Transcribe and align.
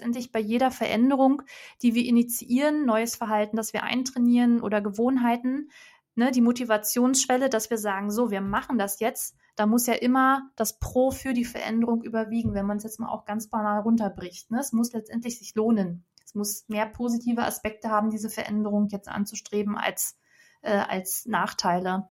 letztendlich 0.00 0.32
bei 0.32 0.40
jeder 0.40 0.70
Veränderung, 0.70 1.42
die 1.82 1.94
wir 1.94 2.06
initiieren, 2.06 2.86
neues 2.86 3.16
Verhalten, 3.16 3.58
das 3.58 3.74
wir 3.74 3.82
eintrainieren 3.82 4.62
oder 4.62 4.80
Gewohnheiten, 4.80 5.70
ne, 6.14 6.30
die 6.30 6.40
Motivationsschwelle, 6.40 7.50
dass 7.50 7.68
wir 7.68 7.76
sagen, 7.76 8.10
so, 8.10 8.30
wir 8.30 8.40
machen 8.40 8.78
das 8.78 8.98
jetzt, 8.98 9.36
da 9.56 9.66
muss 9.66 9.86
ja 9.86 9.92
immer 9.92 10.50
das 10.56 10.78
Pro 10.78 11.10
für 11.10 11.34
die 11.34 11.44
Veränderung 11.44 12.02
überwiegen, 12.02 12.54
wenn 12.54 12.64
man 12.64 12.78
es 12.78 12.84
jetzt 12.84 12.98
mal 12.98 13.10
auch 13.10 13.26
ganz 13.26 13.48
banal 13.50 13.82
runterbricht. 13.82 14.50
Ne? 14.50 14.58
Es 14.60 14.72
muss 14.72 14.94
letztendlich 14.94 15.38
sich 15.38 15.54
lohnen. 15.54 16.06
Es 16.24 16.34
muss 16.34 16.64
mehr 16.68 16.86
positive 16.86 17.42
Aspekte 17.42 17.90
haben, 17.90 18.08
diese 18.08 18.30
Veränderung 18.30 18.88
jetzt 18.88 19.08
anzustreben, 19.08 19.76
als, 19.76 20.16
äh, 20.62 20.78
als 20.78 21.26
Nachteile. 21.26 22.08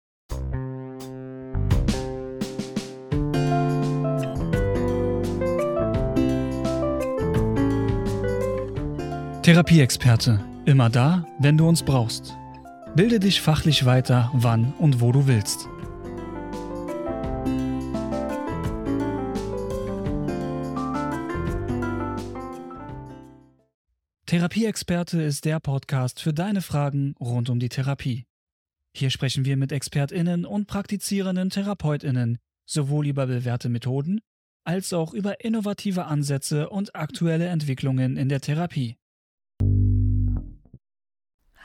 Therapieexperte. 9.48 10.44
Immer 10.66 10.90
da, 10.90 11.26
wenn 11.40 11.56
du 11.56 11.70
uns 11.70 11.82
brauchst. 11.82 12.36
Bilde 12.98 13.18
dich 13.18 13.40
fachlich 13.40 13.86
weiter, 13.86 14.30
wann 14.34 14.74
und 14.74 15.00
wo 15.00 15.14
du 15.14 15.26
willst. 15.26 15.70
Therapieexperte 24.26 25.22
ist 25.22 25.46
der 25.46 25.62
Podcast 25.62 26.20
für 26.20 26.34
deine 26.34 26.62
Fragen 26.62 27.16
rund 27.18 27.50
um 27.50 27.60
die 27.62 27.70
Therapie. 27.70 28.26
Hier 28.94 29.12
sprechen 29.12 29.46
wir 29.46 29.56
mit 29.56 29.72
Expertinnen 29.72 30.46
und 30.46 30.68
praktizierenden 30.68 31.52
Therapeutinnen 31.52 32.38
sowohl 32.66 33.08
über 33.08 33.28
bewährte 33.28 33.70
Methoden 33.70 34.20
als 34.66 34.92
auch 34.92 35.14
über 35.14 35.46
innovative 35.46 36.04
Ansätze 36.04 36.70
und 36.70 36.98
aktuelle 36.98 37.48
Entwicklungen 37.48 38.18
in 38.18 38.28
der 38.28 38.42
Therapie. 38.42 38.98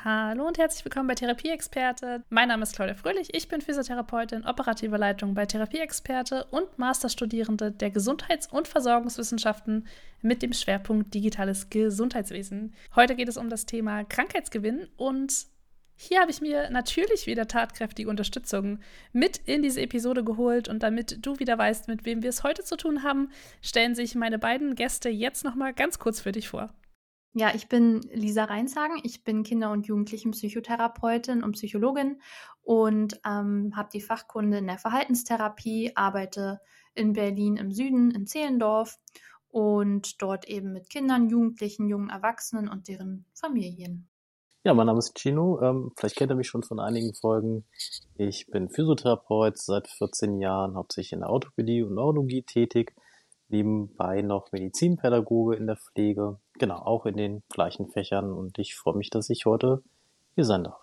Hallo 0.04 0.48
und 0.48 0.58
herzlich 0.58 0.84
willkommen 0.84 1.06
bei 1.06 1.14
Therapieexperte. 1.14 2.24
Mein 2.28 2.48
Name 2.48 2.64
ist 2.64 2.74
Claudia 2.74 2.96
Fröhlich, 2.96 3.32
ich 3.34 3.46
bin 3.46 3.60
Physiotherapeutin, 3.60 4.44
operative 4.44 4.96
Leitung 4.96 5.34
bei 5.34 5.46
Therapieexperte 5.46 6.42
und 6.50 6.76
Masterstudierende 6.76 7.70
der 7.70 7.92
Gesundheits- 7.92 8.48
und 8.48 8.66
Versorgungswissenschaften 8.66 9.86
mit 10.20 10.42
dem 10.42 10.54
Schwerpunkt 10.54 11.14
digitales 11.14 11.70
Gesundheitswesen. 11.70 12.74
Heute 12.96 13.14
geht 13.14 13.28
es 13.28 13.36
um 13.36 13.48
das 13.48 13.64
Thema 13.64 14.02
Krankheitsgewinn 14.02 14.88
und 14.96 15.46
hier 15.94 16.20
habe 16.20 16.32
ich 16.32 16.40
mir 16.40 16.68
natürlich 16.70 17.28
wieder 17.28 17.46
tatkräftige 17.46 18.10
Unterstützung 18.10 18.80
mit 19.12 19.36
in 19.36 19.62
diese 19.62 19.82
Episode 19.82 20.24
geholt 20.24 20.68
und 20.68 20.82
damit 20.82 21.24
du 21.24 21.38
wieder 21.38 21.56
weißt, 21.56 21.86
mit 21.86 22.04
wem 22.04 22.24
wir 22.24 22.30
es 22.30 22.42
heute 22.42 22.64
zu 22.64 22.76
tun 22.76 23.04
haben, 23.04 23.30
stellen 23.60 23.94
sich 23.94 24.16
meine 24.16 24.40
beiden 24.40 24.74
Gäste 24.74 25.10
jetzt 25.10 25.44
noch 25.44 25.54
mal 25.54 25.72
ganz 25.72 26.00
kurz 26.00 26.20
für 26.20 26.32
dich 26.32 26.48
vor. 26.48 26.74
Ja, 27.34 27.54
ich 27.54 27.68
bin 27.68 28.00
Lisa 28.12 28.44
Reinshagen. 28.44 29.00
Ich 29.04 29.24
bin 29.24 29.42
Kinder- 29.42 29.72
und 29.72 29.86
Jugendlichenpsychotherapeutin 29.86 31.42
und 31.42 31.52
Psychologin 31.52 32.20
und 32.62 33.20
ähm, 33.26 33.72
habe 33.74 33.88
die 33.92 34.02
Fachkunde 34.02 34.58
in 34.58 34.66
der 34.66 34.78
Verhaltenstherapie, 34.78 35.92
arbeite 35.94 36.60
in 36.94 37.14
Berlin 37.14 37.56
im 37.56 37.72
Süden, 37.72 38.10
in 38.10 38.26
Zehlendorf 38.26 38.98
und 39.48 40.20
dort 40.20 40.46
eben 40.46 40.72
mit 40.72 40.90
Kindern, 40.90 41.30
Jugendlichen, 41.30 41.88
jungen 41.88 42.10
Erwachsenen 42.10 42.68
und 42.68 42.88
deren 42.88 43.24
Familien. 43.32 44.08
Ja, 44.64 44.74
mein 44.74 44.86
Name 44.86 44.98
ist 44.98 45.18
Chino. 45.18 45.60
Ähm, 45.62 45.90
vielleicht 45.96 46.16
kennt 46.16 46.30
ihr 46.30 46.36
mich 46.36 46.48
schon 46.48 46.62
von 46.62 46.80
einigen 46.80 47.14
Folgen. 47.14 47.64
Ich 48.16 48.46
bin 48.46 48.68
Physiotherapeut 48.68 49.58
seit 49.58 49.88
14 49.88 50.38
Jahren, 50.38 50.76
hauptsächlich 50.76 51.14
in 51.14 51.20
der 51.20 51.30
Orthopädie 51.30 51.82
und 51.82 51.94
Neurologie 51.94 52.42
tätig 52.42 52.94
nebenbei 53.52 54.22
noch 54.22 54.50
Medizinpädagoge 54.50 55.54
in 55.56 55.66
der 55.66 55.76
Pflege, 55.76 56.40
genau, 56.62 56.76
auch 56.76 57.06
in 57.06 57.16
den 57.16 57.42
gleichen 57.48 57.88
Fächern 57.88 58.32
und 58.32 58.56
ich 58.56 58.76
freue 58.76 58.96
mich, 58.96 59.10
dass 59.10 59.28
ich 59.30 59.46
heute 59.46 59.82
hier 60.36 60.44
sein 60.44 60.62
darf. 60.62 60.80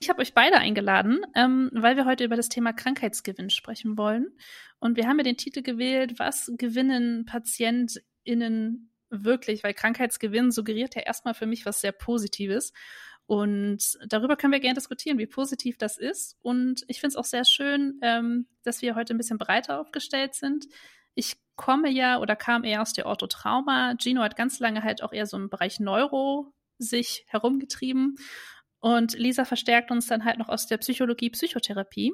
Ich 0.00 0.10
habe 0.10 0.20
euch 0.20 0.34
beide 0.34 0.58
eingeladen, 0.58 1.24
ähm, 1.34 1.70
weil 1.72 1.96
wir 1.96 2.04
heute 2.04 2.24
über 2.24 2.36
das 2.36 2.50
Thema 2.50 2.74
Krankheitsgewinn 2.74 3.48
sprechen 3.48 3.96
wollen. 3.96 4.36
Und 4.80 4.98
wir 4.98 5.08
haben 5.08 5.16
ja 5.16 5.22
den 5.22 5.38
Titel 5.38 5.62
gewählt, 5.62 6.18
was 6.18 6.52
gewinnen 6.58 7.24
PatientInnen 7.24 8.90
wirklich? 9.08 9.64
Weil 9.64 9.72
Krankheitsgewinn 9.72 10.50
suggeriert 10.50 10.94
ja 10.94 11.00
erstmal 11.00 11.32
für 11.32 11.46
mich 11.46 11.64
was 11.64 11.80
sehr 11.80 11.92
Positives. 11.92 12.74
Und 13.24 13.98
darüber 14.06 14.36
können 14.36 14.52
wir 14.52 14.60
gerne 14.60 14.74
diskutieren, 14.74 15.16
wie 15.16 15.26
positiv 15.26 15.78
das 15.78 15.96
ist. 15.96 16.36
Und 16.42 16.84
ich 16.88 17.00
finde 17.00 17.12
es 17.12 17.16
auch 17.16 17.24
sehr 17.24 17.46
schön, 17.46 17.98
ähm, 18.02 18.46
dass 18.62 18.82
wir 18.82 18.94
heute 18.94 19.14
ein 19.14 19.18
bisschen 19.18 19.38
breiter 19.38 19.80
aufgestellt 19.80 20.34
sind. 20.34 20.66
Ich 21.14 21.36
komme 21.56 21.90
ja 21.90 22.18
oder 22.18 22.36
kam 22.36 22.64
eher 22.64 22.82
aus 22.82 22.92
der 22.92 23.06
Orthotrauma. 23.06 23.94
Gino 24.00 24.22
hat 24.22 24.36
ganz 24.36 24.58
lange 24.58 24.82
halt 24.82 25.02
auch 25.02 25.12
eher 25.12 25.26
so 25.26 25.36
im 25.36 25.50
Bereich 25.50 25.80
Neuro 25.80 26.52
sich 26.78 27.24
herumgetrieben. 27.28 28.16
Und 28.80 29.16
Lisa 29.16 29.44
verstärkt 29.44 29.90
uns 29.90 30.06
dann 30.06 30.24
halt 30.24 30.38
noch 30.38 30.48
aus 30.48 30.66
der 30.66 30.78
Psychologie, 30.78 31.30
Psychotherapie. 31.30 32.12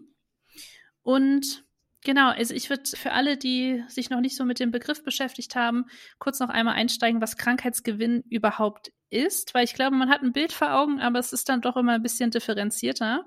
Und 1.02 1.64
genau, 2.04 2.30
also 2.30 2.52
ich 2.52 2.68
würde 2.68 2.84
für 2.94 3.12
alle, 3.12 3.38
die 3.38 3.82
sich 3.88 4.10
noch 4.10 4.20
nicht 4.20 4.36
so 4.36 4.44
mit 4.44 4.60
dem 4.60 4.70
Begriff 4.70 5.02
beschäftigt 5.02 5.56
haben, 5.56 5.86
kurz 6.18 6.40
noch 6.40 6.50
einmal 6.50 6.74
einsteigen, 6.74 7.22
was 7.22 7.38
Krankheitsgewinn 7.38 8.22
überhaupt 8.28 8.92
ist, 9.08 9.54
weil 9.54 9.64
ich 9.64 9.72
glaube, 9.72 9.96
man 9.96 10.10
hat 10.10 10.22
ein 10.22 10.32
Bild 10.34 10.52
vor 10.52 10.74
Augen, 10.74 11.00
aber 11.00 11.18
es 11.18 11.32
ist 11.32 11.48
dann 11.48 11.62
doch 11.62 11.76
immer 11.76 11.94
ein 11.94 12.02
bisschen 12.02 12.30
differenzierter. 12.30 13.24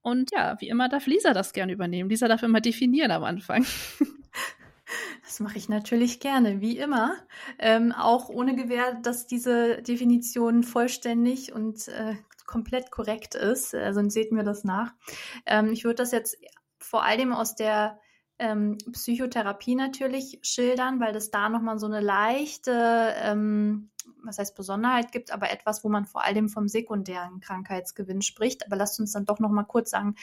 Und 0.00 0.30
ja, 0.32 0.56
wie 0.60 0.68
immer 0.68 0.88
darf 0.88 1.06
Lisa 1.06 1.32
das 1.32 1.52
gerne 1.52 1.72
übernehmen. 1.72 2.08
Lisa 2.08 2.26
darf 2.26 2.42
immer 2.42 2.60
definieren 2.60 3.10
am 3.10 3.24
Anfang. 3.24 3.66
Das 5.32 5.40
mache 5.40 5.56
ich 5.56 5.70
natürlich 5.70 6.20
gerne, 6.20 6.60
wie 6.60 6.76
immer. 6.76 7.14
Ähm, 7.58 7.92
auch 7.92 8.28
ohne 8.28 8.54
Gewähr, 8.54 8.92
dass 8.92 9.26
diese 9.26 9.80
Definition 9.80 10.62
vollständig 10.62 11.54
und 11.54 11.88
äh, 11.88 12.16
komplett 12.44 12.90
korrekt 12.90 13.34
ist. 13.34 13.74
Also 13.74 14.06
seht 14.10 14.30
mir 14.30 14.44
das 14.44 14.62
nach. 14.62 14.92
Ähm, 15.46 15.72
ich 15.72 15.84
würde 15.84 16.02
das 16.02 16.12
jetzt 16.12 16.36
vor 16.78 17.04
allem 17.04 17.32
aus 17.32 17.54
der 17.54 17.98
ähm, 18.38 18.76
Psychotherapie 18.92 19.74
natürlich 19.74 20.38
schildern, 20.42 21.00
weil 21.00 21.14
das 21.14 21.30
da 21.30 21.48
nochmal 21.48 21.78
so 21.78 21.86
eine 21.86 22.00
leichte, 22.00 23.14
ähm, 23.16 23.88
was 24.22 24.36
heißt 24.36 24.54
Besonderheit 24.54 25.12
gibt, 25.12 25.32
aber 25.32 25.50
etwas, 25.50 25.82
wo 25.82 25.88
man 25.88 26.04
vor 26.04 26.24
allem 26.24 26.50
vom 26.50 26.68
sekundären 26.68 27.40
Krankheitsgewinn 27.40 28.20
spricht. 28.20 28.66
Aber 28.66 28.76
lasst 28.76 29.00
uns 29.00 29.12
dann 29.12 29.24
doch 29.24 29.38
nochmal 29.38 29.64
kurz 29.64 29.92
sagen, 29.92 30.14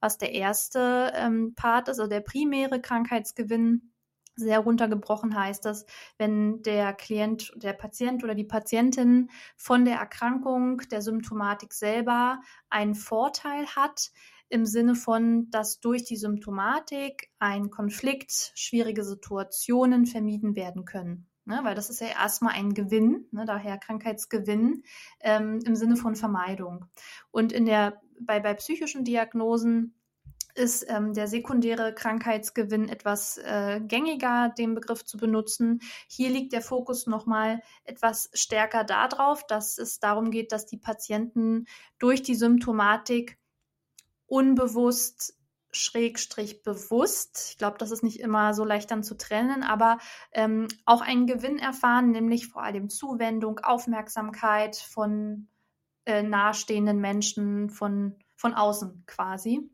was 0.00 0.16
der 0.16 0.32
erste 0.32 1.12
ähm, 1.14 1.52
Part 1.54 1.88
ist, 1.88 2.00
also 2.00 2.08
der 2.08 2.20
primäre 2.20 2.80
Krankheitsgewinn 2.80 3.90
sehr 4.36 4.60
runtergebrochen 4.60 5.38
heißt 5.38 5.64
das, 5.64 5.86
wenn 6.18 6.62
der 6.62 6.92
Klient, 6.92 7.52
der 7.56 7.72
Patient 7.72 8.24
oder 8.24 8.34
die 8.34 8.44
Patientin 8.44 9.30
von 9.56 9.84
der 9.84 9.96
Erkrankung, 9.96 10.82
der 10.90 11.02
Symptomatik 11.02 11.72
selber 11.72 12.40
einen 12.68 12.94
Vorteil 12.94 13.66
hat, 13.76 14.10
im 14.48 14.66
Sinne 14.66 14.94
von, 14.94 15.50
dass 15.50 15.80
durch 15.80 16.04
die 16.04 16.16
Symptomatik 16.16 17.30
ein 17.38 17.70
Konflikt, 17.70 18.52
schwierige 18.54 19.04
Situationen 19.04 20.06
vermieden 20.06 20.54
werden 20.54 20.84
können. 20.84 21.26
Ne, 21.46 21.60
weil 21.62 21.74
das 21.74 21.90
ist 21.90 22.00
ja 22.00 22.06
erstmal 22.06 22.54
ein 22.54 22.72
Gewinn, 22.72 23.26
ne, 23.30 23.44
daher 23.44 23.76
Krankheitsgewinn 23.76 24.82
ähm, 25.20 25.60
im 25.66 25.76
Sinne 25.76 25.96
von 25.96 26.16
Vermeidung. 26.16 26.86
Und 27.30 27.52
in 27.52 27.66
der, 27.66 28.00
bei, 28.18 28.40
bei 28.40 28.54
psychischen 28.54 29.04
Diagnosen 29.04 29.94
ist 30.54 30.86
ähm, 30.88 31.14
der 31.14 31.26
sekundäre 31.26 31.94
Krankheitsgewinn 31.94 32.88
etwas 32.88 33.38
äh, 33.38 33.80
gängiger, 33.80 34.52
den 34.56 34.74
Begriff 34.74 35.04
zu 35.04 35.16
benutzen. 35.16 35.80
Hier 36.08 36.30
liegt 36.30 36.52
der 36.52 36.62
Fokus 36.62 37.06
nochmal 37.06 37.60
etwas 37.84 38.30
stärker 38.34 38.84
darauf, 38.84 39.46
dass 39.46 39.78
es 39.78 39.98
darum 40.00 40.30
geht, 40.30 40.52
dass 40.52 40.66
die 40.66 40.78
Patienten 40.78 41.66
durch 41.98 42.22
die 42.22 42.34
Symptomatik 42.34 43.38
unbewusst 44.26 45.34
schrägstrich 45.76 46.62
bewusst, 46.62 47.48
ich 47.50 47.58
glaube, 47.58 47.78
das 47.78 47.90
ist 47.90 48.02
nicht 48.02 48.20
immer 48.20 48.54
so 48.54 48.64
leicht 48.64 48.90
dann 48.90 49.02
zu 49.02 49.16
trennen, 49.16 49.62
aber 49.62 49.98
ähm, 50.32 50.68
auch 50.84 51.00
einen 51.00 51.26
Gewinn 51.26 51.58
erfahren, 51.58 52.10
nämlich 52.10 52.48
vor 52.48 52.62
allem 52.62 52.88
Zuwendung, 52.88 53.58
Aufmerksamkeit 53.58 54.76
von 54.76 55.48
äh, 56.04 56.22
nahestehenden 56.22 57.00
Menschen, 57.00 57.70
von, 57.70 58.16
von 58.36 58.54
außen 58.54 59.04
quasi. 59.06 59.68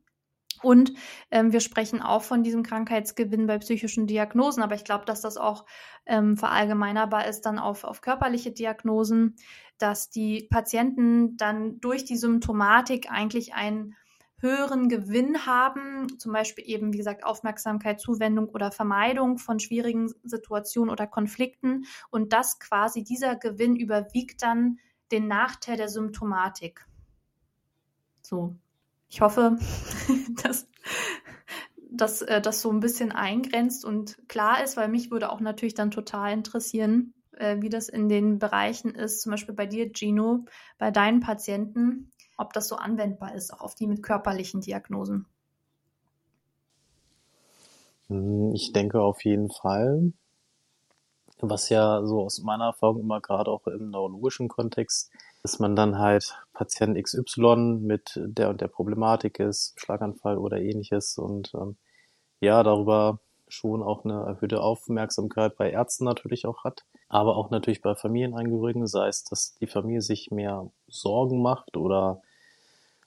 Und 0.62 0.92
ähm, 1.30 1.52
wir 1.52 1.60
sprechen 1.60 2.02
auch 2.02 2.22
von 2.22 2.42
diesem 2.42 2.62
Krankheitsgewinn 2.62 3.46
bei 3.46 3.58
psychischen 3.58 4.06
Diagnosen, 4.06 4.62
aber 4.62 4.74
ich 4.74 4.84
glaube, 4.84 5.04
dass 5.04 5.20
das 5.20 5.36
auch 5.36 5.64
ähm, 6.06 6.36
verallgemeinerbar 6.36 7.26
ist 7.26 7.42
dann 7.42 7.58
auf, 7.58 7.84
auf 7.84 8.00
körperliche 8.00 8.52
Diagnosen, 8.52 9.36
dass 9.78 10.10
die 10.10 10.46
Patienten 10.50 11.36
dann 11.36 11.80
durch 11.80 12.04
die 12.04 12.16
Symptomatik 12.16 13.10
eigentlich 13.10 13.54
einen 13.54 13.96
höheren 14.40 14.88
Gewinn 14.88 15.46
haben, 15.46 16.18
zum 16.18 16.32
Beispiel 16.32 16.64
eben, 16.66 16.92
wie 16.92 16.98
gesagt, 16.98 17.24
Aufmerksamkeit, 17.24 18.00
Zuwendung 18.00 18.48
oder 18.48 18.72
Vermeidung 18.72 19.38
von 19.38 19.60
schwierigen 19.60 20.12
Situationen 20.24 20.90
oder 20.90 21.06
Konflikten 21.06 21.84
und 22.10 22.32
das 22.32 22.58
quasi, 22.58 23.04
dieser 23.04 23.36
Gewinn 23.36 23.76
überwiegt 23.76 24.42
dann 24.42 24.78
den 25.12 25.28
Nachteil 25.28 25.76
der 25.76 25.88
Symptomatik. 25.88 26.86
So, 28.22 28.56
ich 29.10 29.20
hoffe, 29.20 29.58
dass, 30.42 30.68
dass 31.90 32.22
äh, 32.22 32.40
das 32.40 32.62
so 32.62 32.70
ein 32.70 32.80
bisschen 32.80 33.12
eingrenzt 33.12 33.84
und 33.84 34.16
klar 34.28 34.62
ist, 34.62 34.76
weil 34.76 34.88
mich 34.88 35.10
würde 35.10 35.30
auch 35.30 35.40
natürlich 35.40 35.74
dann 35.74 35.90
total 35.90 36.32
interessieren, 36.32 37.12
äh, 37.32 37.60
wie 37.60 37.68
das 37.68 37.88
in 37.88 38.08
den 38.08 38.38
Bereichen 38.38 38.94
ist, 38.94 39.22
zum 39.22 39.32
Beispiel 39.32 39.54
bei 39.54 39.66
dir, 39.66 39.90
Gino, 39.92 40.44
bei 40.78 40.90
deinen 40.90 41.20
Patienten, 41.20 42.10
ob 42.38 42.52
das 42.52 42.68
so 42.68 42.76
anwendbar 42.76 43.34
ist, 43.34 43.52
auch 43.52 43.60
auf 43.60 43.74
die 43.74 43.86
mit 43.86 44.02
körperlichen 44.02 44.60
Diagnosen. 44.60 45.26
Hm, 48.06 48.54
ich 48.54 48.72
denke 48.72 49.00
auf 49.00 49.24
jeden 49.24 49.50
Fall. 49.50 50.12
Was 51.42 51.70
ja 51.70 52.04
so 52.04 52.22
aus 52.22 52.42
meiner 52.42 52.66
Erfahrung 52.66 53.00
immer 53.00 53.20
gerade 53.20 53.50
auch 53.50 53.66
im 53.66 53.90
neurologischen 53.90 54.48
Kontext, 54.48 55.10
dass 55.42 55.58
man 55.58 55.76
dann 55.76 55.98
halt 55.98 56.38
Patient 56.52 57.02
XY 57.02 57.78
mit 57.80 58.12
der 58.16 58.50
und 58.50 58.60
der 58.60 58.68
Problematik 58.68 59.38
ist, 59.40 59.74
Schlaganfall 59.76 60.38
oder 60.38 60.58
ähnliches 60.60 61.18
und 61.18 61.52
ähm, 61.54 61.76
ja, 62.40 62.62
darüber 62.62 63.20
schon 63.48 63.82
auch 63.82 64.04
eine 64.04 64.22
erhöhte 64.22 64.62
Aufmerksamkeit 64.62 65.56
bei 65.56 65.70
Ärzten 65.70 66.04
natürlich 66.04 66.46
auch 66.46 66.64
hat, 66.64 66.84
aber 67.08 67.36
auch 67.36 67.50
natürlich 67.50 67.82
bei 67.82 67.94
Familienangehörigen, 67.94 68.86
sei 68.86 69.08
es, 69.08 69.24
dass 69.24 69.54
die 69.56 69.66
Familie 69.66 70.02
sich 70.02 70.30
mehr 70.30 70.70
Sorgen 70.88 71.42
macht 71.42 71.76
oder 71.76 72.22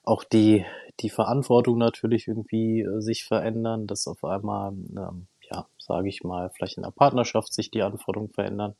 auch 0.02 0.22
die, 0.22 0.64
die 1.00 1.10
Verantwortung 1.10 1.78
natürlich 1.78 2.28
irgendwie 2.28 2.82
äh, 2.82 3.00
sich 3.00 3.24
verändern, 3.24 3.86
dass 3.86 4.06
auf 4.06 4.22
einmal, 4.24 4.72
ähm, 4.72 5.26
ja, 5.50 5.66
sage 5.78 6.08
ich 6.08 6.22
mal, 6.24 6.50
vielleicht 6.50 6.76
in 6.76 6.82
der 6.82 6.90
Partnerschaft 6.90 7.52
sich 7.52 7.70
die 7.70 7.82
Anforderungen 7.82 8.32
verändern, 8.32 8.76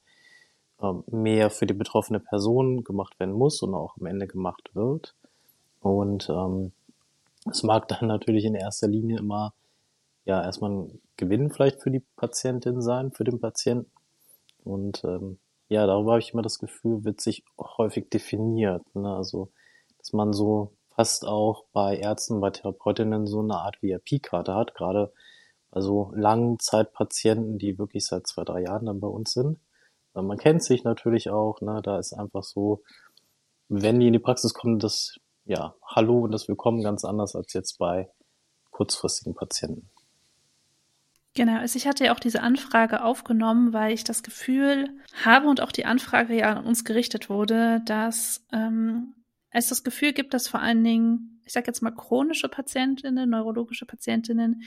mehr 1.07 1.51
für 1.51 1.67
die 1.67 1.75
betroffene 1.75 2.21
Person 2.21 2.85
gemacht 2.85 3.19
werden 3.19 3.35
muss 3.35 3.63
und 3.63 3.75
auch 3.75 3.97
am 3.99 4.07
Ende 4.07 4.27
gemacht 4.27 4.71
wird. 4.75 5.15
Und 5.81 6.29
ähm, 6.29 6.73
es 7.51 7.63
mag 7.63 7.89
dann 7.89 8.09
natürlich 8.09 8.45
in 8.45 8.55
erster 8.55 8.89
Linie 8.89 9.19
immer 9.19 9.55
ja 10.25 10.43
erstmal 10.43 10.71
ein 10.71 11.01
Gewinn 11.17 11.51
vielleicht 11.51 11.83
für 11.83 11.91
die 11.91 12.03
Patientin 12.17 12.81
sein, 12.81 13.13
für 13.13 13.25
den 13.25 13.41
Patienten. 13.41 13.91
Und 14.65 15.05
ähm, 15.05 15.39
ja, 15.69 15.87
darüber 15.87 16.13
habe 16.13 16.21
ich 16.21 16.33
immer 16.33 16.43
das 16.43 16.59
Gefühl, 16.59 17.05
wird 17.05 17.21
sich 17.21 17.45
häufig 17.59 18.11
definiert. 18.11 18.83
Ne? 18.95 19.15
Also, 19.15 19.51
dass 19.99 20.13
man 20.13 20.33
so 20.33 20.73
fast 20.89 21.27
auch 21.27 21.65
bei 21.73 21.97
Ärzten, 21.97 22.41
bei 22.41 22.51
Therapeutinnen 22.51 23.27
so 23.27 23.41
eine 23.41 23.57
Art 23.57 23.83
VIP-Karte 23.83 24.55
hat, 24.55 24.75
gerade 24.75 25.13
also 25.71 26.13
Langzeitpatienten, 26.15 27.59
die 27.59 27.79
wirklich 27.79 28.07
seit 28.07 28.27
zwei, 28.27 28.45
drei 28.45 28.63
Jahren 28.63 28.87
dann 28.87 29.01
bei 29.01 29.09
uns 29.09 29.33
sind. 29.33 29.59
Man 30.15 30.39
kennt 30.39 30.63
sich 30.63 30.85
natürlich 30.85 31.31
auch, 31.31 31.61
ne? 31.61 31.81
da 31.83 31.99
ist 31.99 32.13
einfach 32.13 32.45
so, 32.45 32.83
wenn 33.69 33.99
die 33.99 34.07
in 34.07 34.13
die 34.13 34.21
Praxis 34.21 34.55
kommen, 34.55 34.79
das 34.79 35.19
ja, 35.45 35.75
Hallo 35.85 36.21
und 36.21 36.33
das 36.33 36.49
Willkommen 36.49 36.83
ganz 36.83 37.05
anders 37.05 37.35
als 37.35 37.53
jetzt 37.53 37.79
bei 37.79 38.09
kurzfristigen 38.71 39.35
Patienten. 39.35 39.91
Genau, 41.35 41.59
also 41.59 41.77
ich 41.77 41.87
hatte 41.87 42.05
ja 42.05 42.15
auch 42.15 42.21
diese 42.21 42.43
Anfrage 42.43 43.03
aufgenommen, 43.03 43.73
weil 43.73 43.93
ich 43.93 44.05
das 44.05 44.23
Gefühl 44.23 44.89
habe 45.25 45.49
und 45.49 45.61
auch 45.61 45.73
die 45.73 45.85
Anfrage 45.85 46.35
ja 46.35 46.53
an 46.53 46.65
uns 46.65 46.85
gerichtet 46.85 47.29
wurde, 47.29 47.83
dass 47.85 48.47
ähm, 48.53 49.15
es 49.51 49.69
das 49.69 49.83
Gefühl 49.83 50.13
gibt, 50.13 50.33
dass 50.33 50.47
vor 50.47 50.61
allen 50.61 50.85
Dingen, 50.85 51.41
ich 51.45 51.53
sage 51.53 51.67
jetzt 51.67 51.83
mal 51.83 51.91
chronische 51.91 52.49
Patientinnen, 52.49 53.29
neurologische 53.29 53.85
Patientinnen, 53.85 54.63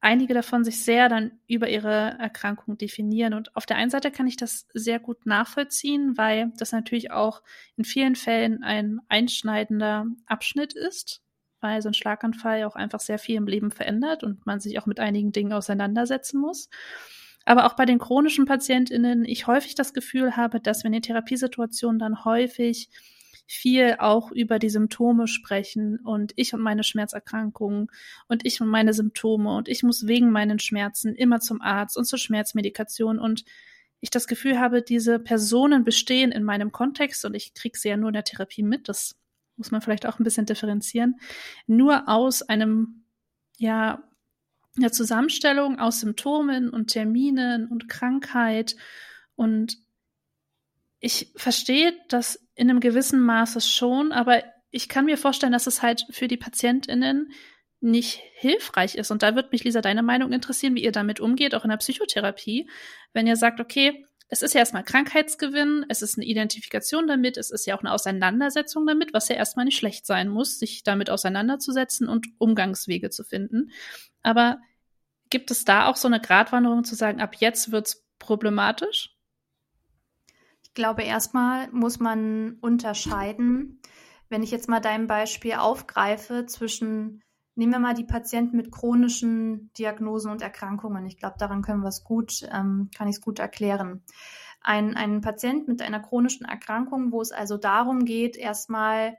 einige 0.00 0.34
davon 0.34 0.64
sich 0.64 0.84
sehr 0.84 1.08
dann 1.08 1.32
über 1.46 1.68
ihre 1.68 2.16
Erkrankung 2.18 2.78
definieren. 2.78 3.34
Und 3.34 3.54
auf 3.56 3.66
der 3.66 3.76
einen 3.76 3.90
Seite 3.90 4.10
kann 4.10 4.26
ich 4.26 4.36
das 4.36 4.66
sehr 4.72 5.00
gut 5.00 5.26
nachvollziehen, 5.26 6.16
weil 6.16 6.52
das 6.56 6.72
natürlich 6.72 7.10
auch 7.10 7.42
in 7.76 7.84
vielen 7.84 8.14
Fällen 8.14 8.62
ein 8.62 9.00
einschneidender 9.08 10.06
Abschnitt 10.26 10.72
ist, 10.74 11.22
weil 11.60 11.82
so 11.82 11.88
ein 11.88 11.94
Schlaganfall 11.94 12.64
auch 12.64 12.76
einfach 12.76 13.00
sehr 13.00 13.18
viel 13.18 13.36
im 13.36 13.46
Leben 13.46 13.70
verändert 13.70 14.22
und 14.22 14.46
man 14.46 14.60
sich 14.60 14.78
auch 14.78 14.86
mit 14.86 15.00
einigen 15.00 15.32
Dingen 15.32 15.52
auseinandersetzen 15.52 16.40
muss. 16.40 16.68
Aber 17.44 17.66
auch 17.66 17.74
bei 17.74 17.86
den 17.86 17.98
chronischen 17.98 18.44
PatientInnen 18.44 19.24
ich 19.24 19.46
häufig 19.46 19.74
das 19.74 19.94
Gefühl 19.94 20.36
habe, 20.36 20.60
dass 20.60 20.84
in 20.84 20.92
den 20.92 21.02
Therapiesituationen 21.02 21.98
dann 21.98 22.24
häufig 22.24 22.90
viel 23.50 23.96
auch 23.98 24.30
über 24.30 24.58
die 24.58 24.68
Symptome 24.68 25.26
sprechen 25.26 25.98
und 26.00 26.32
ich 26.36 26.52
und 26.52 26.60
meine 26.60 26.84
Schmerzerkrankungen 26.84 27.88
und 28.28 28.44
ich 28.44 28.60
und 28.60 28.68
meine 28.68 28.92
Symptome 28.92 29.56
und 29.56 29.68
ich 29.68 29.82
muss 29.82 30.06
wegen 30.06 30.30
meinen 30.30 30.58
Schmerzen 30.58 31.14
immer 31.14 31.40
zum 31.40 31.62
Arzt 31.62 31.96
und 31.96 32.04
zur 32.04 32.18
Schmerzmedikation 32.18 33.18
und 33.18 33.46
ich 34.00 34.10
das 34.10 34.26
Gefühl 34.26 34.60
habe, 34.60 34.82
diese 34.82 35.18
Personen 35.18 35.82
bestehen 35.82 36.30
in 36.30 36.44
meinem 36.44 36.72
Kontext 36.72 37.24
und 37.24 37.34
ich 37.34 37.54
kriege 37.54 37.76
sie 37.76 37.88
ja 37.88 37.96
nur 37.96 38.10
in 38.10 38.14
der 38.14 38.24
Therapie 38.24 38.62
mit, 38.62 38.86
das 38.88 39.16
muss 39.56 39.70
man 39.70 39.80
vielleicht 39.80 40.04
auch 40.04 40.20
ein 40.20 40.24
bisschen 40.24 40.46
differenzieren, 40.46 41.18
nur 41.66 42.06
aus 42.06 42.42
einem, 42.42 43.04
ja, 43.56 44.02
einer 44.76 44.92
Zusammenstellung 44.92 45.78
aus 45.78 46.00
Symptomen 46.00 46.68
und 46.68 46.88
Terminen 46.88 47.66
und 47.66 47.88
Krankheit. 47.88 48.76
Und 49.34 49.78
ich 51.00 51.32
verstehe 51.36 51.92
das 52.08 52.46
in 52.54 52.70
einem 52.70 52.80
gewissen 52.80 53.20
Maße 53.20 53.60
schon, 53.60 54.12
aber 54.12 54.42
ich 54.70 54.88
kann 54.88 55.04
mir 55.04 55.16
vorstellen, 55.16 55.52
dass 55.52 55.66
es 55.66 55.82
halt 55.82 56.04
für 56.10 56.28
die 56.28 56.36
PatientInnen 56.36 57.32
nicht 57.80 58.20
hilfreich 58.34 58.96
ist. 58.96 59.10
Und 59.10 59.22
da 59.22 59.36
wird 59.36 59.52
mich, 59.52 59.64
Lisa, 59.64 59.80
deine 59.80 60.02
Meinung 60.02 60.32
interessieren, 60.32 60.74
wie 60.74 60.82
ihr 60.82 60.92
damit 60.92 61.20
umgeht, 61.20 61.54
auch 61.54 61.64
in 61.64 61.70
der 61.70 61.76
Psychotherapie. 61.76 62.68
Wenn 63.12 63.26
ihr 63.26 63.36
sagt, 63.36 63.60
okay, 63.60 64.04
es 64.28 64.42
ist 64.42 64.52
ja 64.52 64.60
erstmal 64.60 64.84
Krankheitsgewinn, 64.84 65.86
es 65.88 66.02
ist 66.02 66.18
eine 66.18 66.26
Identifikation 66.26 67.06
damit, 67.06 67.38
es 67.38 67.50
ist 67.50 67.66
ja 67.66 67.76
auch 67.76 67.80
eine 67.80 67.92
Auseinandersetzung 67.92 68.86
damit, 68.86 69.14
was 69.14 69.28
ja 69.28 69.36
erstmal 69.36 69.64
nicht 69.64 69.78
schlecht 69.78 70.04
sein 70.04 70.28
muss, 70.28 70.58
sich 70.58 70.82
damit 70.82 71.08
auseinanderzusetzen 71.08 72.08
und 72.08 72.26
Umgangswege 72.38 73.08
zu 73.10 73.24
finden. 73.24 73.70
Aber 74.22 74.58
gibt 75.30 75.50
es 75.50 75.64
da 75.64 75.86
auch 75.86 75.96
so 75.96 76.08
eine 76.08 76.20
Gratwanderung 76.20 76.84
zu 76.84 76.94
sagen, 76.94 77.20
ab 77.20 77.36
jetzt 77.38 77.72
wird's 77.72 78.04
problematisch? 78.18 79.14
Ich 80.78 80.84
glaube, 80.84 81.02
erstmal 81.02 81.68
muss 81.72 81.98
man 81.98 82.58
unterscheiden, 82.60 83.80
wenn 84.28 84.44
ich 84.44 84.52
jetzt 84.52 84.68
mal 84.68 84.78
dein 84.78 85.08
Beispiel 85.08 85.54
aufgreife 85.54 86.46
zwischen 86.46 87.20
Nehmen 87.56 87.72
wir 87.72 87.80
mal 87.80 87.94
die 87.94 88.04
Patienten 88.04 88.56
mit 88.56 88.70
chronischen 88.70 89.72
Diagnosen 89.76 90.30
und 90.30 90.40
Erkrankungen. 90.40 91.04
Ich 91.06 91.16
glaube, 91.16 91.34
daran 91.36 91.62
können 91.62 91.82
wir 91.82 91.88
es 91.88 92.04
gut, 92.04 92.48
ähm, 92.52 92.90
kann 92.96 93.08
ich 93.08 93.16
es 93.16 93.20
gut 93.20 93.40
erklären. 93.40 94.04
Ein, 94.60 94.96
ein 94.96 95.20
Patient 95.20 95.66
mit 95.66 95.82
einer 95.82 95.98
chronischen 95.98 96.46
Erkrankung, 96.46 97.10
wo 97.10 97.20
es 97.20 97.32
also 97.32 97.56
darum 97.56 98.04
geht, 98.04 98.36
erstmal 98.36 99.16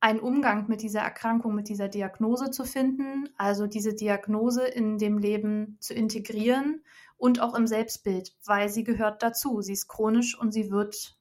einen 0.00 0.20
Umgang 0.20 0.68
mit 0.68 0.82
dieser 0.82 1.00
Erkrankung, 1.00 1.54
mit 1.54 1.70
dieser 1.70 1.88
Diagnose 1.88 2.50
zu 2.50 2.64
finden, 2.64 3.30
also 3.38 3.66
diese 3.66 3.94
Diagnose 3.94 4.66
in 4.66 4.98
dem 4.98 5.16
Leben 5.16 5.78
zu 5.80 5.94
integrieren 5.94 6.82
und 7.18 7.40
auch 7.40 7.54
im 7.54 7.66
Selbstbild, 7.66 8.34
weil 8.46 8.68
sie 8.68 8.84
gehört 8.84 9.22
dazu. 9.22 9.60
Sie 9.60 9.74
ist 9.74 9.88
chronisch 9.88 10.38
und 10.38 10.52
sie 10.52 10.70
wird 10.70 11.18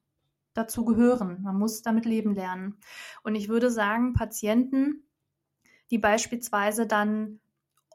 dazu 0.54 0.86
gehören. 0.86 1.42
Man 1.44 1.58
muss 1.58 1.82
damit 1.82 2.06
leben 2.06 2.34
lernen. 2.34 2.80
Und 3.24 3.36
ich 3.36 3.50
würde 3.50 3.70
sagen, 3.70 4.14
Patienten, 4.14 5.04
die 5.92 5.98
beispielsweise 5.98 6.88
dann 6.88 7.40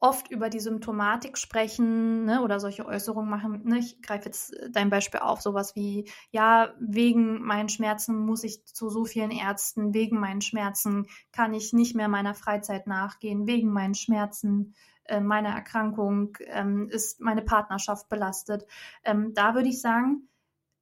oft 0.02 0.32
über 0.32 0.50
die 0.50 0.59
Symptomatik 0.59 1.38
sprechen 1.38 2.25
ne, 2.25 2.42
oder 2.42 2.59
solche 2.59 2.85
Äußerungen 2.85 3.30
machen. 3.30 3.62
Ne, 3.64 3.78
ich 3.78 4.02
greife 4.02 4.26
jetzt 4.26 4.52
dein 4.71 4.90
Beispiel 4.90 5.21
auf, 5.21 5.40
sowas 5.40 5.76
wie, 5.76 6.11
ja, 6.32 6.75
wegen 6.80 7.40
meinen 7.42 7.68
Schmerzen 7.68 8.18
muss 8.18 8.42
ich 8.42 8.64
zu 8.64 8.90
so 8.90 9.04
vielen 9.04 9.30
Ärzten, 9.30 9.94
wegen 9.94 10.18
meinen 10.18 10.40
Schmerzen 10.40 11.06
kann 11.30 11.54
ich 11.54 11.73
nicht 11.73 11.94
mehr 11.94 12.09
meiner 12.09 12.35
Freizeit 12.35 12.88
nachgehen, 12.88 13.47
wegen 13.47 13.73
meinen 13.73 13.94
Schmerzen 13.94 14.75
äh, 15.04 15.21
meiner 15.21 15.50
Erkrankung 15.50 16.37
ähm, 16.47 16.88
ist 16.88 17.21
meine 17.21 17.42
Partnerschaft 17.42 18.09
belastet. 18.09 18.66
Ähm, 19.04 19.35
da 19.35 19.54
würde 19.54 19.68
ich 19.68 19.80
sagen, 19.80 20.28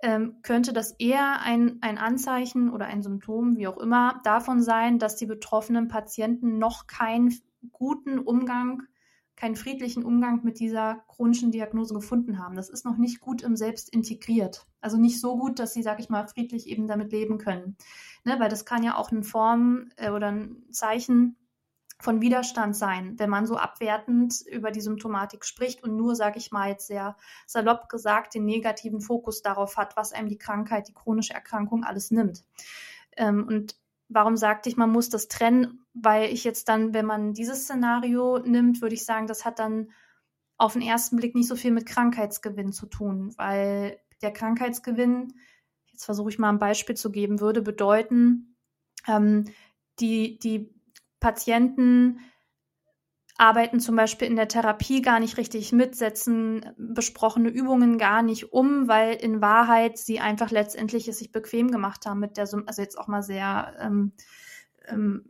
ähm, 0.03 0.37
könnte 0.43 0.73
das 0.73 0.93
eher 0.93 1.41
ein, 1.43 1.79
ein 1.83 1.99
Anzeichen 1.99 2.71
oder 2.71 2.87
ein 2.87 3.03
Symptom, 3.03 3.57
wie 3.57 3.67
auch 3.67 3.79
immer, 3.79 4.21
davon 4.25 4.62
sein, 4.62 4.99
dass 4.99 5.17
die 5.17 5.27
betroffenen 5.27 5.89
Patienten 5.89 6.59
noch 6.59 6.87
keinen 6.87 7.35
guten 7.73 8.19
Umgang, 8.19 8.83
keinen 9.37 9.57
friedlichen 9.57 10.05
Umgang 10.05 10.43
mit 10.43 10.59
dieser 10.59 11.05
chronischen 11.09 11.50
Diagnose 11.50 11.95
gefunden 11.95 12.39
haben. 12.39 12.57
Das 12.57 12.71
ist 12.71 12.85
noch 12.85 12.97
nicht 12.97 13.21
gut 13.21 13.43
im 13.43 13.57
Selbst 13.57 13.91
integriert. 13.91 14.67
Also 14.81 14.97
nicht 14.97 15.21
so 15.21 15.37
gut, 15.37 15.59
dass 15.59 15.75
sie, 15.75 15.83
sag 15.83 16.00
ich 16.00 16.09
mal, 16.09 16.27
friedlich 16.27 16.67
eben 16.67 16.87
damit 16.87 17.12
leben 17.12 17.39
können. 17.39 17.77
Ne, 18.25 18.39
weil 18.39 18.50
das 18.50 18.65
kann 18.65 18.83
ja 18.83 18.97
auch 18.97 19.11
eine 19.11 19.23
Form 19.23 19.91
äh, 19.97 20.11
oder 20.11 20.29
ein 20.29 20.62
Zeichen 20.71 21.37
von 22.02 22.21
Widerstand 22.21 22.76
sein, 22.76 23.19
wenn 23.19 23.30
man 23.30 23.47
so 23.47 23.57
abwertend 23.57 24.42
über 24.47 24.71
die 24.71 24.80
Symptomatik 24.80 25.45
spricht 25.45 25.83
und 25.83 25.97
nur, 25.97 26.16
sage 26.16 26.38
ich 26.38 26.50
mal 26.50 26.71
jetzt 26.71 26.87
sehr 26.87 27.16
salopp 27.47 27.88
gesagt, 27.88 28.35
den 28.35 28.45
negativen 28.45 29.00
Fokus 29.00 29.42
darauf 29.42 29.76
hat, 29.76 29.97
was 29.97 30.12
einem 30.12 30.28
die 30.28 30.38
Krankheit, 30.38 30.88
die 30.88 30.95
chronische 30.95 31.35
Erkrankung 31.35 31.85
alles 31.85 32.11
nimmt. 32.11 32.45
Ähm, 33.16 33.47
und 33.47 33.76
warum 34.09 34.37
sagte 34.37 34.69
ich, 34.69 34.76
man 34.76 34.90
muss 34.90 35.09
das 35.09 35.28
trennen? 35.28 35.85
Weil 35.95 36.30
ich 36.33 36.45
jetzt 36.45 36.69
dann, 36.69 36.95
wenn 36.95 37.07
man 37.07 37.35
dieses 37.35 37.64
Szenario 37.64 38.38
nimmt, 38.38 38.80
würde 38.80 38.95
ich 38.95 39.04
sagen, 39.04 39.26
das 39.26 39.45
hat 39.45 39.59
dann 39.59 39.90
auf 40.57 40.75
den 40.75 40.83
ersten 40.83 41.16
Blick 41.16 41.35
nicht 41.35 41.49
so 41.49 41.57
viel 41.57 41.71
mit 41.71 41.87
Krankheitsgewinn 41.87 42.73
zu 42.73 42.87
tun, 42.87 43.33
weil 43.38 43.99
der 44.21 44.33
Krankheitsgewinn, 44.33 45.35
jetzt 45.90 46.04
versuche 46.04 46.28
ich 46.28 46.38
mal 46.38 46.50
ein 46.50 46.59
Beispiel 46.59 46.97
zu 46.97 47.11
geben, 47.11 47.40
würde 47.40 47.62
bedeuten, 47.62 48.57
ähm, 49.07 49.45
die, 50.00 50.38
die 50.38 50.75
Patienten 51.21 52.21
arbeiten 53.37 53.81
zum 53.81 53.97
Beispiel 53.97 54.29
in 54.29 54.37
der 54.37 54.49
Therapie 54.49 55.00
gar 55.00 55.19
nicht 55.19 55.39
richtig 55.39 55.73
mit, 55.73 55.97
setzen 55.97 56.73
besprochene 56.77 57.49
Übungen 57.49 57.97
gar 57.97 58.23
nicht 58.23 58.53
um, 58.53 58.87
weil 58.87 59.15
in 59.15 59.41
Wahrheit 59.41 59.97
sie 59.97 60.21
einfach 60.21 60.50
letztendlich 60.50 61.09
es 61.09 61.19
sich 61.19 61.33
bequem 61.33 61.71
gemacht 61.71 62.05
haben 62.05 62.21
mit 62.21 62.37
der, 62.37 62.45
also 62.67 62.83
jetzt 62.83 62.99
auch 62.99 63.09
mal 63.09 63.23
sehr 63.23 63.75
ähm, 63.81 64.12
ähm, 64.87 65.25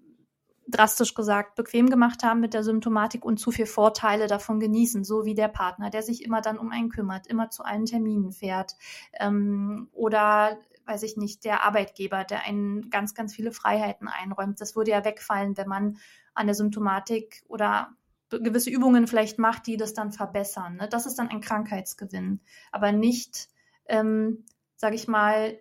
drastisch 0.67 1.15
gesagt, 1.15 1.55
bequem 1.55 1.89
gemacht 1.89 2.23
haben 2.25 2.41
mit 2.41 2.53
der 2.53 2.65
Symptomatik 2.65 3.25
und 3.25 3.39
zu 3.39 3.53
viel 3.53 3.67
Vorteile 3.67 4.27
davon 4.27 4.59
genießen, 4.59 5.05
so 5.05 5.25
wie 5.25 5.35
der 5.35 5.49
Partner, 5.49 5.91
der 5.91 6.03
sich 6.03 6.25
immer 6.25 6.41
dann 6.41 6.59
um 6.59 6.71
einen 6.71 6.91
kümmert, 6.91 7.27
immer 7.27 7.51
zu 7.51 7.63
allen 7.63 7.87
Terminen 7.87 8.33
fährt 8.33 8.75
ähm, 9.19 9.89
oder 9.93 10.59
weiß 10.91 11.05
ich 11.05 11.17
nicht, 11.17 11.45
der 11.45 11.63
Arbeitgeber, 11.65 12.25
der 12.25 12.43
einen 12.43 12.91
ganz, 12.91 13.15
ganz 13.15 13.35
viele 13.35 13.53
Freiheiten 13.53 14.09
einräumt. 14.09 14.61
Das 14.61 14.77
würde 14.77 14.91
ja 14.91 15.05
wegfallen, 15.05 15.57
wenn 15.57 15.69
man 15.69 15.99
an 16.35 16.47
der 16.47 16.55
Symptomatik 16.55 17.43
oder 17.49 17.95
gewisse 18.29 18.71
Übungen 18.71 19.07
vielleicht 19.07 19.39
macht, 19.39 19.67
die 19.67 19.77
das 19.77 19.95
dann 19.95 20.13
verbessern. 20.13 20.77
Ne? 20.77 20.89
Das 20.89 21.07
ist 21.07 21.19
dann 21.19 21.29
ein 21.29 21.41
Krankheitsgewinn, 21.41 22.41
aber 22.71 22.93
nicht, 22.93 23.49
ähm, 23.87 24.45
sage 24.77 24.95
ich 24.95 25.09
mal, 25.09 25.59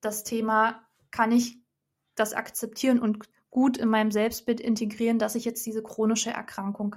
das 0.00 0.24
Thema, 0.24 0.82
kann 1.10 1.32
ich 1.32 1.58
das 2.14 2.32
akzeptieren 2.32 2.98
und 2.98 3.28
gut 3.50 3.76
in 3.76 3.88
meinem 3.88 4.10
Selbstbild 4.10 4.60
integrieren, 4.60 5.18
dass 5.18 5.34
ich 5.34 5.44
jetzt 5.44 5.64
diese 5.66 5.82
chronische 5.82 6.30
Erkrankung 6.30 6.96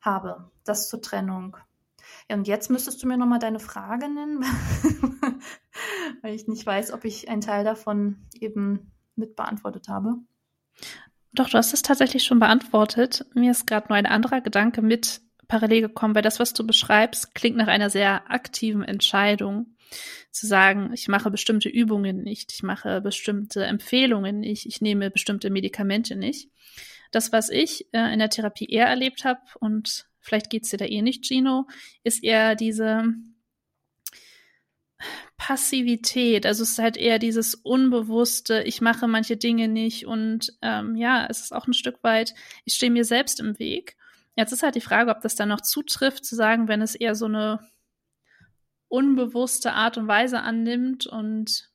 habe. 0.00 0.50
Das 0.64 0.88
zur 0.88 1.02
Trennung. 1.02 1.56
Ja, 2.28 2.36
und 2.36 2.46
jetzt 2.46 2.70
müsstest 2.70 3.02
du 3.02 3.08
mir 3.08 3.16
nochmal 3.16 3.38
deine 3.38 3.60
Frage 3.60 4.08
nennen, 4.08 4.44
weil 6.22 6.34
ich 6.34 6.48
nicht 6.48 6.64
weiß, 6.64 6.92
ob 6.92 7.04
ich 7.04 7.28
einen 7.28 7.40
Teil 7.40 7.64
davon 7.64 8.26
eben 8.40 8.92
mit 9.16 9.36
beantwortet 9.36 9.88
habe. 9.88 10.16
Doch, 11.32 11.48
du 11.48 11.56
hast 11.56 11.72
es 11.72 11.82
tatsächlich 11.82 12.24
schon 12.24 12.38
beantwortet. 12.38 13.24
Mir 13.34 13.50
ist 13.50 13.66
gerade 13.66 13.88
nur 13.88 13.96
ein 13.96 14.06
anderer 14.06 14.40
Gedanke 14.40 14.82
mit 14.82 15.22
parallel 15.48 15.82
gekommen, 15.82 16.14
weil 16.14 16.22
das, 16.22 16.40
was 16.40 16.54
du 16.54 16.66
beschreibst, 16.66 17.34
klingt 17.34 17.56
nach 17.56 17.68
einer 17.68 17.90
sehr 17.90 18.30
aktiven 18.30 18.82
Entscheidung. 18.82 19.76
Zu 20.30 20.46
sagen, 20.46 20.92
ich 20.94 21.08
mache 21.08 21.30
bestimmte 21.30 21.68
Übungen 21.68 22.22
nicht, 22.22 22.52
ich 22.52 22.62
mache 22.62 23.02
bestimmte 23.02 23.64
Empfehlungen 23.64 24.40
nicht, 24.40 24.64
ich 24.64 24.80
nehme 24.80 25.10
bestimmte 25.10 25.50
Medikamente 25.50 26.16
nicht. 26.16 26.48
Das, 27.10 27.32
was 27.32 27.50
ich 27.50 27.92
äh, 27.92 28.12
in 28.12 28.18
der 28.18 28.30
Therapie 28.30 28.64
eher 28.64 28.86
erlebt 28.86 29.26
habe, 29.26 29.40
und 29.60 30.06
vielleicht 30.22 30.50
geht's 30.50 30.70
dir 30.70 30.78
da 30.78 30.86
eh 30.86 31.02
nicht, 31.02 31.26
Gino, 31.26 31.66
ist 32.04 32.24
eher 32.24 32.54
diese 32.54 33.04
Passivität. 35.36 36.46
Also 36.46 36.62
es 36.62 36.70
ist 36.70 36.78
halt 36.78 36.96
eher 36.96 37.18
dieses 37.18 37.54
Unbewusste, 37.54 38.62
ich 38.62 38.80
mache 38.80 39.08
manche 39.08 39.36
Dinge 39.36 39.68
nicht 39.68 40.06
und 40.06 40.56
ähm, 40.62 40.96
ja, 40.96 41.26
es 41.28 41.40
ist 41.40 41.52
auch 41.52 41.66
ein 41.66 41.74
Stück 41.74 42.02
weit, 42.04 42.34
ich 42.64 42.74
stehe 42.74 42.92
mir 42.92 43.04
selbst 43.04 43.40
im 43.40 43.58
Weg. 43.58 43.96
Jetzt 44.36 44.52
ist 44.52 44.62
halt 44.62 44.76
die 44.76 44.80
Frage, 44.80 45.10
ob 45.10 45.20
das 45.20 45.34
dann 45.34 45.48
noch 45.48 45.60
zutrifft, 45.60 46.24
zu 46.24 46.36
sagen, 46.36 46.68
wenn 46.68 46.80
es 46.80 46.94
eher 46.94 47.14
so 47.14 47.26
eine 47.26 47.60
unbewusste 48.88 49.72
Art 49.72 49.98
und 49.98 50.06
Weise 50.06 50.40
annimmt 50.40 51.06
und 51.06 51.70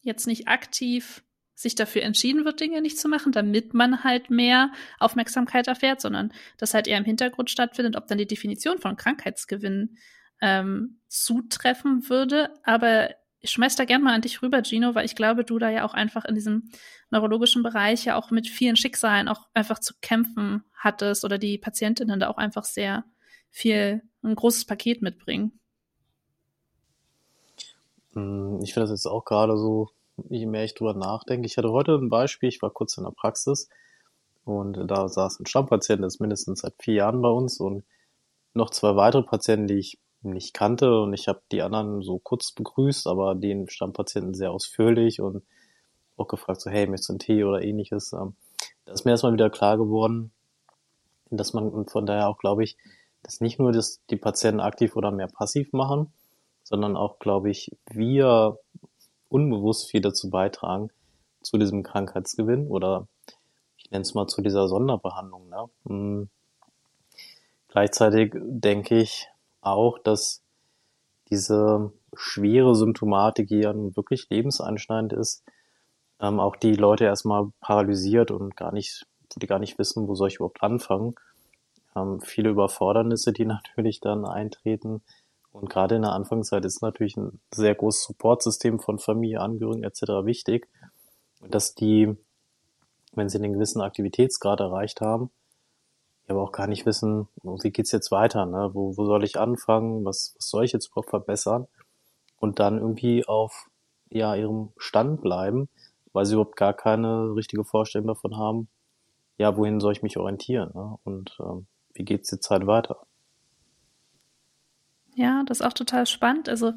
jetzt 0.00 0.26
nicht 0.26 0.48
aktiv 0.48 1.22
sich 1.62 1.74
dafür 1.74 2.02
entschieden 2.02 2.44
wird, 2.44 2.60
Dinge 2.60 2.80
nicht 2.82 2.98
zu 2.98 3.08
machen, 3.08 3.32
damit 3.32 3.74
man 3.74 4.04
halt 4.04 4.30
mehr 4.30 4.72
Aufmerksamkeit 4.98 5.68
erfährt, 5.68 6.00
sondern 6.00 6.32
das 6.58 6.74
halt 6.74 6.86
eher 6.86 6.98
im 6.98 7.04
Hintergrund 7.04 7.50
stattfindet, 7.50 7.96
ob 7.96 8.06
dann 8.06 8.18
die 8.18 8.26
Definition 8.26 8.78
von 8.78 8.96
Krankheitsgewinn 8.96 9.96
ähm, 10.40 11.00
zutreffen 11.08 12.08
würde. 12.08 12.50
Aber 12.64 13.10
ich 13.40 13.50
schmeiß 13.50 13.76
da 13.76 13.84
gern 13.84 14.02
mal 14.02 14.14
an 14.14 14.20
dich 14.20 14.42
rüber, 14.42 14.62
Gino, 14.62 14.94
weil 14.94 15.04
ich 15.04 15.16
glaube, 15.16 15.44
du 15.44 15.58
da 15.58 15.70
ja 15.70 15.84
auch 15.84 15.94
einfach 15.94 16.24
in 16.24 16.34
diesem 16.34 16.70
neurologischen 17.10 17.62
Bereich 17.62 18.04
ja 18.04 18.16
auch 18.16 18.30
mit 18.30 18.48
vielen 18.48 18.76
Schicksalen 18.76 19.28
auch 19.28 19.48
einfach 19.54 19.78
zu 19.78 19.94
kämpfen 20.00 20.64
hattest 20.74 21.24
oder 21.24 21.38
die 21.38 21.58
Patientinnen 21.58 22.20
da 22.20 22.28
auch 22.28 22.38
einfach 22.38 22.64
sehr 22.64 23.04
viel, 23.50 24.02
ein 24.22 24.34
großes 24.34 24.64
Paket 24.64 25.02
mitbringen. 25.02 25.58
Hm, 28.12 28.60
ich 28.62 28.72
finde 28.72 28.88
das 28.88 28.98
jetzt 28.98 29.06
auch 29.06 29.24
gerade 29.24 29.56
so, 29.56 29.90
je 30.28 30.46
mehr 30.46 30.64
ich 30.64 30.74
drüber 30.74 30.94
nachdenke. 30.94 31.46
Ich 31.46 31.56
hatte 31.56 31.70
heute 31.70 31.94
ein 31.94 32.08
Beispiel, 32.08 32.48
ich 32.48 32.62
war 32.62 32.70
kurz 32.70 32.96
in 32.98 33.04
der 33.04 33.10
Praxis 33.10 33.68
und 34.44 34.78
da 34.90 35.08
saß 35.08 35.40
ein 35.40 35.46
Stammpatient, 35.46 36.00
der 36.00 36.08
ist 36.08 36.20
mindestens 36.20 36.60
seit 36.60 36.74
vier 36.78 36.94
Jahren 36.94 37.22
bei 37.22 37.28
uns 37.28 37.60
und 37.60 37.84
noch 38.54 38.70
zwei 38.70 38.96
weitere 38.96 39.22
Patienten, 39.22 39.66
die 39.66 39.78
ich 39.78 39.98
nicht 40.22 40.54
kannte 40.54 41.00
und 41.00 41.12
ich 41.14 41.28
habe 41.28 41.42
die 41.50 41.62
anderen 41.62 42.02
so 42.02 42.18
kurz 42.18 42.52
begrüßt, 42.52 43.06
aber 43.06 43.34
den 43.34 43.68
Stammpatienten 43.68 44.34
sehr 44.34 44.52
ausführlich 44.52 45.20
und 45.20 45.42
auch 46.16 46.28
gefragt 46.28 46.60
so, 46.60 46.70
hey, 46.70 46.86
möchtest 46.86 47.08
du 47.08 47.12
einen 47.14 47.18
Tee 47.18 47.44
oder 47.44 47.62
ähnliches. 47.62 48.12
Ähm, 48.12 48.34
da 48.84 48.92
ist 48.92 49.04
mir 49.04 49.12
erstmal 49.12 49.32
wieder 49.32 49.50
klar 49.50 49.76
geworden, 49.78 50.32
dass 51.30 51.52
man 51.52 51.86
von 51.88 52.06
daher 52.06 52.28
auch, 52.28 52.38
glaube 52.38 52.62
ich, 52.62 52.76
dass 53.22 53.40
nicht 53.40 53.58
nur 53.58 53.72
das, 53.72 54.00
die 54.10 54.16
Patienten 54.16 54.60
aktiv 54.60 54.96
oder 54.96 55.10
mehr 55.10 55.28
passiv 55.28 55.72
machen, 55.72 56.12
sondern 56.62 56.96
auch, 56.96 57.18
glaube 57.18 57.50
ich, 57.50 57.70
wir 57.90 58.58
unbewusst 59.32 59.90
viel 59.90 60.00
dazu 60.00 60.30
beitragen 60.30 60.90
zu 61.42 61.58
diesem 61.58 61.82
Krankheitsgewinn 61.82 62.68
oder 62.68 63.08
ich 63.76 63.90
nenne 63.90 64.02
es 64.02 64.14
mal 64.14 64.26
zu 64.26 64.42
dieser 64.42 64.68
Sonderbehandlung. 64.68 65.48
Ne? 65.48 65.70
Hm. 65.86 66.28
Gleichzeitig 67.68 68.34
denke 68.34 68.98
ich, 68.98 69.28
auch, 69.62 69.98
dass 69.98 70.42
diese 71.30 71.92
schwere 72.14 72.74
Symptomatik, 72.74 73.48
die 73.48 73.60
ja 73.60 73.72
nun 73.72 73.96
wirklich 73.96 74.28
lebenseinschneidend 74.28 75.14
ist, 75.14 75.44
ähm, 76.20 76.40
auch 76.40 76.56
die 76.56 76.74
Leute 76.74 77.04
erstmal 77.04 77.50
paralysiert 77.60 78.30
und 78.30 78.56
gar 78.56 78.72
nicht, 78.72 79.06
die 79.36 79.46
gar 79.46 79.58
nicht 79.58 79.78
wissen, 79.78 80.08
wo 80.08 80.14
soll 80.14 80.28
ich 80.28 80.36
überhaupt 80.36 80.62
anfangen. 80.62 81.14
Ähm, 81.96 82.20
viele 82.20 82.50
Überfordernisse, 82.50 83.32
die 83.32 83.46
natürlich 83.46 84.00
dann 84.00 84.26
eintreten. 84.26 85.02
Und 85.52 85.68
gerade 85.68 85.96
in 85.96 86.02
der 86.02 86.12
Anfangszeit 86.12 86.64
ist 86.64 86.82
natürlich 86.82 87.16
ein 87.16 87.40
sehr 87.54 87.74
großes 87.74 88.04
Supportsystem 88.04 88.80
von 88.80 88.98
Familie, 88.98 89.40
Angehörigen 89.40 89.84
etc. 89.84 90.24
wichtig. 90.24 90.68
Dass 91.40 91.74
die, 91.74 92.16
wenn 93.12 93.28
sie 93.28 93.38
einen 93.38 93.52
gewissen 93.52 93.82
Aktivitätsgrad 93.82 94.60
erreicht 94.60 95.00
haben, 95.00 95.30
aber 96.28 96.42
auch 96.42 96.52
gar 96.52 96.66
nicht 96.66 96.86
wissen, 96.86 97.28
wie 97.42 97.70
geht's 97.70 97.92
jetzt 97.92 98.10
weiter, 98.10 98.46
ne? 98.46 98.70
Wo, 98.72 98.96
wo 98.96 99.04
soll 99.04 99.24
ich 99.24 99.38
anfangen? 99.38 100.04
Was, 100.04 100.34
was 100.38 100.48
soll 100.48 100.64
ich 100.64 100.72
jetzt 100.72 100.88
überhaupt 100.88 101.10
verbessern? 101.10 101.66
Und 102.38 102.58
dann 102.58 102.78
irgendwie 102.78 103.26
auf 103.26 103.66
ja, 104.08 104.34
ihrem 104.34 104.72
Stand 104.78 105.20
bleiben, 105.20 105.68
weil 106.12 106.24
sie 106.24 106.34
überhaupt 106.34 106.56
gar 106.56 106.74
keine 106.74 107.34
richtige 107.34 107.64
Vorstellung 107.64 108.08
davon 108.08 108.36
haben, 108.36 108.68
ja, 109.38 109.56
wohin 109.56 109.80
soll 109.80 109.92
ich 109.92 110.02
mich 110.02 110.18
orientieren? 110.18 110.70
Ne? 110.74 110.96
Und 111.04 111.36
ähm, 111.40 111.66
wie 111.94 112.04
geht's 112.04 112.30
jetzt 112.30 112.50
halt 112.50 112.66
weiter? 112.66 113.06
Ja, 115.14 115.42
das 115.44 115.60
ist 115.60 115.66
auch 115.66 115.72
total 115.72 116.06
spannend. 116.06 116.48
Also 116.48 116.72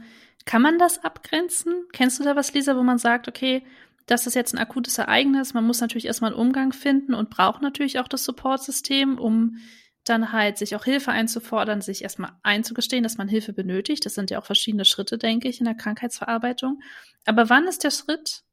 kann 0.45 0.61
man 0.61 0.77
das 0.77 1.03
abgrenzen? 1.03 1.73
Kennst 1.91 2.19
du 2.19 2.23
da 2.23 2.35
was, 2.35 2.53
Lisa, 2.53 2.75
wo 2.77 2.83
man 2.83 2.97
sagt, 2.97 3.27
okay, 3.27 3.63
das 4.05 4.27
ist 4.27 4.35
jetzt 4.35 4.53
ein 4.53 4.59
akutes 4.59 4.97
Ereignis. 4.97 5.53
Man 5.53 5.65
muss 5.65 5.81
natürlich 5.81 6.05
erstmal 6.05 6.31
einen 6.31 6.39
Umgang 6.39 6.73
finden 6.73 7.13
und 7.13 7.29
braucht 7.29 7.61
natürlich 7.61 7.99
auch 7.99 8.07
das 8.07 8.23
Supportsystem, 8.23 9.17
um 9.17 9.57
dann 10.03 10.31
halt 10.31 10.59
sich 10.59 10.75
auch 10.75 10.83
Hilfe 10.83 11.11
einzufordern, 11.11 11.81
sich 11.81 12.03
erstmal 12.03 12.33
einzugestehen, 12.43 13.01
dass 13.01 13.17
man 13.17 13.27
Hilfe 13.27 13.53
benötigt. 13.53 14.05
Das 14.05 14.13
sind 14.13 14.29
ja 14.29 14.39
auch 14.39 14.45
verschiedene 14.45 14.85
Schritte, 14.85 15.17
denke 15.17 15.47
ich, 15.47 15.59
in 15.59 15.65
der 15.65 15.73
Krankheitsverarbeitung. 15.73 16.79
Aber 17.25 17.49
wann 17.49 17.67
ist 17.67 17.83
der 17.83 17.89
Schritt, 17.89 18.43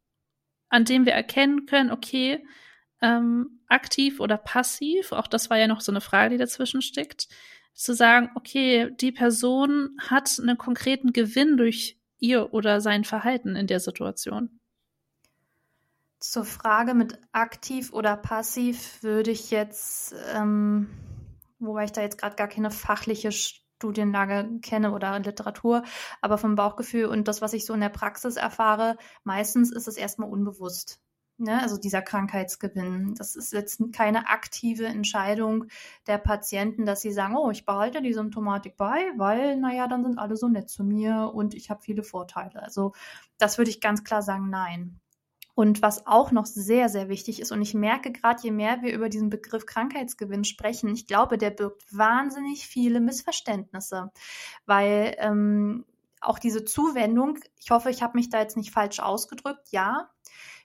an 0.70 0.86
dem 0.86 1.04
wir 1.04 1.12
erkennen 1.12 1.66
können, 1.66 1.90
okay, 1.90 2.46
ähm, 3.02 3.60
aktiv 3.68 4.20
oder 4.20 4.38
passiv, 4.38 5.12
auch 5.12 5.26
das 5.26 5.50
war 5.50 5.58
ja 5.58 5.66
noch 5.66 5.82
so 5.82 5.92
eine 5.92 6.00
Frage, 6.00 6.30
die 6.30 6.38
dazwischen 6.38 6.80
steckt, 6.80 7.28
zu 7.74 7.94
sagen, 7.94 8.30
okay, 8.34 8.90
die 9.00 9.12
Person 9.12 9.96
hat 9.98 10.38
einen 10.40 10.58
konkreten 10.58 11.12
Gewinn 11.12 11.56
durch 11.56 11.98
ihr 12.18 12.52
oder 12.54 12.80
sein 12.80 13.04
Verhalten 13.04 13.56
in 13.56 13.66
der 13.66 13.80
Situation. 13.80 14.60
Zur 16.20 16.44
Frage 16.44 16.94
mit 16.94 17.18
aktiv 17.32 17.92
oder 17.92 18.16
passiv 18.16 19.02
würde 19.02 19.32
ich 19.32 19.50
jetzt, 19.50 20.14
ähm, 20.32 20.88
wobei 21.58 21.84
ich 21.84 21.92
da 21.92 22.00
jetzt 22.00 22.18
gerade 22.18 22.36
gar 22.36 22.46
keine 22.46 22.70
fachliche 22.70 23.32
Studienlage 23.82 24.60
kenne 24.60 24.92
oder 24.92 25.18
Literatur, 25.18 25.82
aber 26.20 26.38
vom 26.38 26.54
Bauchgefühl 26.54 27.06
und 27.06 27.26
das, 27.26 27.42
was 27.42 27.52
ich 27.54 27.66
so 27.66 27.74
in 27.74 27.80
der 27.80 27.88
Praxis 27.88 28.36
erfahre, 28.36 28.96
meistens 29.24 29.72
ist 29.72 29.88
es 29.88 29.96
erstmal 29.96 30.30
unbewusst. 30.30 31.00
Ne? 31.38 31.60
Also 31.60 31.76
dieser 31.76 32.02
Krankheitsgewinn. 32.02 33.14
Das 33.16 33.36
ist 33.36 33.52
jetzt 33.52 33.82
keine 33.92 34.28
aktive 34.28 34.86
Entscheidung 34.86 35.66
der 36.06 36.18
Patienten, 36.18 36.86
dass 36.86 37.00
sie 37.00 37.12
sagen, 37.12 37.36
oh, 37.36 37.50
ich 37.50 37.66
behalte 37.66 38.02
die 38.02 38.12
Symptomatik 38.12 38.76
bei, 38.76 39.12
weil, 39.16 39.56
naja, 39.56 39.88
dann 39.88 40.04
sind 40.04 40.18
alle 40.18 40.36
so 40.36 40.48
nett 40.48 40.68
zu 40.70 40.84
mir 40.84 41.32
und 41.34 41.54
ich 41.54 41.70
habe 41.70 41.82
viele 41.82 42.02
Vorteile. 42.02 42.62
Also 42.62 42.92
das 43.38 43.58
würde 43.58 43.70
ich 43.70 43.80
ganz 43.80 44.04
klar 44.04 44.22
sagen, 44.22 44.50
nein. 44.50 45.00
Und 45.54 45.82
was 45.82 46.06
auch 46.06 46.32
noch 46.32 46.46
sehr, 46.46 46.88
sehr 46.88 47.08
wichtig 47.08 47.40
ist, 47.40 47.52
und 47.52 47.60
ich 47.60 47.74
merke 47.74 48.10
gerade, 48.10 48.40
je 48.42 48.50
mehr 48.50 48.80
wir 48.80 48.94
über 48.94 49.10
diesen 49.10 49.28
Begriff 49.28 49.66
Krankheitsgewinn 49.66 50.44
sprechen, 50.44 50.88
ich 50.88 51.06
glaube, 51.06 51.36
der 51.36 51.50
birgt 51.50 51.84
wahnsinnig 51.90 52.66
viele 52.66 53.00
Missverständnisse, 53.00 54.10
weil 54.64 55.14
ähm, 55.18 55.84
auch 56.22 56.38
diese 56.38 56.64
Zuwendung, 56.64 57.38
ich 57.58 57.70
hoffe, 57.70 57.90
ich 57.90 58.02
habe 58.02 58.16
mich 58.16 58.30
da 58.30 58.40
jetzt 58.40 58.56
nicht 58.56 58.70
falsch 58.70 59.00
ausgedrückt, 59.00 59.68
ja, 59.72 60.08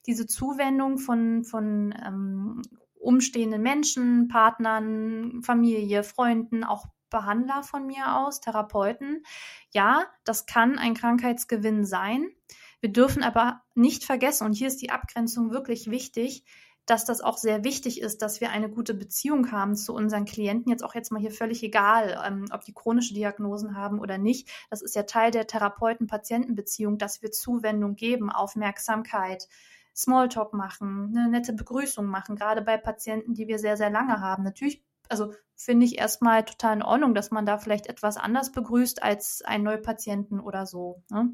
diese 0.07 0.25
Zuwendung 0.25 0.97
von, 0.97 1.43
von 1.43 1.93
ähm, 2.05 2.61
umstehenden 2.99 3.61
Menschen, 3.61 4.27
Partnern, 4.27 5.41
Familie, 5.43 6.03
Freunden, 6.03 6.63
auch 6.63 6.87
Behandler 7.09 7.63
von 7.63 7.85
mir 7.85 8.15
aus, 8.17 8.41
Therapeuten. 8.41 9.23
Ja, 9.71 10.05
das 10.23 10.45
kann 10.45 10.77
ein 10.77 10.93
Krankheitsgewinn 10.93 11.85
sein. 11.85 12.29
Wir 12.79 12.91
dürfen 12.91 13.23
aber 13.23 13.61
nicht 13.75 14.03
vergessen, 14.03 14.45
und 14.45 14.53
hier 14.53 14.67
ist 14.67 14.81
die 14.81 14.91
Abgrenzung 14.91 15.51
wirklich 15.51 15.89
wichtig, 15.89 16.43
dass 16.85 17.03
das 17.03 17.19
auch 17.19 17.37
sehr 17.37 17.65
wichtig 17.65 18.01
ist, 18.01 18.21
dass 18.21 18.39
wir 18.39 18.49
eine 18.49 18.69
gute 18.69 18.93
Beziehung 18.93 19.51
haben 19.51 19.75
zu 19.75 19.93
unseren 19.93 20.23
Klienten. 20.23 20.71
Jetzt 20.71 20.83
auch 20.83 20.95
jetzt 20.95 21.11
mal 21.11 21.19
hier 21.19 21.31
völlig 21.31 21.61
egal, 21.61 22.21
ähm, 22.25 22.45
ob 22.51 22.63
die 22.63 22.73
chronische 22.73 23.13
Diagnosen 23.13 23.75
haben 23.75 23.99
oder 23.99 24.17
nicht. 24.17 24.49
Das 24.69 24.81
ist 24.81 24.95
ja 24.95 25.03
Teil 25.03 25.31
der 25.31 25.47
Therapeuten-Patienten-Beziehung, 25.47 26.97
dass 26.97 27.21
wir 27.21 27.31
Zuwendung 27.31 27.95
geben, 27.95 28.31
Aufmerksamkeit, 28.31 29.49
Smalltalk 29.97 30.53
machen, 30.53 31.13
eine 31.15 31.27
nette 31.27 31.53
Begrüßung 31.53 32.05
machen, 32.05 32.35
gerade 32.35 32.61
bei 32.61 32.77
Patienten, 32.77 33.33
die 33.33 33.47
wir 33.47 33.57
sehr, 33.57 33.77
sehr 33.77 33.89
lange 33.89 34.21
haben. 34.21 34.43
Natürlich, 34.43 34.83
also 35.09 35.33
finde 35.55 35.85
ich 35.85 35.97
erstmal 35.97 36.45
total 36.45 36.77
in 36.77 36.83
Ordnung, 36.83 37.15
dass 37.15 37.31
man 37.31 37.45
da 37.47 37.57
vielleicht 37.57 37.87
etwas 37.87 38.17
anders 38.17 38.51
begrüßt 38.51 39.01
als 39.01 39.41
einen 39.41 39.63
Neupatienten 39.63 40.39
oder 40.39 40.67
so. 40.67 41.01
Ne? 41.09 41.31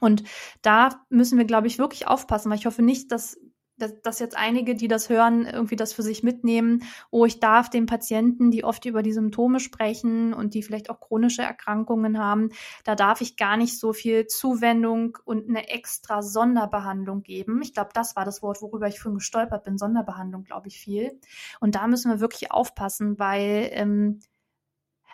Und 0.00 0.22
da 0.60 1.04
müssen 1.08 1.38
wir, 1.38 1.46
glaube 1.46 1.66
ich, 1.66 1.78
wirklich 1.78 2.06
aufpassen, 2.06 2.50
weil 2.50 2.58
ich 2.58 2.66
hoffe 2.66 2.82
nicht, 2.82 3.10
dass 3.10 3.38
dass, 3.76 4.00
dass 4.02 4.18
jetzt 4.18 4.36
einige, 4.36 4.74
die 4.74 4.88
das 4.88 5.08
hören, 5.08 5.46
irgendwie 5.46 5.76
das 5.76 5.92
für 5.92 6.02
sich 6.02 6.22
mitnehmen. 6.22 6.84
Oh, 7.10 7.24
ich 7.24 7.40
darf 7.40 7.70
den 7.70 7.86
Patienten, 7.86 8.50
die 8.50 8.64
oft 8.64 8.84
über 8.84 9.02
die 9.02 9.12
Symptome 9.12 9.60
sprechen 9.60 10.32
und 10.32 10.54
die 10.54 10.62
vielleicht 10.62 10.90
auch 10.90 11.00
chronische 11.00 11.42
Erkrankungen 11.42 12.18
haben, 12.18 12.50
da 12.84 12.94
darf 12.94 13.20
ich 13.20 13.36
gar 13.36 13.56
nicht 13.56 13.78
so 13.78 13.92
viel 13.92 14.26
Zuwendung 14.26 15.18
und 15.24 15.48
eine 15.48 15.68
extra 15.68 16.22
Sonderbehandlung 16.22 17.22
geben. 17.22 17.60
Ich 17.62 17.74
glaube, 17.74 17.90
das 17.94 18.16
war 18.16 18.24
das 18.24 18.42
Wort, 18.42 18.62
worüber 18.62 18.86
ich 18.86 19.00
vorhin 19.00 19.18
gestolpert 19.18 19.64
bin. 19.64 19.78
Sonderbehandlung, 19.78 20.44
glaube 20.44 20.68
ich, 20.68 20.78
viel. 20.78 21.18
Und 21.60 21.74
da 21.74 21.86
müssen 21.86 22.10
wir 22.10 22.20
wirklich 22.20 22.52
aufpassen, 22.52 23.18
weil 23.18 23.70
ähm, 23.72 24.20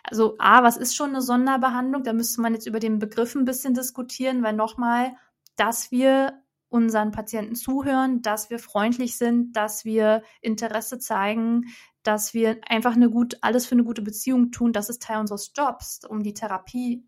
also 0.03 0.35
A, 0.39 0.63
was 0.63 0.77
ist 0.77 0.95
schon 0.95 1.11
eine 1.11 1.21
Sonderbehandlung? 1.21 2.03
Da 2.03 2.13
müsste 2.13 2.41
man 2.41 2.53
jetzt 2.53 2.65
über 2.65 2.79
den 2.79 2.99
Begriff 2.99 3.35
ein 3.35 3.45
bisschen 3.45 3.73
diskutieren, 3.73 4.43
weil 4.43 4.53
nochmal, 4.53 5.13
dass 5.55 5.91
wir 5.91 6.41
unseren 6.71 7.11
Patienten 7.11 7.55
zuhören, 7.55 8.21
dass 8.21 8.49
wir 8.49 8.57
freundlich 8.57 9.17
sind, 9.17 9.53
dass 9.57 9.83
wir 9.83 10.23
Interesse 10.39 10.99
zeigen, 10.99 11.65
dass 12.01 12.33
wir 12.33 12.59
einfach 12.67 12.95
eine 12.95 13.09
gut, 13.09 13.37
alles 13.41 13.65
für 13.65 13.75
eine 13.75 13.83
gute 13.83 14.01
Beziehung 14.01 14.51
tun. 14.51 14.71
Das 14.71 14.89
ist 14.89 15.03
Teil 15.03 15.19
unseres 15.19 15.51
Jobs, 15.55 15.99
um 16.07 16.23
die 16.23 16.33
Therapie 16.33 17.05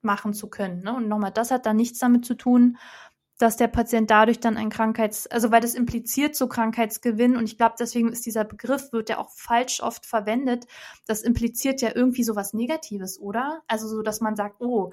machen 0.00 0.32
zu 0.32 0.48
können. 0.48 0.82
Ne? 0.82 0.96
Und 0.96 1.08
nochmal, 1.08 1.32
das 1.32 1.50
hat 1.50 1.66
dann 1.66 1.76
nichts 1.76 1.98
damit 1.98 2.24
zu 2.24 2.34
tun, 2.34 2.78
dass 3.36 3.56
der 3.56 3.68
Patient 3.68 4.10
dadurch 4.10 4.40
dann 4.40 4.56
ein 4.56 4.70
Krankheits, 4.70 5.26
also 5.26 5.50
weil 5.52 5.60
das 5.60 5.74
impliziert 5.74 6.34
so 6.34 6.48
Krankheitsgewinn 6.48 7.36
und 7.36 7.44
ich 7.44 7.56
glaube, 7.56 7.76
deswegen 7.78 8.08
ist 8.08 8.26
dieser 8.26 8.44
Begriff, 8.44 8.92
wird 8.92 9.10
ja 9.10 9.18
auch 9.18 9.30
falsch 9.30 9.80
oft 9.80 10.06
verwendet. 10.06 10.66
Das 11.06 11.22
impliziert 11.22 11.80
ja 11.82 11.94
irgendwie 11.94 12.24
so 12.24 12.34
was 12.34 12.54
Negatives, 12.54 13.20
oder? 13.20 13.62
Also 13.68 13.86
so, 13.86 14.02
dass 14.02 14.20
man 14.20 14.34
sagt, 14.34 14.60
oh, 14.60 14.92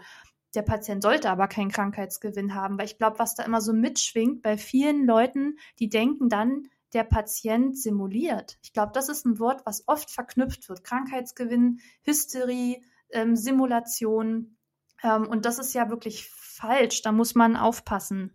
der 0.56 0.62
Patient 0.62 1.02
sollte 1.04 1.30
aber 1.30 1.48
keinen 1.48 1.72
Krankheitsgewinn 1.72 2.56
haben, 2.56 2.78
weil 2.78 2.86
ich 2.86 2.98
glaube, 2.98 3.20
was 3.20 3.36
da 3.36 3.44
immer 3.44 3.62
so 3.62 3.74
mitschwingt 3.74 4.42
bei 4.42 4.58
vielen 4.58 5.06
Leuten, 5.06 5.58
die 5.80 5.90
denken 5.90 6.30
dann, 6.30 6.70
der 6.94 7.04
Patient 7.04 7.78
simuliert. 7.78 8.58
Ich 8.64 8.72
glaube, 8.72 8.94
das 8.94 9.10
ist 9.10 9.26
ein 9.26 9.38
Wort, 9.40 9.66
was 9.66 9.88
oft 9.88 10.10
verknüpft 10.10 10.70
wird. 10.70 10.84
Krankheitsgewinn, 10.84 11.80
Hysterie, 12.04 12.82
ähm, 13.10 13.36
Simulation. 13.36 14.58
Ähm, 15.04 15.28
und 15.28 15.46
das 15.46 15.60
ist 15.60 15.74
ja 15.74 15.90
wirklich 15.90 16.30
falsch. 16.30 17.02
Da 17.02 17.12
muss 17.12 17.36
man 17.36 17.58
aufpassen. 17.58 18.34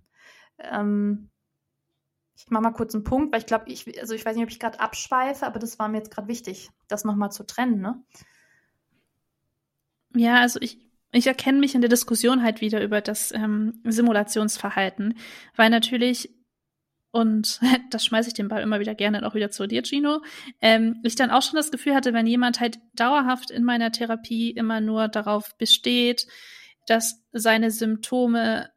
Ähm, 0.58 1.30
ich 2.36 2.50
mache 2.50 2.62
mal 2.62 2.72
kurz 2.72 2.94
einen 2.94 3.04
Punkt, 3.04 3.32
weil 3.32 3.40
ich 3.40 3.46
glaube, 3.46 3.64
ich, 3.68 3.98
also 4.00 4.14
ich 4.14 4.24
weiß 4.24 4.34
nicht, 4.36 4.44
ob 4.44 4.50
ich 4.50 4.60
gerade 4.60 4.80
abschweife, 4.80 5.46
aber 5.46 5.58
das 5.58 5.78
war 5.78 5.88
mir 5.88 5.98
jetzt 5.98 6.10
gerade 6.10 6.28
wichtig, 6.28 6.70
das 6.88 7.04
nochmal 7.04 7.32
zu 7.32 7.44
trennen, 7.44 7.80
ne? 7.80 8.02
Ja, 10.14 10.40
also 10.40 10.60
ich, 10.60 10.89
ich 11.12 11.26
erkenne 11.26 11.58
mich 11.58 11.74
in 11.74 11.80
der 11.80 11.90
Diskussion 11.90 12.42
halt 12.42 12.60
wieder 12.60 12.82
über 12.82 13.00
das 13.00 13.32
ähm, 13.32 13.80
Simulationsverhalten, 13.84 15.18
weil 15.56 15.70
natürlich 15.70 16.30
und 17.12 17.60
das 17.90 18.04
schmeiße 18.04 18.28
ich 18.28 18.34
den 18.34 18.48
Ball 18.48 18.62
immer 18.62 18.80
wieder 18.80 18.94
gerne 18.94 19.26
auch 19.26 19.34
wieder 19.34 19.50
zu 19.50 19.66
dir, 19.66 19.82
Gino. 19.82 20.22
Ähm, 20.60 21.00
ich 21.02 21.16
dann 21.16 21.30
auch 21.30 21.42
schon 21.42 21.56
das 21.56 21.70
Gefühl 21.70 21.94
hatte, 21.94 22.12
wenn 22.12 22.26
jemand 22.26 22.60
halt 22.60 22.78
dauerhaft 22.94 23.50
in 23.50 23.64
meiner 23.64 23.92
Therapie 23.92 24.50
immer 24.50 24.80
nur 24.80 25.08
darauf 25.08 25.56
besteht, 25.58 26.26
dass 26.86 27.24
seine 27.32 27.70
Symptome 27.70 28.70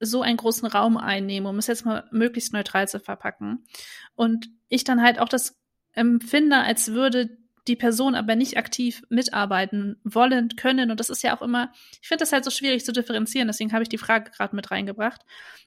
so 0.00 0.22
einen 0.22 0.36
großen 0.36 0.68
Raum 0.68 0.96
einnehmen, 0.96 1.48
um 1.48 1.58
es 1.58 1.66
jetzt 1.66 1.84
mal 1.84 2.04
möglichst 2.12 2.52
neutral 2.52 2.86
zu 2.88 3.00
verpacken. 3.00 3.64
Und 4.14 4.48
ich 4.68 4.84
dann 4.84 5.02
halt 5.02 5.18
auch 5.18 5.28
das 5.28 5.58
empfinde, 5.92 6.58
als 6.58 6.92
würde 6.92 7.36
die 7.68 7.76
Person 7.76 8.14
aber 8.14 8.34
nicht 8.34 8.56
aktiv 8.56 9.02
mitarbeiten 9.10 10.00
wollen, 10.02 10.48
können. 10.56 10.90
Und 10.90 10.98
das 10.98 11.10
ist 11.10 11.22
ja 11.22 11.36
auch 11.36 11.42
immer, 11.42 11.72
ich 12.00 12.08
finde 12.08 12.22
das 12.22 12.32
halt 12.32 12.44
so 12.44 12.50
schwierig 12.50 12.84
zu 12.84 12.92
differenzieren, 12.92 13.48
deswegen 13.48 13.72
habe 13.72 13.82
ich 13.82 13.88
die 13.88 13.98
Frage 13.98 14.30
gerade 14.30 14.56
mit 14.56 14.70
reingebracht, 14.70 15.22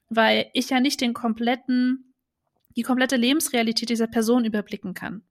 weil 0.09 0.49
ich 0.53 0.69
ja 0.69 0.79
nicht 0.79 0.99
den 0.99 1.13
kompletten, 1.13 2.13
die 2.75 2.83
komplette 2.83 3.15
Lebensrealität 3.15 3.89
dieser 3.89 4.07
Person 4.07 4.45
überblicken 4.45 4.93
kann. 4.93 5.23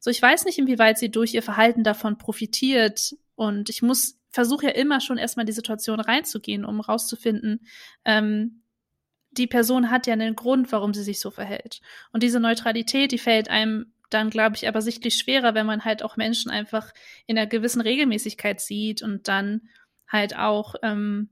So, 0.00 0.10
ich 0.10 0.20
weiß 0.20 0.44
nicht, 0.44 0.58
inwieweit 0.58 0.98
sie 0.98 1.10
durch 1.10 1.34
ihr 1.34 1.42
Verhalten 1.42 1.82
davon 1.82 2.18
profitiert 2.18 3.16
und 3.34 3.70
ich 3.70 3.82
muss, 3.82 4.20
versuche 4.30 4.66
ja 4.66 4.72
immer 4.72 5.00
schon 5.00 5.18
erstmal 5.18 5.46
die 5.46 5.52
Situation 5.52 6.00
reinzugehen, 6.00 6.64
um 6.64 6.80
rauszufinden, 6.80 7.66
ähm, 8.04 8.62
die 9.30 9.46
Person 9.46 9.90
hat 9.90 10.06
ja 10.06 10.14
einen 10.14 10.34
Grund, 10.34 10.72
warum 10.72 10.94
sie 10.94 11.02
sich 11.02 11.20
so 11.20 11.30
verhält. 11.30 11.80
Und 12.12 12.22
diese 12.22 12.40
Neutralität, 12.40 13.12
die 13.12 13.18
fällt 13.18 13.50
einem 13.50 13.92
dann, 14.10 14.30
glaube 14.30 14.56
ich, 14.56 14.68
aber 14.68 14.82
sichtlich 14.82 15.16
schwerer, 15.16 15.54
wenn 15.54 15.66
man 15.66 15.84
halt 15.84 16.02
auch 16.02 16.16
Menschen 16.16 16.50
einfach 16.50 16.92
in 17.26 17.38
einer 17.38 17.46
gewissen 17.46 17.80
Regelmäßigkeit 17.80 18.60
sieht 18.60 19.02
und 19.02 19.28
dann 19.28 19.68
halt 20.06 20.36
auch 20.36 20.74
ähm, 20.82 21.30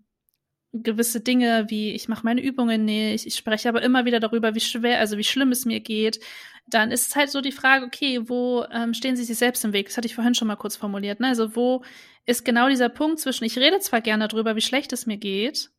gewisse 0.72 1.20
Dinge 1.20 1.66
wie 1.68 1.92
ich 1.92 2.08
mache 2.08 2.24
meine 2.24 2.42
Übungen 2.42 2.84
nicht, 2.84 3.26
ich 3.26 3.34
spreche 3.34 3.68
aber 3.68 3.82
immer 3.82 4.04
wieder 4.04 4.20
darüber, 4.20 4.54
wie 4.54 4.60
schwer, 4.60 5.00
also 5.00 5.16
wie 5.18 5.24
schlimm 5.24 5.52
es 5.52 5.64
mir 5.64 5.80
geht, 5.80 6.20
dann 6.66 6.90
ist 6.90 7.08
es 7.08 7.16
halt 7.16 7.30
so 7.30 7.40
die 7.40 7.52
Frage, 7.52 7.86
okay, 7.86 8.28
wo 8.28 8.64
ähm, 8.72 8.92
stehen 8.92 9.16
Sie 9.16 9.24
sich 9.24 9.38
selbst 9.38 9.64
im 9.64 9.72
Weg? 9.72 9.86
Das 9.86 9.96
hatte 9.96 10.06
ich 10.06 10.14
vorhin 10.14 10.34
schon 10.34 10.48
mal 10.48 10.56
kurz 10.56 10.76
formuliert. 10.76 11.20
Ne? 11.20 11.28
Also 11.28 11.54
wo 11.54 11.84
ist 12.26 12.44
genau 12.44 12.68
dieser 12.68 12.88
Punkt 12.88 13.20
zwischen, 13.20 13.44
ich 13.44 13.58
rede 13.58 13.78
zwar 13.78 14.00
gerne 14.00 14.28
darüber, 14.28 14.56
wie 14.56 14.60
schlecht 14.60 14.92
es 14.92 15.06
mir 15.06 15.16
geht, 15.16 15.70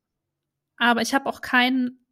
aber 0.77 1.01
ich 1.01 1.13
habe 1.13 1.27
auch 1.27 1.41
keinen 1.41 2.06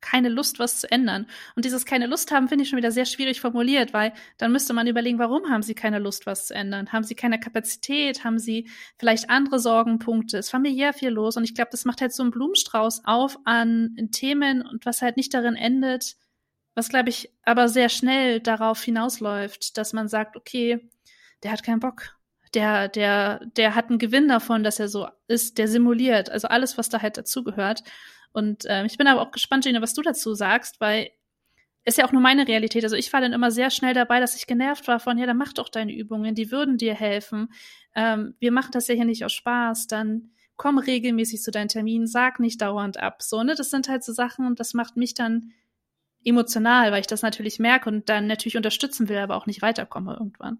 keine 0.00 0.28
Lust, 0.28 0.58
was 0.58 0.80
zu 0.80 0.90
ändern. 0.90 1.26
Und 1.56 1.64
dieses 1.64 1.84
keine 1.84 2.06
Lust 2.06 2.30
haben, 2.30 2.48
finde 2.48 2.62
ich 2.62 2.70
schon 2.70 2.76
wieder 2.76 2.92
sehr 2.92 3.06
schwierig 3.06 3.40
formuliert, 3.40 3.92
weil 3.92 4.12
dann 4.38 4.52
müsste 4.52 4.72
man 4.72 4.86
überlegen, 4.86 5.18
warum 5.18 5.50
haben 5.50 5.62
sie 5.62 5.74
keine 5.74 5.98
Lust, 5.98 6.26
was 6.26 6.46
zu 6.46 6.54
ändern? 6.54 6.92
Haben 6.92 7.04
sie 7.04 7.14
keine 7.14 7.38
Kapazität? 7.38 8.24
Haben 8.24 8.38
sie 8.38 8.68
vielleicht 8.98 9.30
andere 9.30 9.58
Sorgenpunkte? 9.58 10.38
Ist 10.38 10.50
familiär 10.50 10.92
viel 10.92 11.10
los? 11.10 11.36
Und 11.36 11.44
ich 11.44 11.54
glaube, 11.54 11.70
das 11.70 11.84
macht 11.84 12.00
halt 12.00 12.12
so 12.12 12.22
einen 12.22 12.32
Blumenstrauß 12.32 13.02
auf 13.04 13.38
an 13.44 13.96
Themen 14.12 14.62
und 14.62 14.86
was 14.86 15.02
halt 15.02 15.16
nicht 15.16 15.34
darin 15.34 15.56
endet, 15.56 16.16
was 16.74 16.88
glaube 16.88 17.10
ich 17.10 17.30
aber 17.42 17.68
sehr 17.68 17.88
schnell 17.88 18.40
darauf 18.40 18.82
hinausläuft, 18.82 19.76
dass 19.76 19.92
man 19.92 20.08
sagt, 20.08 20.36
okay, 20.36 20.88
der 21.42 21.52
hat 21.52 21.62
keinen 21.62 21.80
Bock. 21.80 22.16
Der, 22.54 22.88
der, 22.88 23.44
der 23.56 23.74
hat 23.74 23.90
einen 23.90 23.98
Gewinn 23.98 24.28
davon, 24.28 24.64
dass 24.64 24.80
er 24.80 24.88
so 24.88 25.08
ist, 25.28 25.58
der 25.58 25.68
simuliert. 25.68 26.30
Also 26.30 26.48
alles, 26.48 26.78
was 26.78 26.88
da 26.88 27.00
halt 27.00 27.16
dazugehört. 27.16 27.82
Und 28.32 28.64
äh, 28.66 28.84
ich 28.86 28.98
bin 28.98 29.06
aber 29.06 29.22
auch 29.22 29.32
gespannt, 29.32 29.64
Gina, 29.64 29.82
was 29.82 29.94
du 29.94 30.02
dazu 30.02 30.34
sagst, 30.34 30.80
weil 30.80 31.10
ist 31.84 31.98
ja 31.98 32.06
auch 32.06 32.12
nur 32.12 32.20
meine 32.20 32.46
Realität. 32.46 32.84
Also 32.84 32.96
ich 32.96 33.12
war 33.12 33.20
dann 33.20 33.32
immer 33.32 33.50
sehr 33.50 33.70
schnell 33.70 33.94
dabei, 33.94 34.20
dass 34.20 34.36
ich 34.36 34.46
genervt 34.46 34.86
war 34.86 35.00
von, 35.00 35.16
ja, 35.18 35.26
dann 35.26 35.38
mach 35.38 35.52
doch 35.52 35.68
deine 35.68 35.94
Übungen, 35.94 36.34
die 36.34 36.50
würden 36.50 36.76
dir 36.76 36.94
helfen. 36.94 37.52
Ähm, 37.94 38.34
wir 38.38 38.52
machen 38.52 38.72
das 38.72 38.88
ja 38.88 38.94
hier 38.94 39.06
nicht 39.06 39.24
aus 39.24 39.32
Spaß, 39.32 39.86
dann 39.86 40.30
komm 40.56 40.78
regelmäßig 40.78 41.40
zu 41.40 41.50
deinen 41.50 41.68
Terminen, 41.68 42.06
sag 42.06 42.38
nicht 42.38 42.60
dauernd 42.60 42.98
ab. 42.98 43.22
So, 43.22 43.42
ne? 43.42 43.54
Das 43.54 43.70
sind 43.70 43.88
halt 43.88 44.04
so 44.04 44.12
Sachen 44.12 44.46
und 44.46 44.60
das 44.60 44.74
macht 44.74 44.96
mich 44.96 45.14
dann 45.14 45.52
emotional, 46.22 46.92
weil 46.92 47.00
ich 47.00 47.06
das 47.06 47.22
natürlich 47.22 47.58
merke 47.58 47.88
und 47.88 48.08
dann 48.10 48.26
natürlich 48.26 48.58
unterstützen 48.58 49.08
will, 49.08 49.18
aber 49.18 49.36
auch 49.36 49.46
nicht 49.46 49.62
weiterkomme 49.62 50.16
irgendwann. 50.18 50.58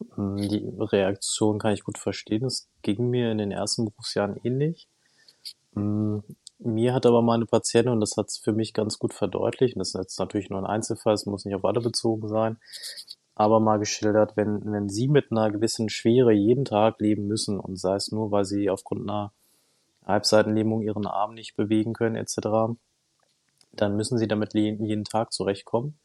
Hm, 0.00 0.03
die 0.16 0.72
Reaktion 0.78 1.58
kann 1.58 1.72
ich 1.72 1.84
gut 1.84 1.98
verstehen. 1.98 2.44
Es 2.44 2.68
ging 2.82 3.08
mir 3.10 3.30
in 3.30 3.38
den 3.38 3.50
ersten 3.50 3.84
Berufsjahren 3.84 4.38
ähnlich. 4.42 4.88
Hm, 5.74 6.22
mir 6.58 6.94
hat 6.94 7.06
aber 7.06 7.22
meine 7.22 7.46
Patientin, 7.46 7.92
und 7.92 8.00
das 8.00 8.16
hat 8.16 8.28
es 8.28 8.38
für 8.38 8.52
mich 8.52 8.72
ganz 8.72 8.98
gut 8.98 9.12
verdeutlicht, 9.12 9.74
und 9.74 9.80
das 9.80 9.88
ist 9.88 10.00
jetzt 10.00 10.18
natürlich 10.18 10.50
nur 10.50 10.60
ein 10.60 10.66
Einzelfall, 10.66 11.14
es 11.14 11.26
muss 11.26 11.44
nicht 11.44 11.54
auf 11.54 11.64
alle 11.64 11.80
bezogen 11.80 12.28
sein, 12.28 12.58
aber 13.34 13.60
mal 13.60 13.78
geschildert, 13.78 14.36
wenn, 14.36 14.60
wenn 14.64 14.88
sie 14.88 15.08
mit 15.08 15.32
einer 15.32 15.50
gewissen 15.50 15.88
Schwere 15.88 16.32
jeden 16.32 16.64
Tag 16.64 17.00
leben 17.00 17.26
müssen, 17.26 17.58
und 17.58 17.78
sei 17.78 17.96
es 17.96 18.12
nur, 18.12 18.30
weil 18.30 18.44
sie 18.44 18.70
aufgrund 18.70 19.02
einer 19.02 19.32
Halbseitenlähmung 20.06 20.82
ihren 20.82 21.06
Arm 21.06 21.34
nicht 21.34 21.56
bewegen 21.56 21.92
können, 21.92 22.16
etc., 22.16 22.76
dann 23.72 23.96
müssen 23.96 24.18
sie 24.18 24.28
damit 24.28 24.54
jeden 24.54 25.04
Tag 25.04 25.32
zurechtkommen. 25.32 25.98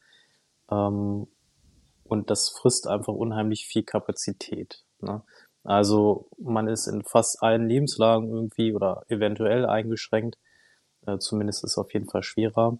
Ähm, 0.70 1.28
und 2.10 2.28
das 2.28 2.48
frisst 2.48 2.88
einfach 2.88 3.12
unheimlich 3.12 3.66
viel 3.66 3.84
Kapazität. 3.84 4.82
Ne? 5.00 5.22
Also 5.62 6.28
man 6.38 6.66
ist 6.66 6.88
in 6.88 7.04
fast 7.04 7.42
allen 7.42 7.68
Lebenslagen 7.68 8.30
irgendwie 8.30 8.74
oder 8.74 9.04
eventuell 9.08 9.64
eingeschränkt. 9.64 10.36
Äh, 11.06 11.18
zumindest 11.18 11.62
ist 11.62 11.72
es 11.72 11.78
auf 11.78 11.94
jeden 11.94 12.08
Fall 12.08 12.24
schwerer. 12.24 12.78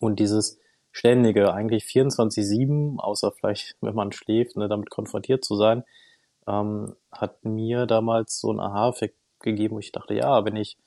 Und 0.00 0.18
dieses 0.18 0.58
ständige, 0.92 1.52
eigentlich 1.52 1.84
24-7, 1.84 2.98
außer 2.98 3.32
vielleicht, 3.32 3.76
wenn 3.82 3.94
man 3.94 4.12
schläft, 4.12 4.56
ne, 4.56 4.66
damit 4.66 4.88
konfrontiert 4.88 5.44
zu 5.44 5.54
sein, 5.56 5.84
ähm, 6.46 6.96
hat 7.12 7.44
mir 7.44 7.84
damals 7.84 8.40
so 8.40 8.48
einen 8.48 8.60
Aha-Effekt 8.60 9.18
gegeben, 9.40 9.74
wo 9.74 9.80
ich 9.80 9.92
dachte, 9.92 10.14
ja, 10.14 10.44
wenn 10.46 10.56
ich 10.56 10.78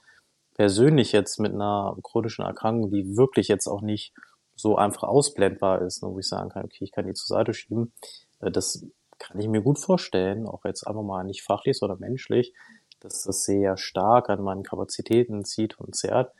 persönlich 0.55 1.11
jetzt 1.11 1.39
mit 1.39 1.53
einer 1.53 1.95
chronischen 2.01 2.43
Erkrankung, 2.43 2.89
die 2.89 3.17
wirklich 3.17 3.49
jetzt 3.49 3.67
auch 3.67 3.81
nicht 3.81 4.13
so 4.59 4.75
einfach 4.75 5.03
ausblendbar 5.03 5.81
ist, 5.81 6.03
ne, 6.03 6.09
wo 6.09 6.19
ich 6.19 6.27
sagen 6.27 6.49
kann, 6.49 6.65
okay, 6.65 6.83
ich 6.83 6.91
kann 6.91 7.07
die 7.07 7.13
zur 7.13 7.37
Seite 7.37 7.53
schieben, 7.53 7.93
äh, 8.41 8.51
das 8.51 8.85
kann 9.17 9.39
ich 9.39 9.47
mir 9.47 9.61
gut 9.61 9.79
vorstellen, 9.79 10.47
auch 10.47 10.65
jetzt 10.65 10.85
einfach 10.85 11.03
mal 11.03 11.23
nicht 11.23 11.43
fachlich, 11.43 11.77
sondern 11.77 11.99
menschlich, 11.99 12.53
dass 12.99 13.23
das 13.23 13.43
sehr 13.43 13.77
stark 13.77 14.29
an 14.29 14.41
meinen 14.41 14.63
Kapazitäten 14.63 15.45
zieht 15.45 15.79
und 15.79 15.95
zerrt. 15.95 16.33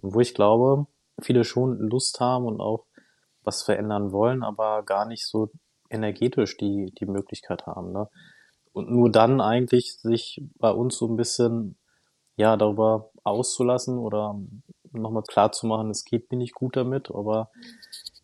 Und 0.00 0.14
wo 0.14 0.20
ich 0.20 0.34
glaube, 0.34 0.86
viele 1.20 1.44
schon 1.44 1.78
Lust 1.78 2.20
haben 2.20 2.46
und 2.46 2.60
auch 2.60 2.86
was 3.42 3.62
verändern 3.62 4.12
wollen, 4.12 4.42
aber 4.42 4.82
gar 4.82 5.06
nicht 5.06 5.26
so 5.26 5.50
energetisch 5.90 6.56
die, 6.56 6.92
die 6.98 7.06
Möglichkeit 7.06 7.66
haben. 7.66 7.92
Ne? 7.92 8.08
Und 8.72 8.90
nur 8.90 9.10
dann 9.10 9.40
eigentlich 9.40 9.98
sich 9.98 10.42
bei 10.58 10.70
uns 10.70 10.96
so 10.96 11.06
ein 11.06 11.16
bisschen 11.16 11.76
ja 12.36 12.56
darüber 12.56 13.10
auszulassen 13.24 13.98
oder 13.98 14.38
nochmal 14.92 15.22
klar 15.22 15.52
zu 15.52 15.66
machen, 15.66 15.90
es 15.90 16.04
geht 16.04 16.30
mir 16.30 16.38
nicht 16.38 16.54
gut 16.54 16.76
damit, 16.76 17.10
aber 17.10 17.50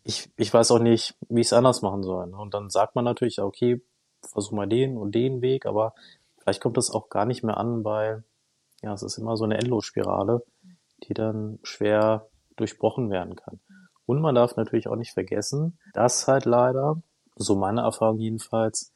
ich, 0.03 0.29
ich 0.37 0.53
weiß 0.53 0.71
auch 0.71 0.79
nicht, 0.79 1.15
wie 1.29 1.41
ich 1.41 1.47
es 1.47 1.53
anders 1.53 1.81
machen 1.81 2.03
soll. 2.03 2.27
Ne? 2.27 2.37
Und 2.37 2.53
dann 2.53 2.69
sagt 2.69 2.95
man 2.95 3.05
natürlich, 3.05 3.39
okay, 3.39 3.81
versuch 4.21 4.51
mal 4.51 4.67
den 4.67 4.97
und 4.97 5.13
den 5.15 5.41
Weg, 5.41 5.65
aber 5.65 5.93
vielleicht 6.39 6.61
kommt 6.61 6.77
das 6.77 6.91
auch 6.91 7.09
gar 7.09 7.25
nicht 7.25 7.43
mehr 7.43 7.57
an, 7.57 7.83
weil 7.83 8.23
ja, 8.81 8.93
es 8.93 9.03
ist 9.03 9.17
immer 9.17 9.37
so 9.37 9.45
eine 9.45 9.57
Endlosspirale, 9.57 10.43
die 11.03 11.13
dann 11.13 11.59
schwer 11.63 12.27
durchbrochen 12.55 13.09
werden 13.09 13.35
kann. 13.35 13.59
Und 14.05 14.21
man 14.21 14.35
darf 14.35 14.55
natürlich 14.55 14.87
auch 14.87 14.95
nicht 14.95 15.13
vergessen, 15.13 15.79
dass 15.93 16.27
halt 16.27 16.45
leider, 16.45 17.01
so 17.35 17.55
meine 17.55 17.81
Erfahrung 17.81 18.19
jedenfalls, 18.19 18.93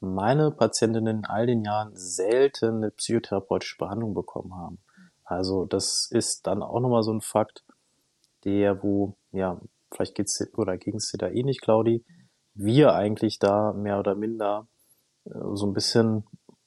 meine 0.00 0.50
Patientinnen 0.50 1.18
in 1.18 1.24
all 1.24 1.46
den 1.46 1.64
Jahren 1.64 1.92
selten 1.94 2.76
eine 2.76 2.90
psychotherapeutische 2.90 3.78
Behandlung 3.78 4.14
bekommen 4.14 4.54
haben. 4.54 4.78
Also 5.32 5.64
das 5.64 6.08
ist 6.10 6.46
dann 6.46 6.62
auch 6.62 6.80
nochmal 6.80 7.02
so 7.02 7.12
ein 7.12 7.20
Fakt, 7.20 7.64
der, 8.44 8.82
wo, 8.82 9.14
ja, 9.32 9.60
vielleicht 9.90 10.14
geht's 10.14 10.42
oder 10.56 10.76
ging's 10.76 11.10
dir 11.10 11.18
da 11.18 11.28
eh 11.28 11.42
nicht, 11.42 11.62
Claudi, 11.62 12.04
wir 12.54 12.94
eigentlich 12.94 13.38
da 13.38 13.72
mehr 13.72 13.98
oder 13.98 14.14
minder 14.14 14.66
äh, 15.24 15.30
so 15.54 15.66
ein 15.66 15.72
bisschen 15.72 16.24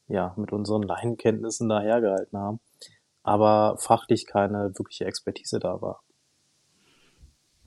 ja 0.08 0.34
mit 0.38 0.52
unseren 0.52 0.84
Laienkenntnissen 0.84 1.70
dahergehalten 1.70 2.38
haben, 2.38 2.60
aber 3.24 3.78
fachlich 3.80 4.26
keine 4.28 4.72
wirkliche 4.78 5.06
Expertise 5.06 5.60
da 5.60 5.82
war. 5.82 6.02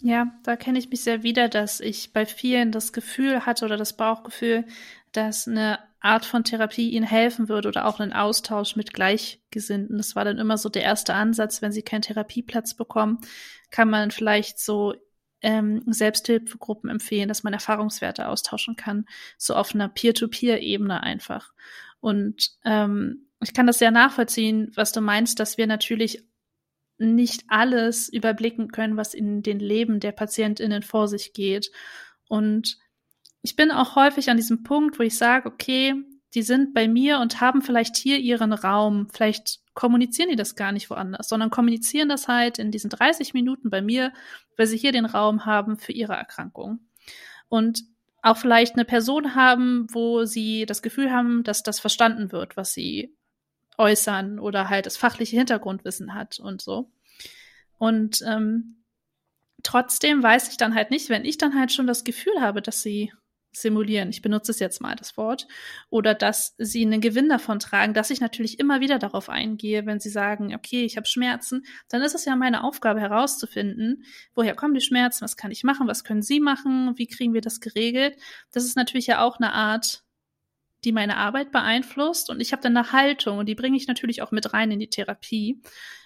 Ja, 0.00 0.28
da 0.44 0.54
kenne 0.54 0.78
ich 0.78 0.90
mich 0.90 1.02
sehr 1.02 1.24
wieder, 1.24 1.48
dass 1.48 1.80
ich 1.80 2.12
bei 2.12 2.24
vielen 2.24 2.70
das 2.70 2.92
Gefühl 2.92 3.46
hatte 3.46 3.64
oder 3.64 3.76
das 3.76 3.94
Bauchgefühl, 3.94 4.64
dass 5.10 5.48
eine 5.48 5.80
Art 6.00 6.24
von 6.24 6.44
Therapie 6.44 6.90
ihnen 6.90 7.06
helfen 7.06 7.48
würde 7.48 7.68
oder 7.68 7.86
auch 7.86 7.98
einen 7.98 8.12
Austausch 8.12 8.76
mit 8.76 8.94
Gleichgesinnten. 8.94 9.96
Das 9.96 10.14
war 10.14 10.24
dann 10.24 10.38
immer 10.38 10.56
so 10.56 10.68
der 10.68 10.84
erste 10.84 11.14
Ansatz, 11.14 11.60
wenn 11.60 11.72
sie 11.72 11.82
keinen 11.82 12.02
Therapieplatz 12.02 12.74
bekommen, 12.74 13.18
kann 13.70 13.90
man 13.90 14.10
vielleicht 14.10 14.60
so 14.60 14.94
ähm, 15.40 15.82
Selbsthilfegruppen 15.86 16.90
empfehlen, 16.90 17.28
dass 17.28 17.42
man 17.42 17.52
Erfahrungswerte 17.52 18.28
austauschen 18.28 18.76
kann, 18.76 19.06
so 19.36 19.54
auf 19.54 19.74
einer 19.74 19.88
Peer-to-Peer-Ebene 19.88 21.02
einfach. 21.02 21.52
Und 22.00 22.52
ähm, 22.64 23.28
ich 23.40 23.52
kann 23.52 23.66
das 23.66 23.78
sehr 23.78 23.90
nachvollziehen, 23.90 24.72
was 24.74 24.92
du 24.92 25.00
meinst, 25.00 25.38
dass 25.40 25.58
wir 25.58 25.66
natürlich 25.66 26.24
nicht 26.98 27.44
alles 27.48 28.08
überblicken 28.08 28.72
können, 28.72 28.96
was 28.96 29.14
in 29.14 29.42
den 29.42 29.60
Leben 29.60 30.00
der 30.00 30.12
PatientInnen 30.12 30.82
vor 30.82 31.06
sich 31.06 31.32
geht. 31.32 31.70
Und 32.28 32.78
ich 33.42 33.56
bin 33.56 33.70
auch 33.70 33.96
häufig 33.96 34.30
an 34.30 34.36
diesem 34.36 34.62
Punkt, 34.62 34.98
wo 34.98 35.02
ich 35.02 35.16
sage, 35.16 35.48
okay, 35.48 35.94
die 36.34 36.42
sind 36.42 36.74
bei 36.74 36.88
mir 36.88 37.20
und 37.20 37.40
haben 37.40 37.62
vielleicht 37.62 37.96
hier 37.96 38.18
ihren 38.18 38.52
Raum. 38.52 39.08
Vielleicht 39.12 39.60
kommunizieren 39.74 40.28
die 40.28 40.36
das 40.36 40.56
gar 40.56 40.72
nicht 40.72 40.90
woanders, 40.90 41.28
sondern 41.28 41.50
kommunizieren 41.50 42.08
das 42.08 42.28
halt 42.28 42.58
in 42.58 42.70
diesen 42.70 42.90
30 42.90 43.32
Minuten 43.32 43.70
bei 43.70 43.80
mir, 43.80 44.12
weil 44.56 44.66
sie 44.66 44.76
hier 44.76 44.92
den 44.92 45.06
Raum 45.06 45.46
haben 45.46 45.78
für 45.78 45.92
ihre 45.92 46.14
Erkrankung. 46.14 46.80
Und 47.48 47.84
auch 48.20 48.36
vielleicht 48.36 48.74
eine 48.74 48.84
Person 48.84 49.34
haben, 49.34 49.86
wo 49.90 50.24
sie 50.24 50.66
das 50.66 50.82
Gefühl 50.82 51.10
haben, 51.12 51.44
dass 51.44 51.62
das 51.62 51.80
verstanden 51.80 52.32
wird, 52.32 52.56
was 52.56 52.72
sie 52.72 53.14
äußern 53.78 54.38
oder 54.38 54.68
halt 54.68 54.86
das 54.86 54.96
fachliche 54.96 55.36
Hintergrundwissen 55.36 56.14
hat 56.14 56.40
und 56.40 56.60
so. 56.60 56.90
Und 57.78 58.20
ähm, 58.26 58.82
trotzdem 59.62 60.22
weiß 60.22 60.50
ich 60.50 60.56
dann 60.56 60.74
halt 60.74 60.90
nicht, 60.90 61.08
wenn 61.08 61.24
ich 61.24 61.38
dann 61.38 61.58
halt 61.58 61.72
schon 61.72 61.86
das 61.86 62.04
Gefühl 62.04 62.40
habe, 62.40 62.60
dass 62.60 62.82
sie 62.82 63.12
simulieren, 63.60 64.10
ich 64.10 64.22
benutze 64.22 64.52
es 64.52 64.58
jetzt 64.58 64.80
mal 64.80 64.96
das 64.96 65.16
Wort, 65.16 65.46
oder 65.90 66.14
dass 66.14 66.54
sie 66.58 66.84
einen 66.84 67.00
Gewinn 67.00 67.28
davon 67.28 67.58
tragen, 67.58 67.94
dass 67.94 68.10
ich 68.10 68.20
natürlich 68.20 68.58
immer 68.58 68.80
wieder 68.80 68.98
darauf 68.98 69.28
eingehe, 69.28 69.86
wenn 69.86 70.00
sie 70.00 70.10
sagen, 70.10 70.54
okay, 70.54 70.84
ich 70.84 70.96
habe 70.96 71.06
Schmerzen, 71.06 71.64
dann 71.88 72.02
ist 72.02 72.14
es 72.14 72.24
ja 72.24 72.36
meine 72.36 72.64
Aufgabe 72.64 73.00
herauszufinden, 73.00 74.04
woher 74.34 74.54
kommen 74.54 74.74
die 74.74 74.80
Schmerzen, 74.80 75.22
was 75.22 75.36
kann 75.36 75.50
ich 75.50 75.64
machen, 75.64 75.88
was 75.88 76.04
können 76.04 76.22
sie 76.22 76.40
machen, 76.40 76.92
wie 76.96 77.06
kriegen 77.06 77.34
wir 77.34 77.40
das 77.40 77.60
geregelt. 77.60 78.16
Das 78.52 78.64
ist 78.64 78.76
natürlich 78.76 79.06
ja 79.06 79.22
auch 79.22 79.38
eine 79.38 79.52
Art, 79.52 80.04
die 80.84 80.92
meine 80.92 81.16
Arbeit 81.16 81.50
beeinflusst 81.50 82.30
und 82.30 82.40
ich 82.40 82.52
habe 82.52 82.62
dann 82.62 82.76
eine 82.76 82.92
Haltung 82.92 83.38
und 83.38 83.46
die 83.46 83.54
bringe 83.54 83.76
ich 83.76 83.88
natürlich 83.88 84.22
auch 84.22 84.30
mit 84.30 84.52
rein 84.52 84.70
in 84.70 84.78
die 84.78 84.90
Therapie. 84.90 85.60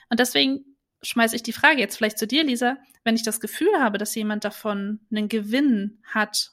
Und 0.08 0.20
deswegen 0.20 0.64
schmeiße 1.02 1.36
ich 1.36 1.42
die 1.42 1.52
Frage 1.52 1.80
jetzt 1.80 1.96
vielleicht 1.96 2.18
zu 2.18 2.26
dir, 2.26 2.44
Lisa, 2.44 2.78
wenn 3.04 3.16
ich 3.16 3.22
das 3.22 3.40
Gefühl 3.40 3.72
habe, 3.78 3.98
dass 3.98 4.14
jemand 4.14 4.44
davon 4.44 5.00
einen 5.10 5.28
Gewinn 5.28 6.00
hat 6.04 6.51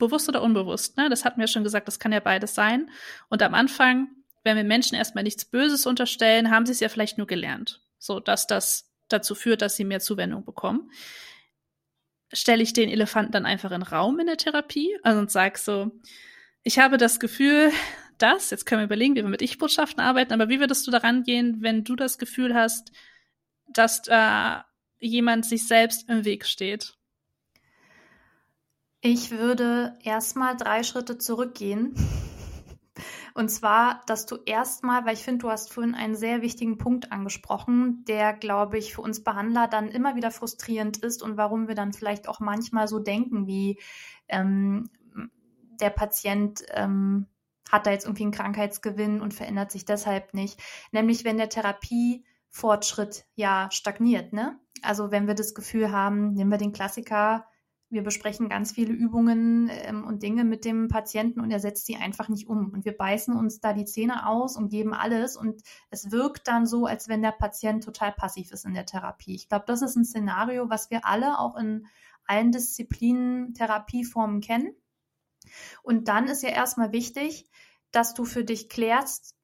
bewusst 0.00 0.28
oder 0.28 0.42
unbewusst. 0.42 0.96
Ne? 0.96 1.08
Das 1.08 1.24
hatten 1.24 1.38
wir 1.38 1.46
schon 1.46 1.62
gesagt, 1.62 1.86
das 1.86 2.00
kann 2.00 2.10
ja 2.10 2.18
beides 2.18 2.56
sein. 2.56 2.90
Und 3.28 3.42
am 3.42 3.54
Anfang, 3.54 4.08
wenn 4.42 4.56
wir 4.56 4.64
Menschen 4.64 4.96
erstmal 4.96 5.22
nichts 5.22 5.44
Böses 5.44 5.86
unterstellen, 5.86 6.50
haben 6.50 6.66
sie 6.66 6.72
es 6.72 6.80
ja 6.80 6.88
vielleicht 6.88 7.18
nur 7.18 7.28
gelernt. 7.28 7.80
So, 7.98 8.18
dass 8.18 8.48
das 8.48 8.90
dazu 9.08 9.36
führt, 9.36 9.62
dass 9.62 9.76
sie 9.76 9.84
mehr 9.84 10.00
Zuwendung 10.00 10.44
bekommen. 10.44 10.90
Stelle 12.32 12.62
ich 12.62 12.72
den 12.72 12.88
Elefanten 12.88 13.32
dann 13.32 13.46
einfach 13.46 13.70
in 13.70 13.82
Raum 13.82 14.18
in 14.18 14.26
der 14.26 14.36
Therapie 14.36 14.96
also 15.02 15.20
und 15.20 15.30
sage 15.30 15.58
so, 15.58 15.92
ich 16.62 16.78
habe 16.78 16.96
das 16.96 17.20
Gefühl, 17.20 17.70
dass, 18.18 18.50
jetzt 18.50 18.66
können 18.66 18.80
wir 18.80 18.86
überlegen, 18.86 19.14
wie 19.14 19.22
wir 19.22 19.28
mit 19.28 19.42
Ich-Botschaften 19.42 20.00
arbeiten, 20.00 20.32
aber 20.32 20.48
wie 20.48 20.60
würdest 20.60 20.86
du 20.86 20.90
daran 20.90 21.22
gehen, 21.22 21.58
wenn 21.60 21.84
du 21.84 21.96
das 21.96 22.18
Gefühl 22.18 22.54
hast, 22.54 22.92
dass 23.66 24.02
da 24.02 24.66
jemand 24.98 25.46
sich 25.46 25.66
selbst 25.66 26.08
im 26.08 26.24
Weg 26.24 26.46
steht? 26.46 26.99
Ich 29.02 29.30
würde 29.30 29.96
erstmal 30.02 30.56
drei 30.56 30.82
Schritte 30.82 31.16
zurückgehen. 31.16 31.94
Und 33.32 33.48
zwar, 33.48 34.02
dass 34.06 34.26
du 34.26 34.36
erstmal, 34.44 35.06
weil 35.06 35.14
ich 35.14 35.22
finde, 35.22 35.38
du 35.38 35.50
hast 35.50 35.72
vorhin 35.72 35.94
einen 35.94 36.14
sehr 36.14 36.42
wichtigen 36.42 36.76
Punkt 36.76 37.10
angesprochen, 37.10 38.04
der, 38.06 38.34
glaube 38.34 38.76
ich, 38.76 38.92
für 38.92 39.00
uns 39.00 39.24
Behandler 39.24 39.68
dann 39.68 39.88
immer 39.88 40.16
wieder 40.16 40.30
frustrierend 40.30 40.98
ist 40.98 41.22
und 41.22 41.38
warum 41.38 41.66
wir 41.66 41.74
dann 41.74 41.94
vielleicht 41.94 42.28
auch 42.28 42.40
manchmal 42.40 42.88
so 42.88 42.98
denken, 42.98 43.46
wie 43.46 43.78
ähm, 44.28 44.90
der 45.80 45.90
Patient 45.90 46.62
ähm, 46.72 47.26
hat 47.70 47.86
da 47.86 47.92
jetzt 47.92 48.04
irgendwie 48.04 48.24
einen 48.24 48.32
Krankheitsgewinn 48.32 49.22
und 49.22 49.32
verändert 49.32 49.70
sich 49.70 49.86
deshalb 49.86 50.34
nicht. 50.34 50.60
Nämlich, 50.92 51.24
wenn 51.24 51.38
der 51.38 51.48
Therapiefortschritt 51.48 53.24
ja 53.34 53.70
stagniert, 53.70 54.34
ne? 54.34 54.58
Also 54.82 55.10
wenn 55.10 55.26
wir 55.26 55.34
das 55.34 55.54
Gefühl 55.54 55.90
haben, 55.90 56.34
nehmen 56.34 56.50
wir 56.50 56.58
den 56.58 56.72
Klassiker, 56.72 57.46
wir 57.90 58.02
besprechen 58.02 58.48
ganz 58.48 58.72
viele 58.72 58.92
Übungen 58.92 59.68
ähm, 59.70 60.04
und 60.04 60.22
Dinge 60.22 60.44
mit 60.44 60.64
dem 60.64 60.88
Patienten 60.88 61.40
und 61.40 61.50
er 61.50 61.58
setzt 61.58 61.86
sie 61.86 61.96
einfach 61.96 62.28
nicht 62.28 62.48
um. 62.48 62.70
Und 62.70 62.84
wir 62.84 62.96
beißen 62.96 63.36
uns 63.36 63.60
da 63.60 63.72
die 63.72 63.84
Zähne 63.84 64.26
aus 64.26 64.56
und 64.56 64.68
geben 64.68 64.94
alles 64.94 65.36
und 65.36 65.62
es 65.90 66.12
wirkt 66.12 66.46
dann 66.46 66.66
so, 66.66 66.86
als 66.86 67.08
wenn 67.08 67.20
der 67.20 67.32
Patient 67.32 67.82
total 67.82 68.12
passiv 68.12 68.52
ist 68.52 68.64
in 68.64 68.74
der 68.74 68.86
Therapie. 68.86 69.34
Ich 69.34 69.48
glaube, 69.48 69.64
das 69.66 69.82
ist 69.82 69.96
ein 69.96 70.04
Szenario, 70.04 70.70
was 70.70 70.90
wir 70.90 71.04
alle 71.04 71.38
auch 71.38 71.56
in 71.56 71.86
allen 72.24 72.52
Disziplinen 72.52 73.54
Therapieformen 73.54 74.40
kennen. 74.40 74.72
Und 75.82 76.06
dann 76.06 76.28
ist 76.28 76.44
ja 76.44 76.50
erstmal 76.50 76.92
wichtig, 76.92 77.50
dass 77.90 78.14
du 78.14 78.24
für 78.24 78.44
dich 78.44 78.68
klärst, 78.68 79.34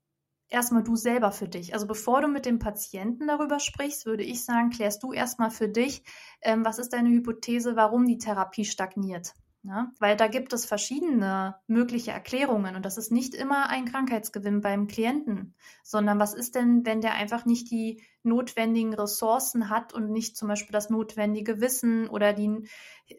erstmal 0.49 0.83
du 0.83 0.97
selber 0.97 1.33
für 1.33 1.49
dich. 1.49 1.75
Also 1.75 1.87
bevor 1.87 2.21
du 2.21 2.29
mit 2.29 2.47
dem 2.47 2.59
Patienten 2.59 3.27
darüber 3.27 3.61
sprichst, 3.61 4.07
würde 4.07 4.23
ich 4.23 4.45
sagen, 4.45 4.71
klärst 4.71 5.03
du 5.03 5.13
erstmal 5.13 5.51
für 5.51 5.69
dich, 5.69 6.03
ähm, 6.43 6.65
was 6.65 6.79
ist 6.79 6.93
deine 6.93 7.11
Hypothese, 7.11 7.77
warum 7.77 8.07
die 8.07 8.19
Therapie 8.19 8.65
stagniert. 8.65 9.35
Ja, 9.67 9.91
weil 9.99 10.17
da 10.17 10.29
gibt 10.29 10.53
es 10.53 10.65
verschiedene 10.65 11.57
mögliche 11.67 12.13
Erklärungen 12.13 12.77
und 12.77 12.85
das 12.87 12.99
ist 12.99 13.11
nicht 13.11 13.35
immer 13.35 13.69
ein 13.69 13.85
Krankheitsgewinn 13.85 14.61
beim 14.61 14.87
Klienten, 14.87 15.57
sondern 15.83 16.21
was 16.21 16.35
ist 16.35 16.55
denn, 16.55 16.87
wenn 16.87 17.01
der 17.01 17.15
einfach 17.15 17.47
nicht 17.47 17.69
die 17.73 18.01
notwendigen 18.23 18.95
Ressourcen 18.95 19.69
hat 19.69 19.93
und 19.93 20.13
nicht 20.13 20.37
zum 20.37 20.47
Beispiel 20.47 20.73
das 20.73 20.89
notwendige 20.89 21.61
Wissen 21.61 22.07
oder 22.07 22.33
die 22.33 22.69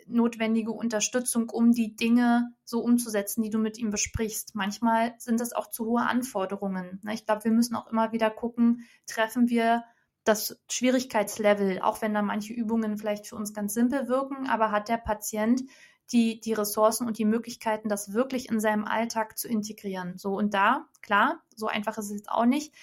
notwendige 0.05 0.71
Unterstützung, 0.71 1.49
um 1.49 1.73
die 1.73 1.97
Dinge 1.97 2.53
so 2.63 2.79
umzusetzen, 2.79 3.41
die 3.41 3.49
du 3.49 3.57
mit 3.57 3.77
ihm 3.77 3.89
besprichst. 3.89 4.55
Manchmal 4.55 5.15
sind 5.17 5.41
das 5.41 5.51
auch 5.51 5.67
zu 5.69 5.85
hohe 5.85 6.03
Anforderungen. 6.03 7.01
Ich 7.11 7.25
glaube, 7.25 7.43
wir 7.43 7.51
müssen 7.51 7.75
auch 7.75 7.87
immer 7.87 8.13
wieder 8.13 8.29
gucken, 8.29 8.87
treffen 9.05 9.49
wir 9.49 9.83
das 10.23 10.57
Schwierigkeitslevel, 10.69 11.81
auch 11.81 12.01
wenn 12.01 12.13
da 12.13 12.21
manche 12.21 12.53
Übungen 12.53 12.97
vielleicht 12.97 13.27
für 13.27 13.35
uns 13.35 13.53
ganz 13.53 13.73
simpel 13.73 14.07
wirken, 14.07 14.47
aber 14.47 14.71
hat 14.71 14.87
der 14.87 14.97
Patient 14.97 15.63
die, 16.11 16.39
die 16.39 16.53
Ressourcen 16.53 17.07
und 17.07 17.17
die 17.17 17.25
Möglichkeiten, 17.25 17.89
das 17.89 18.13
wirklich 18.13 18.49
in 18.49 18.59
seinem 18.59 18.85
Alltag 18.85 19.37
zu 19.37 19.47
integrieren. 19.47 20.17
So 20.17 20.35
und 20.35 20.53
da, 20.53 20.87
klar, 21.01 21.41
so 21.55 21.67
einfach 21.67 21.97
ist 21.97 22.05
es 22.05 22.17
jetzt 22.17 22.31
auch 22.31 22.45
nicht. 22.45 22.73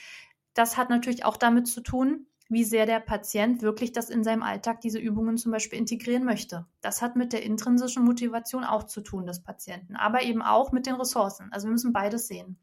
Das 0.54 0.76
hat 0.76 0.90
natürlich 0.90 1.24
auch 1.24 1.36
damit 1.36 1.66
zu 1.66 1.80
tun, 1.80 2.26
wie 2.48 2.64
sehr 2.64 2.86
der 2.86 3.00
Patient 3.00 3.62
wirklich 3.62 3.92
das 3.92 4.10
in 4.10 4.22
seinem 4.22 4.42
Alltag, 4.42 4.80
diese 4.80 4.98
Übungen 4.98 5.38
zum 5.38 5.50
Beispiel 5.50 5.78
integrieren 5.78 6.24
möchte. 6.24 6.66
Das 6.82 7.00
hat 7.00 7.16
mit 7.16 7.32
der 7.32 7.42
intrinsischen 7.42 8.04
Motivation 8.04 8.64
auch 8.64 8.84
zu 8.84 9.00
tun 9.00 9.26
des 9.26 9.42
Patienten, 9.42 9.96
aber 9.96 10.22
eben 10.22 10.42
auch 10.42 10.70
mit 10.70 10.86
den 10.86 10.94
Ressourcen. 10.94 11.48
Also 11.52 11.66
wir 11.66 11.72
müssen 11.72 11.92
beides 11.92 12.28
sehen. 12.28 12.58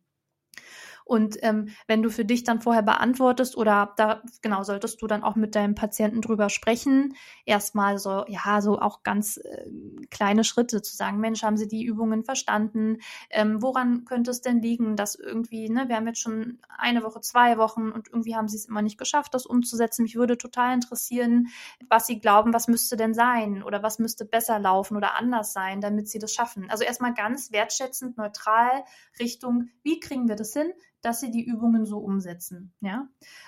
Und 1.12 1.44
ähm, 1.44 1.68
wenn 1.88 2.02
du 2.02 2.10
für 2.10 2.24
dich 2.24 2.46
dann 2.46 2.62
vorher 2.62 2.84
beantwortest 2.84 3.58
oder 3.58 3.92
da 3.98 4.24
genau 4.42 4.64
solltest 4.64 5.02
du 5.02 5.08
dann 5.08 5.24
auch 5.24 5.36
mit 5.36 5.56
deinem 5.56 5.76
Patienten 5.76 6.22
drüber 6.22 6.48
sprechen, 6.50 7.16
erstmal 7.46 7.98
so 7.98 8.24
ja 8.30 8.62
so 8.62 8.80
auch 8.80 9.04
ganz 9.04 9.36
äh, 9.36 9.66
kleine 10.10 10.46
Schritte 10.46 10.82
zu 10.82 10.96
sagen, 10.96 11.20
Mensch, 11.20 11.44
haben 11.44 11.58
Sie 11.58 11.68
die 11.68 11.84
Übungen 11.84 12.24
verstanden? 12.24 13.00
Ähm, 13.30 13.62
woran 13.62 14.06
könnte 14.06 14.32
es 14.32 14.40
denn 14.40 14.62
liegen, 14.62 14.96
dass 14.96 15.16
irgendwie 15.16 15.70
ne, 15.70 15.90
wir 15.90 15.98
haben 15.98 16.08
jetzt 16.08 16.22
schon 16.22 16.60
eine 16.78 17.04
Woche, 17.04 17.20
zwei 17.20 17.58
Wochen 17.58 17.92
und 17.92 18.08
irgendwie 18.08 18.38
haben 18.38 18.48
Sie 18.48 18.56
es 18.56 18.70
immer 18.70 18.82
nicht 18.82 18.98
geschafft, 18.98 19.34
das 19.34 19.46
umzusetzen. 19.46 20.04
Mich 20.04 20.16
würde 20.16 20.38
total 20.38 20.74
interessieren, 20.74 21.48
was 21.90 22.08
Sie 22.08 22.22
glauben, 22.22 22.54
was 22.54 22.70
müsste 22.70 22.96
denn 22.96 23.14
sein 23.14 23.64
oder 23.64 23.84
was 23.84 24.00
müsste 24.00 24.24
besser 24.24 24.60
laufen 24.60 24.96
oder 24.96 25.18
anders 25.20 25.52
sein, 25.52 25.82
damit 25.82 26.08
Sie 26.08 26.20
das 26.20 26.34
schaffen. 26.34 26.70
Also 26.70 26.86
erstmal 26.86 27.14
ganz 27.14 27.52
wertschätzend, 27.52 28.16
neutral 28.16 28.86
Richtung, 29.20 29.72
wie 29.84 30.00
kriegen 30.00 30.30
wir 30.30 30.38
das 30.38 30.54
hin? 30.54 30.72
Dass 31.02 31.20
sie 31.20 31.32
die 31.32 31.44
Übungen 31.44 31.86
so 31.86 32.00
umsetzen. 32.00 32.74
Ja? 32.80 33.08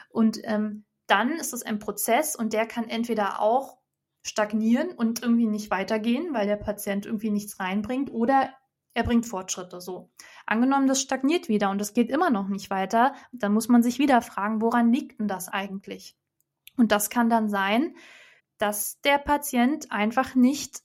Und 0.10 0.40
ähm, 0.44 0.86
dann 1.08 1.32
ist 1.32 1.54
es 1.54 1.64
ein 1.64 1.80
Prozess 1.80 2.36
und 2.36 2.54
der 2.54 2.66
kann 2.66 2.88
entweder 2.90 3.40
auch 3.42 3.78
stagnieren 4.24 4.92
und 4.92 5.22
irgendwie 5.22 5.48
nicht 5.48 5.70
weitergehen, 5.70 6.34
weil 6.34 6.48
der 6.48 6.56
Patient 6.56 7.06
irgendwie 7.06 7.32
nichts 7.32 7.60
reinbringt 7.60 8.12
oder 8.12 8.50
er 8.94 9.04
bringt 9.04 9.26
Fortschritte 9.26 9.82
so. 9.82 10.12
Angenommen, 10.46 10.88
das 10.88 11.02
stagniert 11.02 11.50
wieder 11.50 11.72
und 11.72 11.82
es 11.82 11.94
geht 11.94 12.10
immer 12.10 12.30
noch 12.30 12.48
nicht 12.48 12.70
weiter, 12.70 13.16
dann 13.32 13.54
muss 13.54 13.68
man 13.68 13.84
sich 13.84 14.00
wieder 14.00 14.22
fragen, 14.22 14.62
woran 14.62 14.94
liegt 14.94 15.20
denn 15.20 15.28
das 15.28 15.50
eigentlich? 15.50 16.16
Und 16.78 16.92
das 16.92 17.10
kann 17.10 17.30
dann 17.30 17.50
sein, 17.50 17.96
dass 18.58 19.02
der 19.02 19.18
Patient 19.18 19.92
einfach 19.92 20.36
nicht 20.36 20.82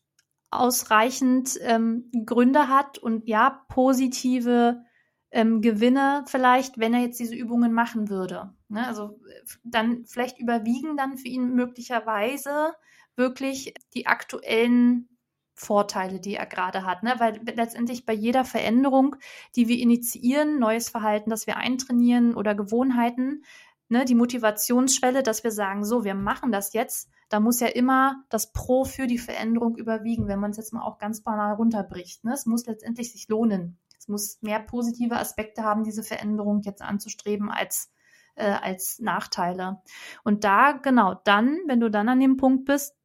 ausreichend 0.50 1.58
ähm, 1.60 2.10
Gründe 2.24 2.68
hat 2.68 2.98
und 2.98 3.28
ja, 3.28 3.64
positive 3.68 4.82
ähm, 5.30 5.60
Gewinne 5.60 6.24
vielleicht, 6.26 6.78
wenn 6.78 6.94
er 6.94 7.00
jetzt 7.00 7.20
diese 7.20 7.34
Übungen 7.34 7.72
machen 7.72 8.08
würde. 8.08 8.54
Ne? 8.68 8.86
Also 8.86 9.20
dann 9.64 10.04
vielleicht 10.06 10.38
überwiegen 10.38 10.96
dann 10.96 11.18
für 11.18 11.28
ihn 11.28 11.54
möglicherweise 11.54 12.72
wirklich 13.16 13.74
die 13.94 14.06
aktuellen 14.06 15.08
Vorteile, 15.54 16.20
die 16.20 16.36
er 16.36 16.46
gerade 16.46 16.84
hat. 16.84 17.02
Ne? 17.02 17.14
Weil 17.18 17.40
letztendlich 17.44 18.06
bei 18.06 18.12
jeder 18.12 18.44
Veränderung, 18.44 19.16
die 19.56 19.68
wir 19.68 19.78
initiieren, 19.78 20.58
neues 20.58 20.88
Verhalten, 20.88 21.30
das 21.30 21.46
wir 21.46 21.56
eintrainieren 21.56 22.34
oder 22.34 22.54
Gewohnheiten, 22.54 23.42
ne, 23.88 24.04
die 24.04 24.14
Motivationsschwelle, 24.14 25.22
dass 25.22 25.44
wir 25.44 25.50
sagen, 25.50 25.84
so, 25.84 26.04
wir 26.04 26.14
machen 26.14 26.52
das 26.52 26.72
jetzt, 26.74 27.10
da 27.28 27.40
muss 27.40 27.60
ja 27.60 27.66
immer 27.66 28.22
das 28.28 28.52
Pro 28.52 28.84
für 28.84 29.06
die 29.06 29.18
Veränderung 29.18 29.76
überwiegen, 29.76 30.28
wenn 30.28 30.38
man 30.38 30.52
es 30.52 30.56
jetzt 30.58 30.72
mal 30.72 30.82
auch 30.82 30.98
ganz 30.98 31.22
banal 31.22 31.54
runterbricht. 31.54 32.24
Ne? 32.24 32.32
Es 32.32 32.46
muss 32.46 32.66
letztendlich 32.66 33.12
sich 33.12 33.28
lohnen 33.28 33.78
muss 34.08 34.38
mehr 34.40 34.60
positive 34.60 35.16
Aspekte 35.16 35.62
haben, 35.62 35.84
diese 35.84 36.02
Veränderung 36.02 36.62
jetzt 36.62 36.82
anzustreben, 36.82 37.50
als, 37.50 37.90
äh, 38.34 38.50
als 38.50 38.98
Nachteile. 38.98 39.82
Und 40.24 40.44
da, 40.44 40.72
genau, 40.72 41.14
dann, 41.24 41.58
wenn 41.66 41.80
du 41.80 41.90
dann 41.90 42.08
an 42.08 42.20
dem 42.20 42.36
Punkt 42.36 42.64
bist, 42.64 42.96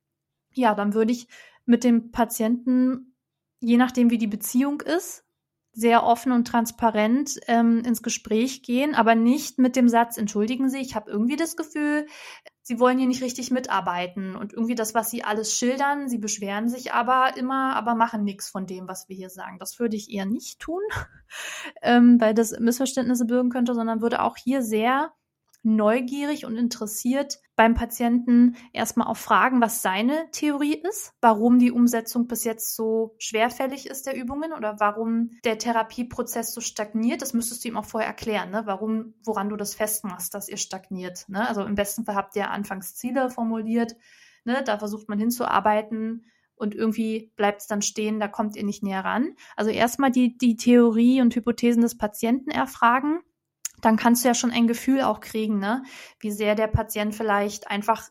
ja, 0.52 0.76
dann 0.76 0.94
würde 0.94 1.12
ich 1.12 1.28
mit 1.66 1.84
dem 1.84 2.12
Patienten, 2.12 3.16
je 3.60 3.78
nachdem 3.78 4.10
wie 4.10 4.18
die 4.18 4.28
Beziehung 4.28 4.82
ist, 4.82 5.24
sehr 5.74 6.04
offen 6.04 6.32
und 6.32 6.48
transparent 6.48 7.40
ähm, 7.48 7.80
ins 7.80 8.04
Gespräch 8.04 8.62
gehen, 8.62 8.94
aber 8.94 9.16
nicht 9.16 9.58
mit 9.58 9.76
dem 9.76 9.90
Satz, 9.90 10.18
entschuldigen 10.18 10.70
Sie, 10.70 10.78
ich 10.78 10.96
habe 10.96 11.10
irgendwie 11.10 11.36
das 11.36 11.56
Gefühl, 11.56 12.06
Sie 12.66 12.80
wollen 12.80 12.98
hier 12.98 13.08
nicht 13.08 13.22
richtig 13.22 13.52
mitarbeiten 13.52 14.38
und 14.38 14.54
irgendwie 14.54 14.76
das, 14.76 14.96
was 14.96 15.12
Sie 15.12 15.24
alles 15.24 15.56
schildern, 15.56 16.08
Sie 16.08 16.18
beschweren 16.18 16.70
sich 16.70 16.94
aber 16.94 17.36
immer, 17.36 17.76
aber 17.76 17.94
machen 17.94 18.24
nichts 18.24 18.50
von 18.50 18.66
dem, 18.66 18.88
was 18.88 19.10
wir 19.10 19.18
hier 19.18 19.30
sagen. 19.30 19.60
Das 19.60 19.80
würde 19.80 19.98
ich 19.98 20.10
eher 20.10 20.26
nicht 20.26 20.60
tun, 20.60 20.82
ähm, 21.82 22.22
weil 22.22 22.34
das 22.34 22.58
Missverständnisse 22.58 23.26
bürgen 23.26 23.50
könnte, 23.50 23.76
sondern 23.76 24.02
würde 24.02 24.22
auch 24.22 24.38
hier 24.38 24.64
sehr 24.64 25.12
neugierig 25.64 26.46
und 26.46 26.58
interessiert 26.58 27.40
beim 27.56 27.74
Patienten 27.74 28.56
erstmal 28.74 29.08
auch 29.08 29.18
fragen, 29.18 29.62
was 29.62 29.82
seine 29.82 30.30
Theorie 30.32 30.76
ist, 30.76 31.14
warum 31.22 31.60
die 31.60 31.72
Umsetzung 31.72 32.28
bis 32.28 32.44
jetzt 32.44 32.76
so 32.76 33.16
schwerfällig 33.18 33.88
ist 33.88 34.06
der 34.06 34.16
Übungen 34.16 34.54
oder 34.54 34.80
warum 34.80 35.32
der 35.46 35.58
Therapieprozess 35.58 36.54
so 36.54 36.62
stagniert. 36.62 37.22
Das 37.22 37.34
müsstest 37.34 37.64
du 37.64 37.70
ihm 37.70 37.78
auch 37.78 37.86
vorher 37.86 38.10
erklären, 38.10 38.52
ne? 38.52 38.64
warum, 38.66 39.14
woran 39.24 39.50
du 39.50 39.56
das 39.56 39.74
festmachst, 39.76 40.34
dass 40.34 40.50
ihr 40.50 40.58
stagniert. 40.58 41.26
Ne? 41.30 41.48
Also 41.48 41.64
im 41.64 41.76
besten 41.76 42.06
Fall 42.06 42.16
habt 42.16 42.36
ihr 42.36 42.50
anfangs 42.50 42.96
Ziele 42.96 43.30
formuliert, 43.30 43.96
ne? 44.44 44.64
da 44.66 44.78
versucht 44.78 45.08
man 45.08 45.20
hinzuarbeiten 45.20 46.26
und 46.56 46.76
irgendwie 46.76 47.32
bleibt 47.36 47.62
es 47.62 47.68
dann 47.68 47.82
stehen, 47.82 48.20
da 48.20 48.28
kommt 48.28 48.56
ihr 48.56 48.64
nicht 48.64 48.84
näher 48.84 49.06
ran. 49.06 49.36
Also 49.56 49.72
erstmal 49.72 50.12
die, 50.12 50.38
die 50.38 50.56
Theorie 50.56 51.22
und 51.22 51.36
Hypothesen 51.36 51.82
des 51.82 51.98
Patienten 51.98 52.52
erfragen 52.52 53.20
dann 53.84 53.98
kannst 53.98 54.24
du 54.24 54.30
ja 54.30 54.34
schon 54.34 54.52
ein 54.52 54.68
Gefühl 54.68 55.02
auch 55.02 55.20
kriegen, 55.20 55.60
ne? 55.60 55.84
wie 56.20 56.32
sehr 56.32 56.56
der 56.56 56.68
Patient 56.68 57.14
vielleicht 57.14 57.70
einfach 57.70 58.10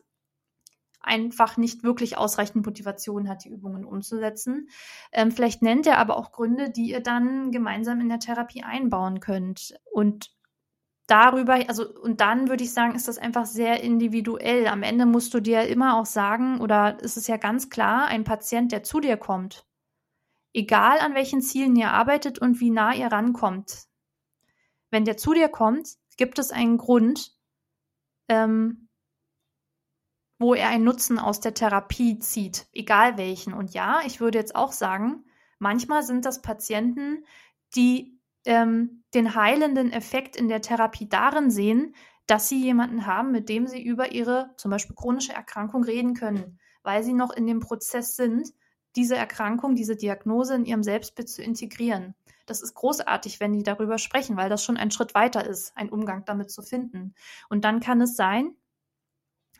einfach 1.03 1.57
nicht 1.57 1.83
wirklich 1.83 2.17
ausreichend 2.17 2.65
Motivation 2.65 3.27
hat, 3.27 3.43
die 3.43 3.49
Übungen 3.49 3.83
umzusetzen. 3.85 4.69
Ähm, 5.11 5.31
vielleicht 5.31 5.61
nennt 5.61 5.85
er 5.85 5.97
aber 5.97 6.15
auch 6.15 6.31
Gründe, 6.31 6.69
die 6.69 6.91
ihr 6.91 7.01
dann 7.01 7.51
gemeinsam 7.51 7.99
in 7.99 8.07
der 8.07 8.19
Therapie 8.19 8.63
einbauen 8.63 9.19
könnt. 9.19 9.75
Und 9.91 10.31
darüber, 11.07 11.55
also, 11.67 11.93
und 12.01 12.21
dann 12.21 12.47
würde 12.47 12.63
ich 12.63 12.73
sagen, 12.73 12.95
ist 12.95 13.09
das 13.09 13.17
einfach 13.17 13.45
sehr 13.45 13.83
individuell. 13.83 14.67
Am 14.67 14.81
Ende 14.81 15.05
musst 15.05 15.33
du 15.33 15.41
dir 15.41 15.67
immer 15.67 15.97
auch 15.97 16.05
sagen, 16.05 16.61
oder 16.61 16.99
ist 17.01 17.17
es 17.17 17.27
ja 17.27 17.37
ganz 17.37 17.69
klar, 17.69 18.07
ein 18.07 18.23
Patient, 18.23 18.71
der 18.71 18.83
zu 18.83 19.01
dir 19.01 19.17
kommt, 19.17 19.67
egal 20.53 20.99
an 20.99 21.15
welchen 21.15 21.41
Zielen 21.41 21.75
ihr 21.75 21.91
arbeitet 21.91 22.39
und 22.39 22.61
wie 22.61 22.69
nah 22.69 22.93
ihr 22.93 23.07
rankommt, 23.07 23.87
wenn 24.93 25.05
der 25.05 25.17
zu 25.17 25.33
dir 25.33 25.49
kommt, 25.49 25.97
gibt 26.17 26.37
es 26.37 26.51
einen 26.51 26.77
Grund, 26.77 27.35
ähm, 28.29 28.89
wo 30.37 30.53
er 30.53 30.69
einen 30.69 30.83
Nutzen 30.83 31.17
aus 31.17 31.39
der 31.39 31.55
Therapie 31.55 32.19
zieht, 32.19 32.67
egal 32.73 33.17
welchen. 33.17 33.55
Und 33.55 33.73
ja, 33.73 34.01
ich 34.05 34.19
würde 34.19 34.37
jetzt 34.37 34.55
auch 34.55 34.71
sagen, 34.71 35.25
manchmal 35.57 36.03
sind 36.03 36.25
das 36.25 36.43
Patienten, 36.43 37.25
die 37.75 38.19
ähm, 38.45 39.03
den 39.15 39.33
heilenden 39.33 39.91
Effekt 39.91 40.35
in 40.35 40.47
der 40.47 40.61
Therapie 40.61 41.09
darin 41.09 41.49
sehen, 41.49 41.95
dass 42.27 42.47
sie 42.47 42.61
jemanden 42.61 43.07
haben, 43.07 43.31
mit 43.31 43.49
dem 43.49 43.65
sie 43.65 43.81
über 43.81 44.11
ihre 44.11 44.53
zum 44.57 44.69
Beispiel 44.69 44.95
chronische 44.95 45.33
Erkrankung 45.33 45.83
reden 45.83 46.13
können, 46.13 46.59
weil 46.83 47.01
sie 47.01 47.13
noch 47.13 47.31
in 47.31 47.47
dem 47.47 47.61
Prozess 47.61 48.15
sind, 48.15 48.53
diese 48.95 49.15
Erkrankung, 49.15 49.73
diese 49.73 49.95
Diagnose 49.95 50.53
in 50.53 50.65
ihrem 50.65 50.83
Selbstbild 50.83 51.29
zu 51.29 51.41
integrieren. 51.41 52.13
Das 52.45 52.61
ist 52.61 52.73
großartig, 52.73 53.39
wenn 53.39 53.53
die 53.53 53.63
darüber 53.63 53.97
sprechen, 53.97 54.37
weil 54.37 54.49
das 54.49 54.63
schon 54.63 54.77
ein 54.77 54.91
Schritt 54.91 55.15
weiter 55.15 55.45
ist, 55.45 55.75
einen 55.77 55.89
Umgang 55.89 56.25
damit 56.25 56.51
zu 56.51 56.61
finden. 56.61 57.15
Und 57.49 57.65
dann 57.65 57.79
kann 57.79 58.01
es 58.01 58.15
sein, 58.15 58.55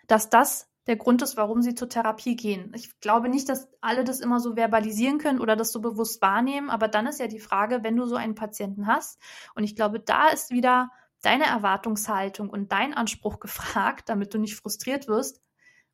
dass 0.08 0.30
das 0.30 0.70
der 0.88 0.98
Grund 0.98 1.22
ist, 1.22 1.38
warum 1.38 1.62
sie 1.62 1.76
zur 1.76 1.88
Therapie 1.88 2.36
gehen. 2.36 2.74
Ich 2.76 3.00
glaube 3.00 3.30
nicht, 3.30 3.48
dass 3.48 3.70
alle 3.80 4.04
das 4.04 4.20
immer 4.20 4.40
so 4.40 4.56
verbalisieren 4.56 5.18
können 5.18 5.40
oder 5.40 5.56
das 5.56 5.72
so 5.72 5.80
bewusst 5.80 6.22
wahrnehmen, 6.22 6.70
aber 6.70 6.88
dann 6.90 7.08
ist 7.08 7.20
ja 7.20 7.28
die 7.28 7.40
Frage, 7.40 7.84
wenn 7.84 7.96
du 7.96 8.06
so 8.06 8.16
einen 8.16 8.36
Patienten 8.36 8.88
hast, 8.88 9.20
und 9.56 9.64
ich 9.64 9.76
glaube, 9.76 10.00
da 10.00 10.28
ist 10.28 10.52
wieder 10.52 10.92
deine 11.22 11.46
Erwartungshaltung 11.46 12.50
und 12.50 12.72
dein 12.72 12.94
Anspruch 12.94 13.40
gefragt, 13.40 14.10
damit 14.10 14.34
du 14.34 14.40
nicht 14.40 14.56
frustriert 14.56 15.08
wirst, 15.08 15.42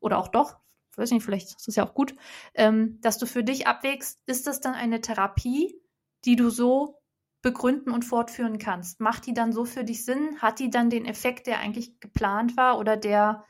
oder 0.00 0.18
auch 0.18 0.28
doch, 0.28 0.56
weiß 0.96 1.12
nicht, 1.12 1.24
vielleicht 1.24 1.48
ist 1.48 1.68
das 1.68 1.76
ja 1.76 1.86
auch 1.86 1.94
gut, 1.94 2.14
ähm, 2.54 3.00
dass 3.00 3.18
du 3.18 3.26
für 3.26 3.44
dich 3.44 3.66
abwägst, 3.66 4.20
ist 4.26 4.46
das 4.46 4.60
dann 4.60 4.74
eine 4.74 5.00
Therapie, 5.00 5.80
die 6.24 6.36
du 6.36 6.50
so 6.50 7.00
begründen 7.42 7.90
und 7.90 8.04
fortführen 8.04 8.58
kannst. 8.58 9.00
Macht 9.00 9.26
die 9.26 9.34
dann 9.34 9.52
so 9.52 9.64
für 9.64 9.84
dich 9.84 10.04
Sinn? 10.04 10.40
Hat 10.40 10.58
die 10.58 10.70
dann 10.70 10.90
den 10.90 11.06
Effekt, 11.06 11.46
der 11.46 11.58
eigentlich 11.60 11.98
geplant 12.00 12.56
war 12.56 12.78
oder 12.78 12.96
der 12.96 13.44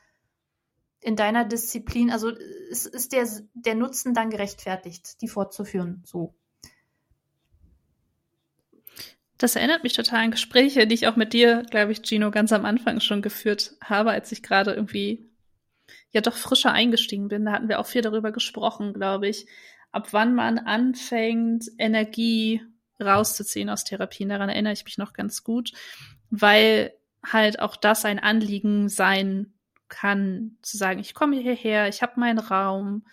in 1.01 1.15
deiner 1.15 1.45
Disziplin, 1.45 2.11
also 2.11 2.29
ist, 2.29 2.85
ist 2.85 3.11
der, 3.11 3.27
der 3.53 3.75
Nutzen 3.75 4.13
dann 4.13 4.29
gerechtfertigt, 4.29 5.21
die 5.21 5.27
fortzuführen? 5.27 6.03
So. 6.05 6.35
Das 9.39 9.55
erinnert 9.55 9.81
mich 9.81 9.93
total 9.93 10.25
an 10.25 10.31
Gespräche, 10.31 10.85
die 10.85 10.93
ich 10.93 11.07
auch 11.07 11.15
mit 11.15 11.33
dir, 11.33 11.63
glaube 11.63 11.91
ich, 11.91 12.03
Gino, 12.03 12.29
ganz 12.29 12.53
am 12.53 12.65
Anfang 12.65 12.99
schon 12.99 13.23
geführt 13.23 13.75
habe, 13.83 14.11
als 14.11 14.31
ich 14.31 14.43
gerade 14.43 14.73
irgendwie 14.73 15.27
ja 16.11 16.21
doch 16.21 16.37
frischer 16.37 16.71
eingestiegen 16.71 17.27
bin. 17.27 17.45
Da 17.45 17.53
hatten 17.53 17.67
wir 17.67 17.79
auch 17.79 17.87
viel 17.87 18.03
darüber 18.03 18.31
gesprochen, 18.31 18.93
glaube 18.93 19.27
ich 19.27 19.47
ab 19.91 20.13
wann 20.13 20.33
man 20.33 20.59
anfängt, 20.59 21.65
Energie 21.77 22.61
rauszuziehen 22.99 23.69
aus 23.69 23.83
Therapien. 23.83 24.29
Daran 24.29 24.49
erinnere 24.49 24.73
ich 24.73 24.85
mich 24.85 24.97
noch 24.97 25.13
ganz 25.13 25.43
gut, 25.43 25.71
weil 26.29 26.93
halt 27.25 27.59
auch 27.59 27.75
das 27.75 28.05
ein 28.05 28.19
Anliegen 28.19 28.89
sein 28.89 29.53
kann, 29.89 30.57
zu 30.61 30.77
sagen, 30.77 30.99
ich 30.99 31.13
komme 31.13 31.37
hierher, 31.37 31.87
ich 31.87 32.01
habe 32.01 32.19
meinen 32.19 32.39
Raum, 32.39 33.05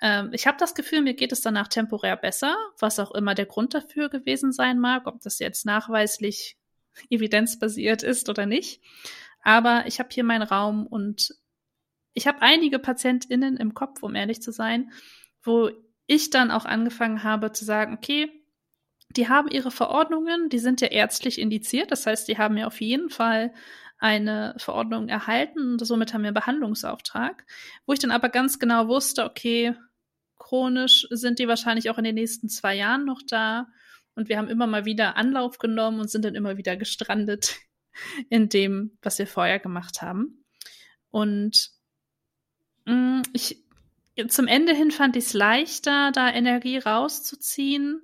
ähm, 0.00 0.30
ich 0.32 0.46
habe 0.46 0.58
das 0.58 0.74
Gefühl, 0.74 1.02
mir 1.02 1.14
geht 1.14 1.32
es 1.32 1.40
danach 1.40 1.68
temporär 1.68 2.16
besser, 2.16 2.56
was 2.78 2.98
auch 2.98 3.12
immer 3.12 3.34
der 3.34 3.46
Grund 3.46 3.74
dafür 3.74 4.08
gewesen 4.08 4.52
sein 4.52 4.78
mag, 4.78 5.06
ob 5.06 5.20
das 5.22 5.38
jetzt 5.38 5.66
nachweislich 5.66 6.56
evidenzbasiert 7.10 8.02
ist 8.02 8.28
oder 8.28 8.46
nicht. 8.46 8.82
Aber 9.42 9.84
ich 9.86 9.98
habe 9.98 10.10
hier 10.12 10.24
meinen 10.24 10.42
Raum 10.42 10.86
und 10.86 11.34
ich 12.12 12.26
habe 12.26 12.42
einige 12.42 12.78
PatientInnen 12.78 13.56
im 13.56 13.74
Kopf, 13.74 14.02
um 14.02 14.14
ehrlich 14.14 14.42
zu 14.42 14.52
sein, 14.52 14.90
wo 15.42 15.70
ich 16.08 16.30
dann 16.30 16.50
auch 16.50 16.64
angefangen 16.64 17.22
habe 17.22 17.52
zu 17.52 17.64
sagen, 17.64 17.94
okay, 17.94 18.32
die 19.10 19.28
haben 19.28 19.48
ihre 19.48 19.70
Verordnungen, 19.70 20.48
die 20.48 20.58
sind 20.58 20.80
ja 20.80 20.88
ärztlich 20.88 21.38
indiziert, 21.38 21.92
das 21.92 22.06
heißt, 22.06 22.26
die 22.26 22.38
haben 22.38 22.56
ja 22.56 22.66
auf 22.66 22.80
jeden 22.80 23.10
Fall 23.10 23.54
eine 23.98 24.54
Verordnung 24.58 25.08
erhalten 25.08 25.72
und 25.72 25.86
somit 25.86 26.12
haben 26.12 26.22
wir 26.22 26.28
einen 26.28 26.34
Behandlungsauftrag, 26.34 27.44
wo 27.86 27.92
ich 27.92 27.98
dann 27.98 28.10
aber 28.10 28.28
ganz 28.28 28.58
genau 28.58 28.88
wusste, 28.88 29.24
okay, 29.24 29.74
chronisch 30.38 31.06
sind 31.10 31.38
die 31.38 31.48
wahrscheinlich 31.48 31.90
auch 31.90 31.98
in 31.98 32.04
den 32.04 32.14
nächsten 32.14 32.48
zwei 32.48 32.74
Jahren 32.74 33.04
noch 33.04 33.20
da. 33.28 33.68
Und 34.14 34.28
wir 34.28 34.38
haben 34.38 34.48
immer 34.48 34.66
mal 34.66 34.84
wieder 34.84 35.16
Anlauf 35.16 35.58
genommen 35.58 36.00
und 36.00 36.10
sind 36.10 36.24
dann 36.24 36.34
immer 36.34 36.56
wieder 36.56 36.76
gestrandet 36.76 37.56
in 38.30 38.48
dem, 38.48 38.96
was 39.02 39.18
wir 39.18 39.26
vorher 39.26 39.58
gemacht 39.58 40.00
haben. 40.00 40.44
Und 41.10 41.70
mm, 42.86 43.22
ich 43.32 43.64
zum 44.26 44.48
Ende 44.48 44.74
hin 44.74 44.90
fand 44.90 45.16
ich 45.16 45.26
es 45.26 45.32
leichter, 45.34 46.10
da 46.12 46.30
Energie 46.30 46.78
rauszuziehen, 46.78 48.02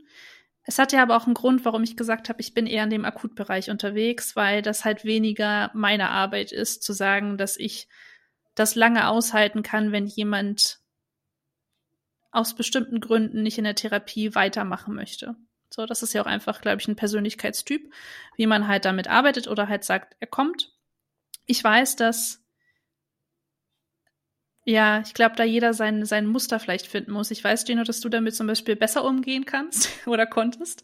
es 0.66 0.78
hat 0.78 0.92
ja 0.92 1.02
aber 1.02 1.16
auch 1.16 1.26
einen 1.26 1.34
Grund, 1.34 1.64
warum 1.64 1.82
ich 1.82 1.96
gesagt 1.96 2.28
habe, 2.28 2.40
ich 2.40 2.54
bin 2.54 2.66
eher 2.66 2.84
in 2.84 2.90
dem 2.90 3.04
Akutbereich 3.04 3.70
unterwegs, 3.70 4.34
weil 4.34 4.62
das 4.62 4.84
halt 4.84 5.04
weniger 5.04 5.70
meine 5.74 6.08
Arbeit 6.08 6.52
ist, 6.52 6.82
zu 6.82 6.94
sagen, 6.94 7.36
dass 7.36 7.58
ich 7.58 7.86
das 8.54 8.74
lange 8.74 9.08
aushalten 9.08 9.62
kann, 9.62 9.92
wenn 9.92 10.06
jemand 10.06 10.78
aus 12.30 12.54
bestimmten 12.54 13.00
Gründen 13.00 13.42
nicht 13.42 13.58
in 13.58 13.64
der 13.64 13.74
Therapie 13.74 14.34
weitermachen 14.34 14.94
möchte. 14.94 15.36
So, 15.70 15.86
das 15.86 16.02
ist 16.02 16.14
ja 16.14 16.22
auch 16.22 16.26
einfach, 16.26 16.62
glaube 16.62 16.80
ich, 16.80 16.88
ein 16.88 16.96
Persönlichkeitstyp, 16.96 17.92
wie 18.36 18.46
man 18.46 18.66
halt 18.66 18.86
damit 18.86 19.08
arbeitet 19.08 19.48
oder 19.48 19.68
halt 19.68 19.84
sagt, 19.84 20.16
er 20.20 20.28
kommt. 20.28 20.72
Ich 21.46 21.62
weiß, 21.62 21.96
dass 21.96 22.43
ja, 24.64 25.02
ich 25.04 25.12
glaube, 25.12 25.36
da 25.36 25.44
jeder 25.44 25.74
sein, 25.74 26.06
sein 26.06 26.26
Muster 26.26 26.58
vielleicht 26.58 26.86
finden 26.86 27.12
muss. 27.12 27.30
Ich 27.30 27.44
weiß, 27.44 27.66
Gino, 27.66 27.84
dass 27.84 28.00
du 28.00 28.08
damit 28.08 28.34
zum 28.34 28.46
Beispiel 28.46 28.76
besser 28.76 29.04
umgehen 29.04 29.44
kannst 29.44 29.88
oder 30.06 30.26
konntest. 30.26 30.82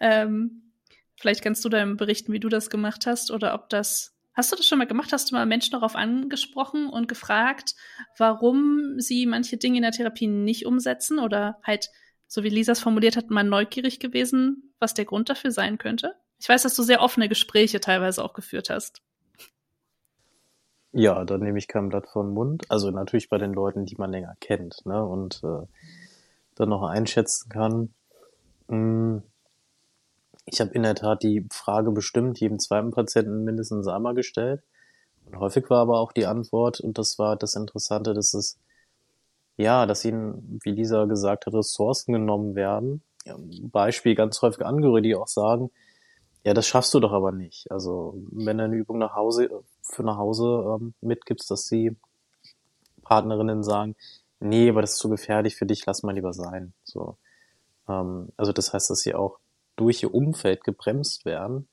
Ähm, 0.00 0.72
vielleicht 1.16 1.42
kannst 1.42 1.64
du 1.64 1.68
dann 1.68 1.98
berichten, 1.98 2.32
wie 2.32 2.40
du 2.40 2.48
das 2.48 2.70
gemacht 2.70 3.06
hast 3.06 3.30
oder 3.30 3.54
ob 3.54 3.68
das. 3.68 4.14
Hast 4.32 4.52
du 4.52 4.56
das 4.56 4.66
schon 4.66 4.78
mal 4.78 4.86
gemacht? 4.86 5.12
Hast 5.12 5.30
du 5.30 5.34
mal 5.34 5.46
Menschen 5.46 5.72
darauf 5.72 5.96
angesprochen 5.96 6.88
und 6.88 7.08
gefragt, 7.08 7.74
warum 8.16 9.00
sie 9.00 9.26
manche 9.26 9.56
Dinge 9.56 9.78
in 9.78 9.82
der 9.82 9.90
Therapie 9.90 10.28
nicht 10.28 10.64
umsetzen 10.64 11.18
oder 11.18 11.58
halt, 11.64 11.88
so 12.28 12.44
wie 12.44 12.48
Lisa 12.48 12.72
es 12.72 12.80
formuliert 12.80 13.16
hat, 13.16 13.30
mal 13.30 13.42
neugierig 13.42 13.98
gewesen, 13.98 14.72
was 14.78 14.94
der 14.94 15.06
Grund 15.06 15.28
dafür 15.28 15.50
sein 15.50 15.76
könnte? 15.76 16.14
Ich 16.38 16.48
weiß, 16.48 16.62
dass 16.62 16.76
du 16.76 16.84
sehr 16.84 17.02
offene 17.02 17.28
Gespräche 17.28 17.80
teilweise 17.80 18.24
auch 18.24 18.32
geführt 18.32 18.70
hast. 18.70 19.02
Ja, 20.92 21.24
da 21.24 21.38
nehme 21.38 21.58
ich 21.58 21.68
kein 21.68 21.90
Blatt 21.90 22.08
vor 22.08 22.24
den 22.24 22.32
Mund. 22.32 22.70
Also 22.70 22.90
natürlich 22.90 23.28
bei 23.28 23.38
den 23.38 23.52
Leuten, 23.52 23.84
die 23.84 23.96
man 23.96 24.10
länger 24.10 24.36
kennt, 24.40 24.84
ne? 24.86 25.04
Und 25.04 25.42
äh, 25.44 25.66
dann 26.54 26.68
noch 26.70 26.82
einschätzen 26.82 27.48
kann. 27.50 27.94
Hm, 28.68 29.22
ich 30.46 30.60
habe 30.60 30.70
in 30.72 30.82
der 30.82 30.94
Tat 30.94 31.22
die 31.22 31.46
Frage 31.52 31.90
bestimmt 31.90 32.40
jedem 32.40 32.58
zweiten 32.58 32.90
Patienten 32.90 33.44
mindestens 33.44 33.86
einmal 33.86 34.14
gestellt. 34.14 34.62
Und 35.26 35.38
häufig 35.38 35.68
war 35.68 35.80
aber 35.80 36.00
auch 36.00 36.12
die 36.12 36.26
Antwort, 36.26 36.80
und 36.80 36.96
das 36.96 37.18
war 37.18 37.36
das 37.36 37.54
Interessante, 37.54 38.14
dass 38.14 38.32
es, 38.32 38.58
ja, 39.58 39.84
dass 39.84 40.04
ihnen, 40.04 40.58
wie 40.62 40.70
Lisa 40.70 41.04
gesagt 41.04 41.46
hat, 41.46 41.54
Ressourcen 41.54 42.12
genommen 42.12 42.54
werden. 42.54 43.02
Beispiel 43.62 44.14
ganz 44.14 44.40
häufig 44.40 44.64
Angehörige, 44.64 45.08
die 45.08 45.14
auch 45.16 45.28
sagen, 45.28 45.70
ja, 46.44 46.54
das 46.54 46.66
schaffst 46.66 46.94
du 46.94 47.00
doch 47.00 47.12
aber 47.12 47.32
nicht. 47.32 47.70
Also, 47.70 48.14
wenn 48.30 48.56
du 48.58 48.64
eine 48.64 48.76
Übung 48.76 48.98
nach 48.98 49.14
Hause, 49.14 49.50
für 49.88 50.02
nach 50.02 50.16
Hause 50.16 50.78
ähm, 50.78 50.94
mitgibst, 51.00 51.50
dass 51.50 51.66
die 51.66 51.96
Partnerinnen 53.02 53.62
sagen, 53.62 53.96
nee, 54.40 54.68
aber 54.68 54.82
das 54.82 54.92
ist 54.92 54.98
zu 54.98 55.08
gefährlich 55.08 55.56
für 55.56 55.66
dich, 55.66 55.84
lass 55.86 56.02
mal 56.02 56.14
lieber 56.14 56.32
sein. 56.32 56.74
So. 56.84 57.16
Ähm, 57.88 58.28
also 58.36 58.52
das 58.52 58.72
heißt, 58.72 58.90
dass 58.90 59.00
sie 59.00 59.14
auch 59.14 59.38
durch 59.76 60.02
ihr 60.02 60.14
Umfeld 60.14 60.64
gebremst 60.64 61.24
werden, 61.24 61.68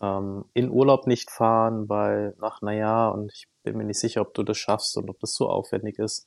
ähm, 0.00 0.44
in 0.54 0.70
Urlaub 0.70 1.06
nicht 1.06 1.30
fahren, 1.30 1.88
weil, 1.88 2.36
ach 2.40 2.60
naja, 2.62 3.08
und 3.08 3.32
ich 3.32 3.48
bin 3.62 3.76
mir 3.76 3.84
nicht 3.84 4.00
sicher, 4.00 4.20
ob 4.22 4.34
du 4.34 4.42
das 4.42 4.58
schaffst 4.58 4.96
und 4.96 5.08
ob 5.10 5.18
das 5.20 5.34
so 5.34 5.48
aufwendig 5.48 5.98
ist. 5.98 6.26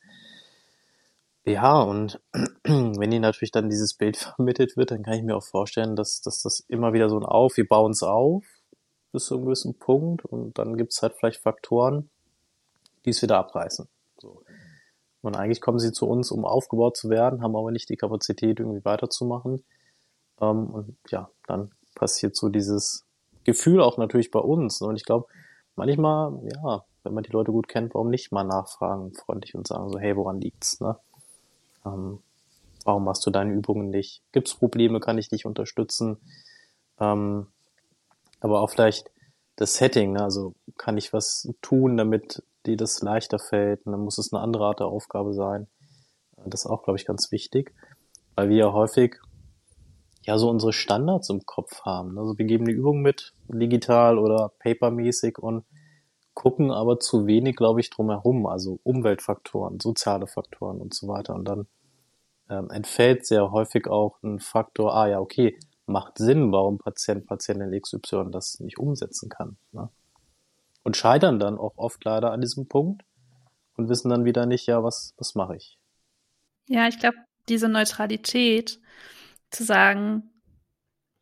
Ja, 1.45 1.81
und 1.81 2.21
wenn 2.63 3.11
ihnen 3.11 3.21
natürlich 3.21 3.51
dann 3.51 3.69
dieses 3.69 3.95
Bild 3.95 4.17
vermittelt 4.35 4.77
wird, 4.77 4.91
dann 4.91 5.03
kann 5.03 5.15
ich 5.15 5.23
mir 5.23 5.35
auch 5.35 5.43
vorstellen, 5.43 5.95
dass, 5.95 6.21
dass 6.21 6.41
das 6.41 6.61
immer 6.61 6.93
wieder 6.93 7.09
so 7.09 7.19
ein 7.19 7.25
Auf, 7.25 7.57
wir 7.57 7.67
bauen 7.67 7.91
es 7.91 8.03
auf 8.03 8.52
bis 9.13 9.25
zu 9.25 9.35
einem 9.35 9.45
gewissen 9.45 9.75
Punkt 9.75 10.25
und 10.25 10.57
dann 10.57 10.75
gibt 10.75 10.91
es 10.91 11.01
halt 11.01 11.13
vielleicht 11.13 11.41
Faktoren, 11.41 12.09
die 13.05 13.11
es 13.11 13.21
wieder 13.21 13.37
abreißen. 13.37 13.87
So. 14.19 14.43
Und 15.21 15.37
eigentlich 15.37 15.61
kommen 15.61 15.79
sie 15.79 15.93
zu 15.93 16.07
uns, 16.07 16.31
um 16.31 16.43
aufgebaut 16.43 16.97
zu 16.97 17.09
werden, 17.09 17.41
haben 17.41 17.55
aber 17.55 17.71
nicht 17.71 17.87
die 17.89 17.95
Kapazität, 17.95 18.59
irgendwie 18.59 18.83
weiterzumachen. 18.83 19.63
Ähm, 20.41 20.67
und 20.67 20.97
ja, 21.09 21.29
dann 21.47 21.71
passiert 21.95 22.35
so 22.35 22.49
dieses 22.49 23.05
Gefühl 23.45 23.81
auch 23.81 23.97
natürlich 23.97 24.31
bei 24.31 24.39
uns. 24.39 24.81
Und 24.81 24.97
ich 24.97 25.05
glaube, 25.05 25.27
manchmal, 25.75 26.39
ja, 26.43 26.83
wenn 27.03 27.13
man 27.13 27.23
die 27.23 27.31
Leute 27.31 27.51
gut 27.51 27.67
kennt, 27.67 27.93
warum 27.93 28.09
nicht 28.09 28.31
mal 28.31 28.43
nachfragen, 28.43 29.13
freundlich 29.13 29.55
und 29.55 29.67
sagen 29.67 29.89
so, 29.89 29.99
hey, 29.99 30.15
woran 30.17 30.41
liegt's, 30.41 30.81
ne? 30.81 30.97
Ähm, 31.85 32.19
warum 32.83 33.05
machst 33.05 33.25
du 33.25 33.29
deine 33.29 33.53
Übungen 33.53 33.89
nicht? 33.89 34.23
Gibt 34.31 34.47
es 34.47 34.55
Probleme? 34.55 34.99
Kann 34.99 35.17
ich 35.17 35.29
dich 35.29 35.45
unterstützen? 35.45 36.17
Ähm, 36.99 37.47
aber 38.43 38.61
auch 38.61 38.69
vielleicht 38.69 39.09
das 39.55 39.75
Setting, 39.75 40.13
ne? 40.13 40.23
also 40.23 40.53
kann 40.77 40.97
ich 40.97 41.13
was 41.13 41.49
tun, 41.61 41.97
damit 41.97 42.43
dir 42.65 42.77
das 42.77 43.01
leichter 43.01 43.39
fällt? 43.39 43.85
Und 43.85 43.93
dann 43.93 44.01
muss 44.01 44.17
es 44.17 44.33
eine 44.33 44.41
andere 44.41 44.65
Art 44.65 44.79
der 44.79 44.87
Aufgabe 44.87 45.33
sein. 45.33 45.67
Das 46.45 46.65
ist 46.65 46.69
auch, 46.69 46.83
glaube 46.83 46.97
ich, 46.97 47.05
ganz 47.05 47.31
wichtig, 47.31 47.73
weil 48.35 48.49
wir 48.49 48.57
ja 48.57 48.73
häufig 48.73 49.15
ja 50.23 50.37
so 50.37 50.49
unsere 50.49 50.73
Standards 50.73 51.29
im 51.29 51.45
Kopf 51.45 51.81
haben. 51.83 52.17
Also 52.17 52.37
wir 52.37 52.45
geben 52.45 52.65
die 52.65 52.73
Übung 52.73 53.01
mit, 53.01 53.33
digital 53.47 54.17
oder 54.17 54.51
papermäßig 54.59 55.37
und 55.37 55.65
gucken 56.33 56.71
aber 56.71 56.99
zu 56.99 57.27
wenig, 57.27 57.55
glaube 57.55 57.79
ich, 57.79 57.89
drumherum, 57.89 58.45
also 58.45 58.79
Umweltfaktoren, 58.83 59.79
soziale 59.79 60.27
Faktoren 60.27 60.81
und 60.81 60.93
so 60.93 61.07
weiter. 61.07 61.35
Und 61.35 61.45
dann 61.45 61.67
ähm, 62.49 62.69
entfällt 62.71 63.25
sehr 63.25 63.51
häufig 63.51 63.87
auch 63.87 64.21
ein 64.23 64.39
Faktor, 64.39 64.95
ah 64.95 65.07
ja, 65.07 65.19
okay, 65.19 65.57
macht 65.85 66.17
Sinn, 66.17 66.51
warum 66.51 66.77
Patient, 66.77 67.25
Patientin 67.25 67.79
XY 67.79 68.31
das 68.31 68.59
nicht 68.59 68.77
umsetzen 68.77 69.29
kann. 69.29 69.57
Ne? 69.71 69.89
Und 70.83 70.97
scheitern 70.97 71.39
dann 71.39 71.57
auch 71.57 71.77
oft 71.77 72.03
leider 72.03 72.31
an 72.31 72.41
diesem 72.41 72.67
Punkt 72.67 73.03
und 73.75 73.89
wissen 73.89 74.09
dann 74.09 74.25
wieder 74.25 74.45
nicht, 74.45 74.67
ja, 74.67 74.83
was, 74.83 75.13
was 75.17 75.35
mache 75.35 75.55
ich? 75.55 75.77
Ja, 76.67 76.87
ich 76.87 76.99
glaube, 76.99 77.17
diese 77.49 77.69
Neutralität 77.69 78.79
zu 79.49 79.63
sagen, 79.63 80.29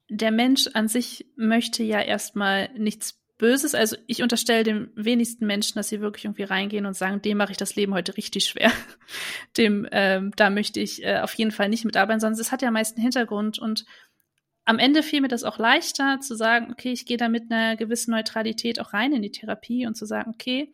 der 0.10 0.32
Mensch 0.32 0.68
an 0.74 0.88
sich 0.88 1.26
möchte 1.36 1.84
ja 1.84 2.02
erstmal 2.02 2.70
nichts 2.78 3.22
Böses. 3.38 3.74
Also 3.74 3.96
ich 4.06 4.22
unterstelle 4.22 4.64
dem 4.64 4.92
wenigsten 4.94 5.48
Menschen, 5.48 5.76
dass 5.76 5.90
sie 5.90 6.00
wirklich 6.00 6.26
irgendwie 6.26 6.44
reingehen 6.44 6.86
und 6.86 6.96
sagen, 6.96 7.24
dem 7.24 7.38
mache 7.38 7.52
ich 7.52 7.58
das 7.58 7.76
Leben 7.76 7.94
heute 7.94 8.16
richtig 8.16 8.46
schwer. 8.46 8.72
dem, 9.58 9.88
ähm, 9.92 10.32
da 10.36 10.52
möchte 10.52 10.80
ich 10.80 11.04
äh, 11.04 11.20
auf 11.20 11.34
jeden 11.34 11.52
Fall 11.52 11.68
nicht 11.68 11.84
mitarbeiten, 11.84 12.20
sondern 12.20 12.40
es 12.40 12.52
hat 12.52 12.62
ja 12.62 12.70
meist 12.70 12.98
einen 12.98 13.04
Hintergrund 13.04 13.58
und 13.58 13.86
am 14.66 14.80
Ende 14.80 15.04
fiel 15.04 15.22
mir 15.22 15.28
das 15.28 15.44
auch 15.44 15.58
leichter 15.58 16.20
zu 16.20 16.36
sagen, 16.36 16.72
okay, 16.72 16.92
ich 16.92 17.06
gehe 17.06 17.18
da 17.18 17.30
mit 17.30 17.52
einer 17.52 17.76
gewissen 17.76 18.12
Neutralität 18.12 18.80
auch 18.80 18.94
rein 18.94 19.14
in 19.14 19.22
die 19.22 19.32
Therapie 19.32 19.88
und 19.88 19.96
zu 19.96 20.06
sagen, 20.06 20.32
okay, 20.34 20.72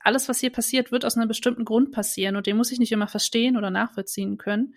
alles, 0.00 0.28
was 0.28 0.40
hier 0.40 0.50
passiert, 0.50 0.92
wird 0.92 1.04
aus 1.04 1.16
einem 1.16 1.28
bestimmten 1.28 1.64
Grund 1.64 1.92
passieren 1.92 2.36
und 2.36 2.46
den 2.46 2.56
muss 2.56 2.72
ich 2.72 2.78
nicht 2.78 2.92
immer 2.92 3.08
verstehen 3.08 3.56
oder 3.56 3.70
nachvollziehen 3.70 4.38
können, 4.38 4.74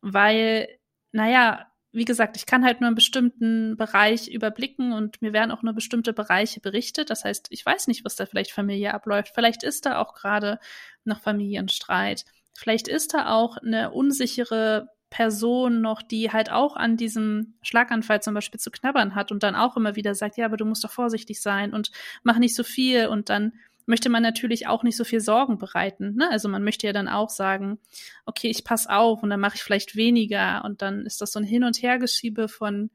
weil, 0.00 0.68
naja, 1.12 1.66
wie 1.92 2.04
gesagt, 2.04 2.36
ich 2.36 2.44
kann 2.44 2.64
halt 2.64 2.80
nur 2.80 2.88
einen 2.88 2.96
bestimmten 2.96 3.76
Bereich 3.76 4.26
überblicken 4.28 4.92
und 4.92 5.22
mir 5.22 5.32
werden 5.32 5.52
auch 5.52 5.62
nur 5.62 5.74
bestimmte 5.74 6.12
Bereiche 6.12 6.60
berichtet. 6.60 7.08
Das 7.08 7.24
heißt, 7.24 7.46
ich 7.50 7.64
weiß 7.64 7.86
nicht, 7.86 8.04
was 8.04 8.16
da 8.16 8.26
vielleicht 8.26 8.50
familiär 8.50 8.94
abläuft. 8.94 9.30
Vielleicht 9.32 9.62
ist 9.62 9.86
da 9.86 9.98
auch 9.98 10.12
gerade 10.12 10.58
noch 11.04 11.20
Familienstreit. 11.20 12.24
Vielleicht 12.52 12.88
ist 12.88 13.14
da 13.14 13.32
auch 13.32 13.58
eine 13.58 13.92
unsichere 13.92 14.88
Person 15.14 15.80
noch, 15.80 16.02
die 16.02 16.32
halt 16.32 16.50
auch 16.50 16.74
an 16.74 16.96
diesem 16.96 17.54
Schlaganfall 17.62 18.20
zum 18.20 18.34
Beispiel 18.34 18.58
zu 18.58 18.72
knabbern 18.72 19.14
hat 19.14 19.30
und 19.30 19.44
dann 19.44 19.54
auch 19.54 19.76
immer 19.76 19.94
wieder 19.94 20.12
sagt, 20.16 20.36
ja, 20.36 20.44
aber 20.44 20.56
du 20.56 20.64
musst 20.64 20.82
doch 20.82 20.90
vorsichtig 20.90 21.40
sein 21.40 21.72
und 21.72 21.92
mach 22.24 22.38
nicht 22.38 22.56
so 22.56 22.64
viel 22.64 23.06
und 23.06 23.28
dann 23.28 23.52
möchte 23.86 24.08
man 24.08 24.24
natürlich 24.24 24.66
auch 24.66 24.82
nicht 24.82 24.96
so 24.96 25.04
viel 25.04 25.20
Sorgen 25.20 25.56
bereiten. 25.56 26.16
Ne? 26.16 26.28
Also 26.32 26.48
man 26.48 26.64
möchte 26.64 26.88
ja 26.88 26.92
dann 26.92 27.06
auch 27.06 27.30
sagen, 27.30 27.78
okay, 28.26 28.48
ich 28.48 28.64
pass 28.64 28.88
auf 28.88 29.22
und 29.22 29.30
dann 29.30 29.38
mache 29.38 29.54
ich 29.54 29.62
vielleicht 29.62 29.94
weniger 29.94 30.64
und 30.64 30.82
dann 30.82 31.06
ist 31.06 31.20
das 31.20 31.30
so 31.30 31.38
ein 31.38 31.44
Hin- 31.44 31.62
und 31.62 31.80
Hergeschiebe 31.80 32.48
von, 32.48 32.90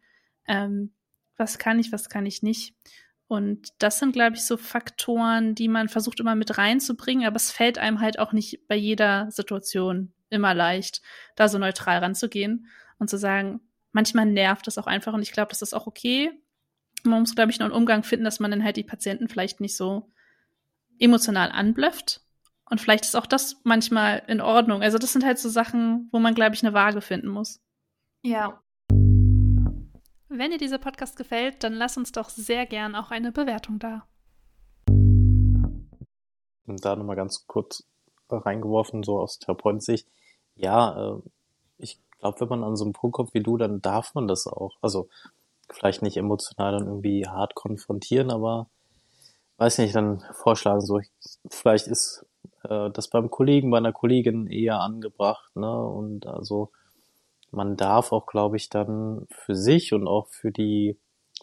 ähm, 0.45 0.91
was 1.37 1.57
kann 1.57 1.79
ich, 1.79 1.93
was 1.93 2.09
kann 2.09 2.25
ich 2.25 2.43
nicht. 2.43 2.75
Und 3.29 3.69
das 3.77 3.97
sind, 3.97 4.11
glaube 4.11 4.35
ich, 4.35 4.43
so 4.43 4.57
Faktoren, 4.57 5.55
die 5.55 5.69
man 5.69 5.87
versucht 5.87 6.19
immer 6.19 6.35
mit 6.35 6.57
reinzubringen, 6.57 7.25
aber 7.25 7.37
es 7.37 7.49
fällt 7.49 7.77
einem 7.77 8.01
halt 8.01 8.19
auch 8.19 8.33
nicht 8.33 8.67
bei 8.67 8.75
jeder 8.75 9.31
Situation 9.31 10.11
immer 10.29 10.53
leicht, 10.53 11.01
da 11.35 11.47
so 11.47 11.57
neutral 11.57 11.99
ranzugehen 11.99 12.67
und 12.97 13.09
zu 13.09 13.17
sagen, 13.17 13.61
manchmal 13.91 14.25
nervt 14.25 14.67
das 14.67 14.77
auch 14.77 14.87
einfach 14.87 15.13
und 15.13 15.21
ich 15.21 15.31
glaube, 15.31 15.49
das 15.49 15.61
ist 15.61 15.73
auch 15.73 15.87
okay. 15.87 16.31
Man 17.03 17.21
muss, 17.21 17.35
glaube 17.35 17.51
ich, 17.51 17.59
noch 17.59 17.65
einen 17.65 17.75
Umgang 17.75 18.03
finden, 18.03 18.25
dass 18.25 18.39
man 18.39 18.51
dann 18.51 18.63
halt 18.63 18.77
die 18.77 18.83
Patienten 18.83 19.29
vielleicht 19.29 19.61
nicht 19.61 19.75
so 19.75 20.11
emotional 20.99 21.51
anblöfft. 21.51 22.21
Und 22.69 22.79
vielleicht 22.81 23.05
ist 23.05 23.15
auch 23.15 23.25
das 23.25 23.61
manchmal 23.63 24.21
in 24.27 24.41
Ordnung. 24.41 24.83
Also 24.83 24.97
das 24.97 25.13
sind 25.13 25.25
halt 25.25 25.39
so 25.39 25.49
Sachen, 25.49 26.07
wo 26.11 26.19
man, 26.19 26.35
glaube 26.35 26.53
ich, 26.55 26.63
eine 26.63 26.73
Waage 26.73 27.01
finden 27.01 27.29
muss. 27.29 27.61
Ja. 28.21 28.61
Wenn 30.27 30.51
dir 30.51 30.59
dieser 30.59 30.77
Podcast 30.77 31.17
gefällt, 31.17 31.63
dann 31.63 31.73
lass 31.73 31.97
uns 31.97 32.11
doch 32.11 32.29
sehr 32.29 32.67
gern 32.67 32.93
auch 32.95 33.09
eine 33.09 33.31
Bewertung 33.31 33.79
da. 33.79 34.07
Und 36.67 36.85
da 36.85 36.95
nochmal 36.95 37.15
ganz 37.15 37.47
kurz 37.47 37.87
reingeworfen, 38.29 39.01
so 39.01 39.19
aus 39.19 39.39
Therapeutensicht. 39.39 40.07
Ja, 40.59 41.15
äh, 41.15 41.21
ich 41.77 41.99
glaube, 42.19 42.41
wenn 42.41 42.49
man 42.49 42.63
an 42.63 42.75
so 42.75 42.83
einem 42.83 42.93
Punkt 42.93 43.15
kommt 43.15 43.33
wie 43.33 43.41
du, 43.41 43.57
dann 43.57 43.81
darf 43.81 44.13
man 44.13 44.27
das 44.27 44.45
auch. 44.45 44.77
Also 44.81 45.07
vielleicht 45.69 46.01
nicht 46.01 46.17
emotional 46.17 46.73
dann 46.73 46.87
irgendwie 46.87 47.25
hart 47.27 47.55
konfrontieren, 47.55 48.29
aber 48.29 48.67
weiß 49.57 49.77
nicht, 49.79 49.95
dann 49.95 50.23
vorschlagen 50.33 50.81
so, 50.81 50.99
vielleicht 51.49 51.87
ist 51.87 52.25
äh, 52.63 52.89
das 52.91 53.09
beim 53.09 53.29
Kollegen, 53.29 53.71
bei 53.71 53.77
einer 53.77 53.93
Kollegin 53.93 54.47
eher 54.47 54.79
angebracht, 54.79 55.55
ne? 55.55 55.83
Und 55.83 56.27
also 56.27 56.71
man 57.51 57.77
darf 57.77 58.11
auch, 58.11 58.25
glaube 58.25 58.57
ich, 58.57 58.69
dann 58.69 59.25
für 59.29 59.55
sich 59.55 59.93
und 59.93 60.07
auch 60.07 60.27
für 60.27 60.51
die 60.51 60.97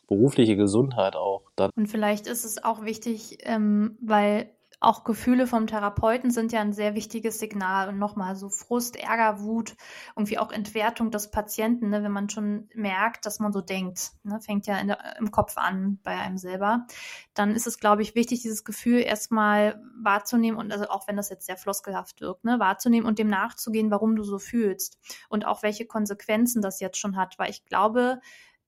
berufliche 0.08 0.56
Gesundheit 0.56 1.16
auch 1.16 1.42
dann. 1.56 1.70
Und 1.74 1.88
vielleicht 1.88 2.26
ist 2.26 2.44
es 2.44 2.62
auch 2.62 2.84
wichtig, 2.84 3.38
ähm, 3.40 3.96
weil 4.00 4.50
auch 4.86 5.02
Gefühle 5.02 5.48
vom 5.48 5.66
Therapeuten 5.66 6.30
sind 6.30 6.52
ja 6.52 6.60
ein 6.60 6.72
sehr 6.72 6.94
wichtiges 6.94 7.40
Signal. 7.40 7.88
Und 7.88 7.98
nochmal 7.98 8.36
so 8.36 8.48
Frust, 8.48 8.96
Ärger, 8.96 9.40
Wut, 9.40 9.76
irgendwie 10.14 10.38
auch 10.38 10.52
Entwertung 10.52 11.10
des 11.10 11.30
Patienten, 11.30 11.90
ne, 11.90 12.04
wenn 12.04 12.12
man 12.12 12.30
schon 12.30 12.68
merkt, 12.72 13.26
dass 13.26 13.40
man 13.40 13.52
so 13.52 13.60
denkt, 13.60 14.12
ne, 14.22 14.40
fängt 14.40 14.66
ja 14.66 14.82
der, 14.84 15.16
im 15.18 15.32
Kopf 15.32 15.58
an 15.58 15.98
bei 16.04 16.12
einem 16.12 16.38
selber, 16.38 16.86
dann 17.34 17.54
ist 17.54 17.66
es, 17.66 17.80
glaube 17.80 18.02
ich, 18.02 18.14
wichtig, 18.14 18.42
dieses 18.42 18.64
Gefühl 18.64 19.00
erstmal 19.00 19.82
wahrzunehmen 20.00 20.58
und 20.58 20.72
also 20.72 20.88
auch 20.88 21.08
wenn 21.08 21.16
das 21.16 21.30
jetzt 21.30 21.46
sehr 21.46 21.56
floskelhaft 21.56 22.20
wirkt, 22.20 22.44
ne, 22.44 22.60
wahrzunehmen 22.60 23.08
und 23.08 23.18
dem 23.18 23.28
nachzugehen, 23.28 23.90
warum 23.90 24.14
du 24.14 24.22
so 24.22 24.38
fühlst 24.38 24.98
und 25.28 25.46
auch 25.46 25.64
welche 25.64 25.86
Konsequenzen 25.86 26.62
das 26.62 26.78
jetzt 26.78 26.98
schon 26.98 27.16
hat. 27.16 27.38
Weil 27.38 27.50
ich 27.50 27.64
glaube, 27.66 28.20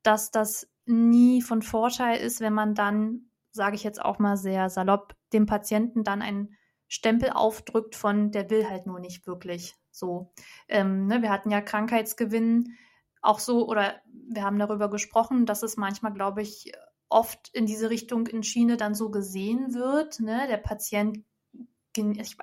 dass 0.03 0.33
das 0.33 0.69
nie 0.85 1.43
von 1.43 1.63
Vorteil 1.63 2.19
ist, 2.19 2.41
wenn 2.41 2.55
man 2.55 2.75
dann 2.75 3.29
sage 3.53 3.77
ich 3.77 3.85
jetzt 3.85 4.03
auch 4.03 4.19
mal 4.19 4.37
sehr 4.37 4.71
salopp, 4.71 5.15
dem 5.33 5.47
Patienten 5.47 6.05
dann 6.05 6.23
einen 6.23 6.57
Stempel 6.89 7.31
aufdrückt 7.31 7.97
von, 7.97 8.31
der 8.31 8.51
will 8.51 8.69
halt 8.69 8.87
nur 8.87 9.01
nicht 9.01 9.27
wirklich 9.27 9.75
so. 9.91 10.33
Ähm, 10.69 11.07
ne, 11.07 11.23
wir 11.23 11.31
hatten 11.31 11.51
ja 11.51 11.61
Krankheitsgewinn 11.61 12.77
auch 13.21 13.41
so, 13.41 13.69
oder 13.69 14.01
wir 14.31 14.43
haben 14.43 14.59
darüber 14.59 14.89
gesprochen, 14.89 15.45
dass 15.45 15.63
es 15.63 15.77
manchmal, 15.77 16.13
glaube 16.13 16.43
ich, 16.43 16.73
oft 17.09 17.51
in 17.53 17.67
diese 17.67 17.91
Richtung 17.91 18.27
in 18.27 18.43
Schiene 18.43 18.77
dann 18.77 18.95
so 18.95 19.11
gesehen 19.11 19.75
wird. 19.75 20.21
Ne? 20.21 20.47
Der 20.49 20.59
Patient 20.59 21.25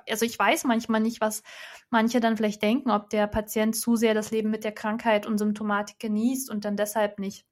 also 0.06 0.26
ich 0.26 0.38
weiß 0.38 0.64
manchmal 0.64 1.00
nicht, 1.00 1.20
was 1.20 1.42
manche 1.88 2.20
dann 2.20 2.36
vielleicht 2.36 2.62
denken, 2.62 2.90
ob 2.90 3.10
der 3.10 3.26
Patient 3.26 3.74
zu 3.74 3.96
sehr 3.96 4.12
das 4.12 4.30
Leben 4.30 4.50
mit 4.50 4.64
der 4.64 4.72
Krankheit 4.72 5.26
und 5.26 5.38
Symptomatik 5.38 5.98
genießt 5.98 6.50
und 6.50 6.64
dann 6.64 6.76
deshalb 6.76 7.18
nicht 7.18 7.46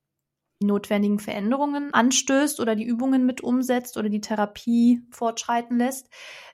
notwendigen 0.67 1.19
Veränderungen 1.19 1.93
anstößt 1.93 2.61
oder 2.61 2.75
die 2.77 2.85
Übungen 2.85 3.27
mit 3.27 3.43
umsetzt 3.43 3.97
oder 3.97 4.09
die 4.09 4.21
Therapie 4.21 5.03
fortschreiten 5.11 5.79
lässt. 5.79 6.09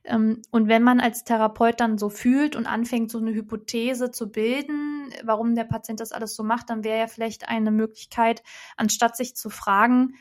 Ähm, 0.05 0.43
und 0.51 0.69
wenn 0.69 0.83
man 0.83 1.01
als 1.01 1.25
Therapeut 1.25 1.81
dann 1.81 1.99
so 1.99 2.09
fühlt 2.09 2.57
und 2.57 2.67
anfängt, 2.67 3.11
so 3.11 3.19
eine 3.19 3.33
Hypothese 3.33 4.11
zu 4.11 4.31
bilden, 4.31 5.13
warum 5.25 5.55
der 5.55 5.65
Patient 5.65 6.01
das 6.01 6.13
alles 6.13 6.35
so 6.35 6.43
macht, 6.43 6.71
dann 6.71 6.85
wäre 6.85 6.99
ja 6.99 7.07
vielleicht 7.07 7.49
eine 7.49 7.71
Möglichkeit, 7.71 8.43
anstatt 8.77 9.17
sich 9.17 9.35
zu 9.37 9.51
fragen, 9.51 10.15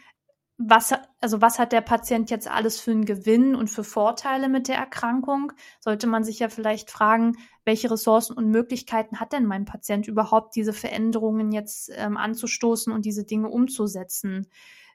was, 0.62 0.94
also 1.22 1.42
was 1.42 1.58
hat 1.58 1.72
der 1.72 1.80
Patient 1.80 2.30
jetzt 2.30 2.50
alles 2.50 2.82
für 2.82 2.92
einen 2.92 3.06
Gewinn 3.06 3.56
und 3.56 3.70
für 3.70 3.86
Vorteile 3.86 4.50
mit 4.50 4.68
der 4.68 4.76
Erkrankung? 4.76 5.54
Sollte 5.80 6.06
man 6.06 6.26
sich 6.26 6.40
ja 6.40 6.50
vielleicht 6.50 6.92
fragen, 6.92 7.38
welche 7.64 7.90
Ressourcen 7.90 8.36
und 8.36 8.50
Möglichkeiten 8.50 9.22
hat 9.22 9.32
denn 9.32 9.46
mein 9.46 9.64
Patient 9.64 10.06
überhaupt, 10.08 10.58
diese 10.58 10.74
Veränderungen 10.74 11.54
jetzt 11.54 11.90
ähm, 11.96 12.18
anzustoßen 12.18 12.92
und 12.92 13.06
diese 13.06 13.24
Dinge 13.24 13.48
umzusetzen? 13.48 14.48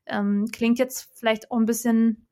Ähm, 0.05 0.49
klingt 0.53 0.79
jetzt 0.79 1.09
vielleicht 1.15 1.51
auch 1.51 1.57
ein 1.57 1.65
bisschen 1.65 2.27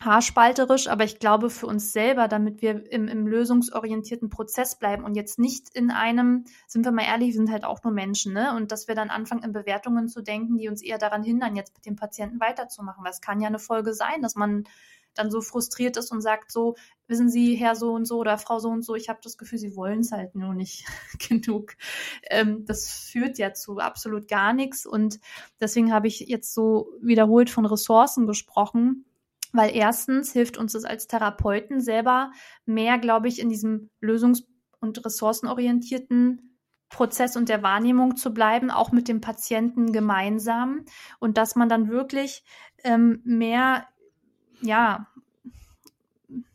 haarspalterisch, 0.00 0.88
aber 0.88 1.04
ich 1.04 1.18
glaube 1.18 1.50
für 1.50 1.66
uns 1.66 1.92
selber, 1.92 2.28
damit 2.28 2.62
wir 2.62 2.90
im, 2.92 3.08
im 3.08 3.26
lösungsorientierten 3.26 4.28
Prozess 4.28 4.76
bleiben 4.78 5.04
und 5.04 5.14
jetzt 5.14 5.38
nicht 5.38 5.68
in 5.74 5.90
einem, 5.90 6.44
sind 6.66 6.84
wir 6.84 6.92
mal 6.92 7.04
ehrlich, 7.04 7.28
wir 7.28 7.34
sind 7.34 7.50
halt 7.50 7.64
auch 7.64 7.82
nur 7.84 7.92
Menschen, 7.92 8.32
ne? 8.32 8.54
Und 8.54 8.72
dass 8.72 8.88
wir 8.88 8.94
dann 8.94 9.10
anfangen, 9.10 9.44
in 9.44 9.52
Bewertungen 9.52 10.08
zu 10.08 10.20
denken, 10.20 10.58
die 10.58 10.68
uns 10.68 10.82
eher 10.82 10.98
daran 10.98 11.22
hindern, 11.22 11.56
jetzt 11.56 11.74
mit 11.74 11.86
dem 11.86 11.96
Patienten 11.96 12.40
weiterzumachen. 12.40 13.04
Weil 13.04 13.12
es 13.12 13.20
kann 13.20 13.40
ja 13.40 13.48
eine 13.48 13.58
Folge 13.58 13.94
sein, 13.94 14.20
dass 14.20 14.34
man 14.34 14.64
dann 15.14 15.30
so 15.30 15.40
frustriert 15.40 15.96
ist 15.96 16.10
und 16.10 16.20
sagt 16.20 16.50
so, 16.50 16.74
wissen 17.06 17.30
Sie, 17.30 17.54
Herr 17.54 17.76
so 17.76 17.92
und 17.92 18.04
so 18.04 18.18
oder 18.18 18.36
Frau 18.36 18.58
so 18.58 18.68
und 18.68 18.82
so, 18.82 18.96
ich 18.96 19.08
habe 19.08 19.20
das 19.22 19.38
Gefühl, 19.38 19.58
Sie 19.58 19.76
wollen 19.76 20.00
es 20.00 20.10
halt 20.10 20.34
nur 20.34 20.54
nicht 20.54 20.86
genug. 21.28 21.76
Ähm, 22.28 22.64
das 22.66 22.90
führt 22.90 23.38
ja 23.38 23.54
zu 23.54 23.78
absolut 23.78 24.26
gar 24.26 24.52
nichts. 24.52 24.86
Und 24.86 25.20
deswegen 25.60 25.92
habe 25.92 26.08
ich 26.08 26.20
jetzt 26.20 26.52
so 26.52 26.88
wiederholt 27.00 27.48
von 27.48 27.64
Ressourcen 27.64 28.26
gesprochen 28.26 29.04
weil 29.54 29.74
erstens 29.74 30.32
hilft 30.32 30.58
uns 30.58 30.74
es 30.74 30.84
als 30.84 31.06
Therapeuten 31.06 31.80
selber 31.80 32.32
mehr, 32.66 32.98
glaube 32.98 33.28
ich, 33.28 33.38
in 33.38 33.48
diesem 33.48 33.88
lösungs- 34.02 34.44
und 34.80 35.04
ressourcenorientierten 35.06 36.58
Prozess 36.88 37.36
und 37.36 37.48
der 37.48 37.62
Wahrnehmung 37.62 38.16
zu 38.16 38.34
bleiben, 38.34 38.70
auch 38.70 38.90
mit 38.92 39.08
dem 39.08 39.20
Patienten 39.20 39.92
gemeinsam. 39.92 40.84
Und 41.20 41.38
dass 41.38 41.54
man 41.54 41.68
dann 41.68 41.88
wirklich 41.88 42.44
ähm, 42.82 43.20
mehr, 43.24 43.86
ja, 44.60 45.06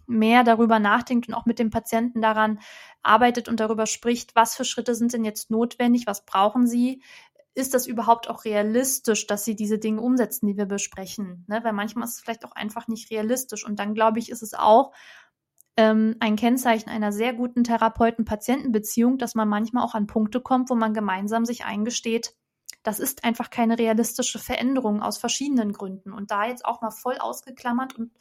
mehr 0.05 0.43
darüber 0.43 0.79
nachdenkt 0.79 1.29
und 1.29 1.35
auch 1.35 1.45
mit 1.45 1.59
dem 1.59 1.69
Patienten 1.69 2.21
daran 2.21 2.59
arbeitet 3.01 3.47
und 3.47 3.59
darüber 3.59 3.85
spricht, 3.85 4.35
was 4.35 4.55
für 4.55 4.65
Schritte 4.65 4.93
sind 4.93 5.13
denn 5.13 5.23
jetzt 5.23 5.51
notwendig, 5.51 6.05
was 6.05 6.25
brauchen 6.25 6.67
sie, 6.67 7.01
ist 7.59 7.73
das 7.73 7.87
überhaupt 7.87 8.29
auch 8.29 8.45
realistisch, 8.45 9.27
dass 9.27 9.45
sie 9.45 9.55
diese 9.55 9.77
Dinge 9.77 10.01
umsetzen, 10.01 10.47
die 10.47 10.57
wir 10.57 10.65
besprechen? 10.65 11.45
Ne? 11.47 11.59
Weil 11.63 11.73
manchmal 11.73 12.05
ist 12.05 12.15
es 12.15 12.21
vielleicht 12.21 12.45
auch 12.45 12.53
einfach 12.53 12.87
nicht 12.87 13.11
realistisch. 13.11 13.65
Und 13.65 13.79
dann 13.79 13.93
glaube 13.93 14.19
ich, 14.19 14.29
ist 14.29 14.41
es 14.41 14.53
auch 14.53 14.93
ähm, 15.77 16.15
ein 16.19 16.35
Kennzeichen 16.35 16.89
einer 16.89 17.11
sehr 17.11 17.33
guten 17.33 17.63
Therapeuten-Patienten-Beziehung, 17.63 19.17
dass 19.17 19.35
man 19.35 19.47
manchmal 19.47 19.83
auch 19.83 19.93
an 19.93 20.07
Punkte 20.07 20.41
kommt, 20.41 20.69
wo 20.69 20.75
man 20.75 20.93
gemeinsam 20.93 21.45
sich 21.45 21.65
eingesteht, 21.65 22.35
das 22.83 22.99
ist 22.99 23.23
einfach 23.23 23.49
keine 23.49 23.77
realistische 23.77 24.39
Veränderung 24.39 25.01
aus 25.01 25.17
verschiedenen 25.17 25.73
Gründen. 25.73 26.11
Und 26.11 26.31
da 26.31 26.47
jetzt 26.47 26.65
auch 26.65 26.81
mal 26.81 26.91
voll 26.91 27.17
ausgeklammert 27.17 27.97
und 27.97 28.11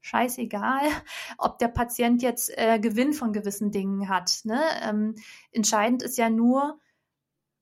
scheißegal, 0.00 0.82
ob 1.38 1.58
der 1.58 1.68
Patient 1.68 2.22
jetzt 2.22 2.50
äh, 2.56 2.78
Gewinn 2.78 3.12
von 3.12 3.32
gewissen 3.32 3.70
Dingen 3.70 4.08
hat. 4.08 4.40
Ne? 4.44 4.60
Ähm, 4.82 5.14
entscheidend 5.50 6.02
ist 6.02 6.18
ja 6.18 6.30
nur, 6.30 6.78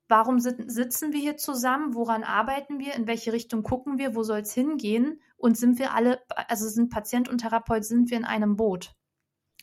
warum 0.09 0.39
sitzen 0.41 1.13
wir 1.13 1.21
hier 1.21 1.37
zusammen, 1.37 1.95
woran 1.95 2.25
arbeiten 2.25 2.79
wir, 2.79 2.95
in 2.95 3.07
welche 3.07 3.33
Richtung 3.33 3.63
gucken 3.63 3.99
wir, 3.99 4.15
wo 4.15 4.23
soll 4.23 4.41
es 4.41 4.53
hingehen 4.53 5.21
und 5.37 5.57
sind 5.57 5.79
wir 5.79 5.95
alle, 5.95 6.21
also 6.49 6.69
sind 6.69 6.91
Patient 6.91 7.29
und 7.29 7.39
Therapeut, 7.39 7.85
sind 7.85 8.11
wir 8.11 8.19
in 8.19 8.25
einem 8.25 8.57
Boot. 8.57 8.95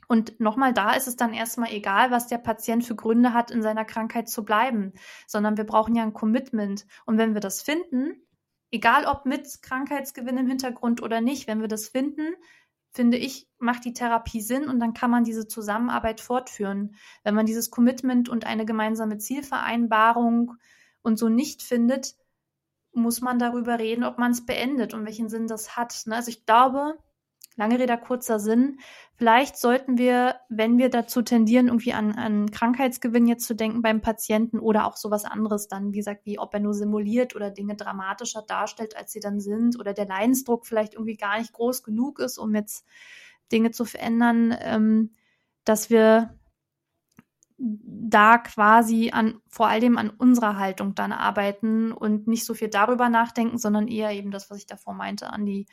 Und 0.08 0.40
nochmal, 0.40 0.74
da 0.74 0.94
ist 0.94 1.08
es 1.08 1.18
dann 1.18 1.36
erstmal 1.36 1.72
egal, 1.72 2.10
was 2.10 2.26
der 2.26 2.40
Patient 2.40 2.84
für 2.84 2.96
Gründe 2.96 3.34
hat, 3.34 3.52
in 3.52 3.62
seiner 3.62 3.86
Krankheit 3.86 4.28
zu 4.28 4.44
bleiben, 4.44 4.94
sondern 5.28 5.56
wir 5.56 5.66
brauchen 5.66 5.94
ja 5.94 6.02
ein 6.02 6.14
Commitment. 6.14 6.88
Und 7.06 7.20
wenn 7.20 7.36
wir 7.36 7.42
das 7.42 7.62
finden, 7.62 8.16
egal 8.72 9.06
ob 9.06 9.28
mit 9.28 9.62
Krankheitsgewinn 9.62 10.38
im 10.38 10.48
Hintergrund 10.48 11.04
oder 11.04 11.22
nicht, 11.22 11.48
wenn 11.48 11.62
wir 11.62 11.68
das 11.68 11.90
finden, 11.90 12.34
finde 12.92 13.18
ich, 13.18 13.48
macht 13.60 13.86
die 13.86 13.94
Therapie 13.94 14.42
Sinn 14.42 14.68
und 14.68 14.80
dann 14.80 14.94
kann 14.94 15.12
man 15.12 15.24
diese 15.24 15.48
Zusammenarbeit 15.48 16.22
fortführen. 16.22 16.96
Wenn 17.24 17.36
man 17.36 17.46
dieses 17.46 17.70
Commitment 17.70 18.30
und 18.30 18.46
eine 18.46 18.66
gemeinsame 18.66 19.18
Zielvereinbarung 19.18 20.56
und 21.02 21.18
so 21.18 21.30
nicht 21.30 21.62
findet, 21.62 22.16
muss 22.92 23.22
man 23.22 23.40
darüber 23.40 23.80
reden, 23.80 24.04
ob 24.04 24.18
man 24.18 24.32
es 24.32 24.46
beendet 24.46 24.94
und 24.94 25.06
welchen 25.06 25.30
Sinn 25.30 25.48
das 25.48 25.78
hat. 25.78 26.04
Ne? 26.06 26.16
Also 26.16 26.30
ich 26.30 26.46
glaube, 26.46 26.98
Lange 27.60 27.78
Rede, 27.78 27.98
kurzer 27.98 28.40
Sinn. 28.40 28.80
Vielleicht 29.18 29.58
sollten 29.58 29.98
wir, 29.98 30.38
wenn 30.48 30.78
wir 30.78 30.90
dazu 30.90 31.22
tendieren, 31.22 31.68
irgendwie 31.68 31.92
an, 31.92 32.14
an 32.14 32.50
Krankheitsgewinn 32.52 33.28
jetzt 33.28 33.46
zu 33.46 33.54
denken 33.54 33.82
beim 33.82 34.00
Patienten 34.00 34.60
oder 34.60 34.88
auch 34.88 34.96
sowas 34.96 35.26
anderes 35.26 35.68
dann, 35.68 35.92
wie 35.92 35.98
gesagt, 35.98 36.26
wie 36.26 36.40
ob 36.40 36.54
er 36.54 36.62
nur 36.62 36.74
simuliert 36.74 37.36
oder 37.36 37.52
Dinge 37.52 37.76
dramatischer 37.76 38.44
darstellt, 38.44 38.96
als 38.96 39.12
sie 39.12 39.20
dann 39.20 39.42
sind 39.42 39.78
oder 39.78 39.92
der 39.92 40.06
Leidensdruck 40.06 40.66
vielleicht 40.66 40.94
irgendwie 40.94 41.18
gar 41.18 41.38
nicht 41.38 41.52
groß 41.52 41.84
genug 41.84 42.20
ist, 42.20 42.38
um 42.38 42.56
jetzt 42.56 42.86
Dinge 43.52 43.72
zu 43.72 43.84
verändern, 43.84 44.56
ähm, 44.62 45.12
dass 45.66 45.90
wir 45.90 46.40
da 47.58 48.38
quasi 48.38 49.12
an, 49.12 49.42
vor 49.50 49.68
allem 49.68 49.98
an 49.98 50.12
unserer 50.12 50.58
Haltung 50.58 50.96
dann 50.96 51.12
arbeiten 51.12 51.92
und 51.92 52.26
nicht 52.26 52.46
so 52.46 52.54
viel 52.54 52.70
darüber 52.70 53.10
nachdenken, 53.10 53.58
sondern 53.58 53.90
eher 53.90 54.12
eben 54.12 54.32
das, 54.32 54.50
was 54.50 54.60
ich 54.60 54.66
davor 54.66 54.94
meinte, 54.94 55.34
an 55.34 55.46
die 55.46 55.66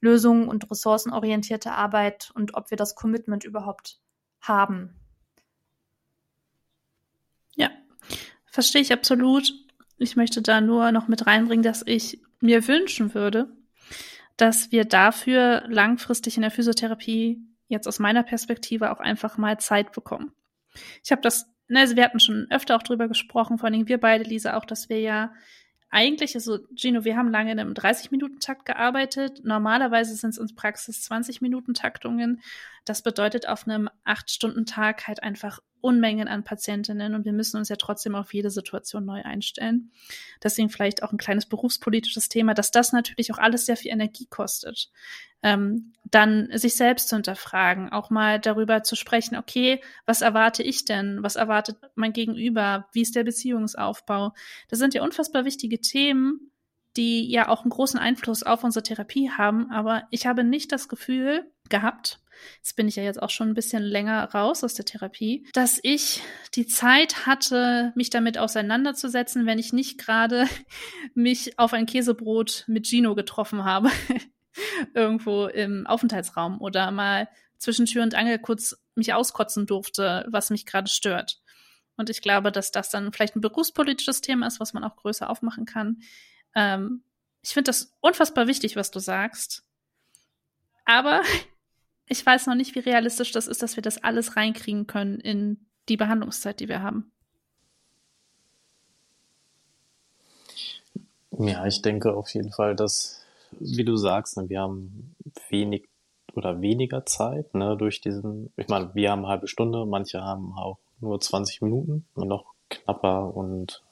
lösungen- 0.00 0.48
und 0.48 0.70
ressourcenorientierte 0.70 1.72
Arbeit 1.72 2.30
und 2.34 2.54
ob 2.54 2.70
wir 2.70 2.76
das 2.76 2.94
Commitment 2.94 3.44
überhaupt 3.44 4.00
haben. 4.40 4.94
Ja, 7.56 7.70
verstehe 8.46 8.82
ich 8.82 8.92
absolut. 8.92 9.52
Ich 9.98 10.16
möchte 10.16 10.40
da 10.40 10.60
nur 10.60 10.92
noch 10.92 11.08
mit 11.08 11.26
reinbringen, 11.26 11.62
dass 11.62 11.82
ich 11.84 12.20
mir 12.40 12.66
wünschen 12.66 13.14
würde, 13.14 13.54
dass 14.36 14.72
wir 14.72 14.86
dafür 14.86 15.64
langfristig 15.68 16.36
in 16.36 16.42
der 16.42 16.50
Physiotherapie 16.50 17.42
jetzt 17.68 17.86
aus 17.86 17.98
meiner 17.98 18.22
Perspektive 18.22 18.90
auch 18.90 19.00
einfach 19.00 19.36
mal 19.36 19.58
Zeit 19.60 19.92
bekommen. 19.92 20.32
Ich 21.04 21.12
habe 21.12 21.20
das, 21.20 21.52
ne, 21.68 21.80
also 21.80 21.96
wir 21.96 22.04
hatten 22.04 22.20
schon 22.20 22.46
öfter 22.50 22.76
auch 22.76 22.82
drüber 22.82 23.08
gesprochen, 23.08 23.58
vor 23.58 23.68
allem 23.68 23.88
wir 23.88 23.98
beide, 23.98 24.24
Lisa, 24.24 24.56
auch, 24.56 24.64
dass 24.64 24.88
wir 24.88 25.00
ja 25.00 25.34
eigentlich, 25.90 26.34
also 26.36 26.58
Gino, 26.74 27.04
wir 27.04 27.16
haben 27.16 27.30
lange 27.30 27.52
in 27.52 27.58
einem 27.58 27.74
30-Minuten-Takt 27.74 28.64
gearbeitet. 28.64 29.40
Normalerweise 29.44 30.14
sind 30.14 30.30
es 30.30 30.38
uns 30.38 30.54
Praxis 30.54 31.10
20-Minuten-Taktungen. 31.10 32.42
Das 32.84 33.02
bedeutet 33.02 33.48
auf 33.48 33.66
einem 33.66 33.90
8-Stunden-Tag 34.04 35.08
halt 35.08 35.22
einfach 35.22 35.60
Unmengen 35.80 36.28
an 36.28 36.44
Patientinnen 36.44 37.14
und 37.14 37.24
wir 37.24 37.32
müssen 37.32 37.56
uns 37.56 37.68
ja 37.68 37.76
trotzdem 37.76 38.14
auf 38.14 38.32
jede 38.34 38.50
Situation 38.50 39.04
neu 39.04 39.22
einstellen. 39.22 39.90
Deswegen 40.42 40.70
vielleicht 40.70 41.02
auch 41.02 41.12
ein 41.12 41.18
kleines 41.18 41.46
berufspolitisches 41.46 42.28
Thema, 42.28 42.54
dass 42.54 42.70
das 42.70 42.92
natürlich 42.92 43.32
auch 43.32 43.38
alles 43.38 43.66
sehr 43.66 43.76
viel 43.76 43.90
Energie 43.90 44.26
kostet. 44.26 44.90
Ähm, 45.42 45.92
dann 46.04 46.48
sich 46.52 46.74
selbst 46.74 47.08
zu 47.08 47.16
hinterfragen, 47.16 47.90
auch 47.90 48.10
mal 48.10 48.38
darüber 48.38 48.82
zu 48.82 48.94
sprechen, 48.94 49.36
okay, 49.36 49.80
was 50.04 50.20
erwarte 50.20 50.62
ich 50.62 50.84
denn? 50.84 51.22
Was 51.22 51.36
erwartet 51.36 51.76
mein 51.94 52.12
Gegenüber? 52.12 52.88
Wie 52.92 53.02
ist 53.02 53.16
der 53.16 53.24
Beziehungsaufbau? 53.24 54.34
Das 54.68 54.78
sind 54.78 54.92
ja 54.92 55.02
unfassbar 55.02 55.44
wichtige 55.44 55.80
Themen, 55.80 56.50
die 56.96 57.30
ja 57.30 57.48
auch 57.48 57.62
einen 57.62 57.70
großen 57.70 57.98
Einfluss 57.98 58.42
auf 58.42 58.64
unsere 58.64 58.82
Therapie 58.82 59.30
haben, 59.30 59.70
aber 59.70 60.04
ich 60.10 60.26
habe 60.26 60.44
nicht 60.44 60.72
das 60.72 60.88
Gefühl 60.88 61.50
gehabt, 61.68 62.19
jetzt 62.56 62.76
bin 62.76 62.88
ich 62.88 62.96
ja 62.96 63.02
jetzt 63.02 63.22
auch 63.22 63.30
schon 63.30 63.48
ein 63.48 63.54
bisschen 63.54 63.82
länger 63.82 64.24
raus 64.32 64.64
aus 64.64 64.74
der 64.74 64.84
Therapie, 64.84 65.46
dass 65.52 65.80
ich 65.82 66.22
die 66.54 66.66
Zeit 66.66 67.26
hatte, 67.26 67.92
mich 67.94 68.10
damit 68.10 68.38
auseinanderzusetzen, 68.38 69.46
wenn 69.46 69.58
ich 69.58 69.72
nicht 69.72 69.98
gerade 69.98 70.46
mich 71.14 71.58
auf 71.58 71.72
ein 71.72 71.86
Käsebrot 71.86 72.64
mit 72.66 72.86
Gino 72.86 73.14
getroffen 73.14 73.64
habe, 73.64 73.90
irgendwo 74.94 75.46
im 75.46 75.86
Aufenthaltsraum 75.86 76.60
oder 76.60 76.90
mal 76.90 77.28
zwischen 77.58 77.86
Tür 77.86 78.02
und 78.02 78.14
Angel 78.14 78.38
kurz 78.38 78.82
mich 78.94 79.12
auskotzen 79.12 79.66
durfte, 79.66 80.26
was 80.28 80.50
mich 80.50 80.66
gerade 80.66 80.88
stört. 80.88 81.40
Und 81.96 82.08
ich 82.08 82.22
glaube, 82.22 82.50
dass 82.50 82.70
das 82.70 82.88
dann 82.88 83.12
vielleicht 83.12 83.36
ein 83.36 83.42
berufspolitisches 83.42 84.22
Thema 84.22 84.46
ist, 84.46 84.58
was 84.58 84.72
man 84.72 84.84
auch 84.84 84.96
größer 84.96 85.28
aufmachen 85.28 85.66
kann. 85.66 85.98
Ähm, 86.54 87.04
ich 87.42 87.50
finde 87.50 87.68
das 87.68 87.94
unfassbar 88.00 88.46
wichtig, 88.46 88.76
was 88.76 88.90
du 88.90 88.98
sagst. 88.98 89.64
Aber 90.84 91.22
ich 92.10 92.26
weiß 92.26 92.48
noch 92.48 92.56
nicht, 92.56 92.74
wie 92.74 92.80
realistisch 92.80 93.30
das 93.30 93.46
ist, 93.46 93.62
dass 93.62 93.76
wir 93.76 93.82
das 93.82 94.02
alles 94.02 94.36
reinkriegen 94.36 94.88
können 94.88 95.20
in 95.20 95.64
die 95.88 95.96
Behandlungszeit, 95.96 96.58
die 96.58 96.68
wir 96.68 96.82
haben. 96.82 97.12
Ja, 101.38 101.64
ich 101.66 101.82
denke 101.82 102.12
auf 102.12 102.28
jeden 102.34 102.50
Fall, 102.50 102.74
dass, 102.74 103.24
wie 103.60 103.84
du 103.84 103.96
sagst, 103.96 104.36
ne, 104.36 104.48
wir 104.48 104.60
haben 104.60 105.14
wenig 105.50 105.88
oder 106.34 106.60
weniger 106.60 107.06
Zeit, 107.06 107.54
ne, 107.54 107.76
durch 107.76 108.00
diesen, 108.00 108.52
ich 108.56 108.66
meine, 108.66 108.92
wir 108.94 109.12
haben 109.12 109.20
eine 109.20 109.28
halbe 109.28 109.46
Stunde, 109.46 109.86
manche 109.86 110.20
haben 110.20 110.52
auch 110.58 110.78
nur 111.00 111.20
20 111.20 111.62
Minuten 111.62 112.04
noch 112.16 112.44
knapper 112.70 113.36
und 113.36 113.84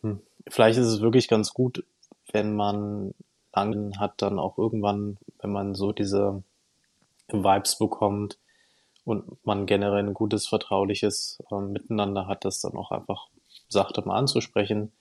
hm, 0.00 0.20
vielleicht 0.48 0.78
ist 0.78 0.86
es 0.86 1.02
wirklich 1.02 1.28
ganz 1.28 1.52
gut, 1.52 1.84
wenn 2.32 2.56
man 2.56 3.12
langen 3.54 4.00
hat, 4.00 4.22
dann 4.22 4.38
auch 4.38 4.56
irgendwann, 4.56 5.18
wenn 5.40 5.52
man 5.52 5.74
so 5.74 5.92
diese 5.92 6.42
Vibes 7.28 7.78
bekommt 7.78 8.38
und 9.04 9.44
man 9.44 9.66
generell 9.66 10.04
ein 10.04 10.14
gutes, 10.14 10.46
vertrauliches 10.46 11.42
äh, 11.50 11.60
Miteinander 11.60 12.26
hat, 12.26 12.44
das 12.44 12.60
dann 12.60 12.76
auch 12.76 12.90
einfach 12.90 13.28
sachte 13.68 14.02
mal 14.06 14.16
anzusprechen. 14.16 14.92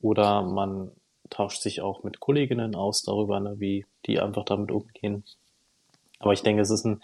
Oder 0.00 0.42
man 0.42 0.90
tauscht 1.30 1.62
sich 1.62 1.80
auch 1.80 2.02
mit 2.02 2.20
Kolleginnen 2.20 2.74
aus 2.74 3.02
darüber, 3.02 3.40
ne, 3.40 3.58
wie 3.58 3.86
die 4.06 4.20
einfach 4.20 4.44
damit 4.44 4.70
umgehen. 4.70 5.24
Aber 6.18 6.32
ich 6.32 6.42
denke, 6.42 6.62
es 6.62 6.70
ist 6.70 6.84
ein, 6.84 7.02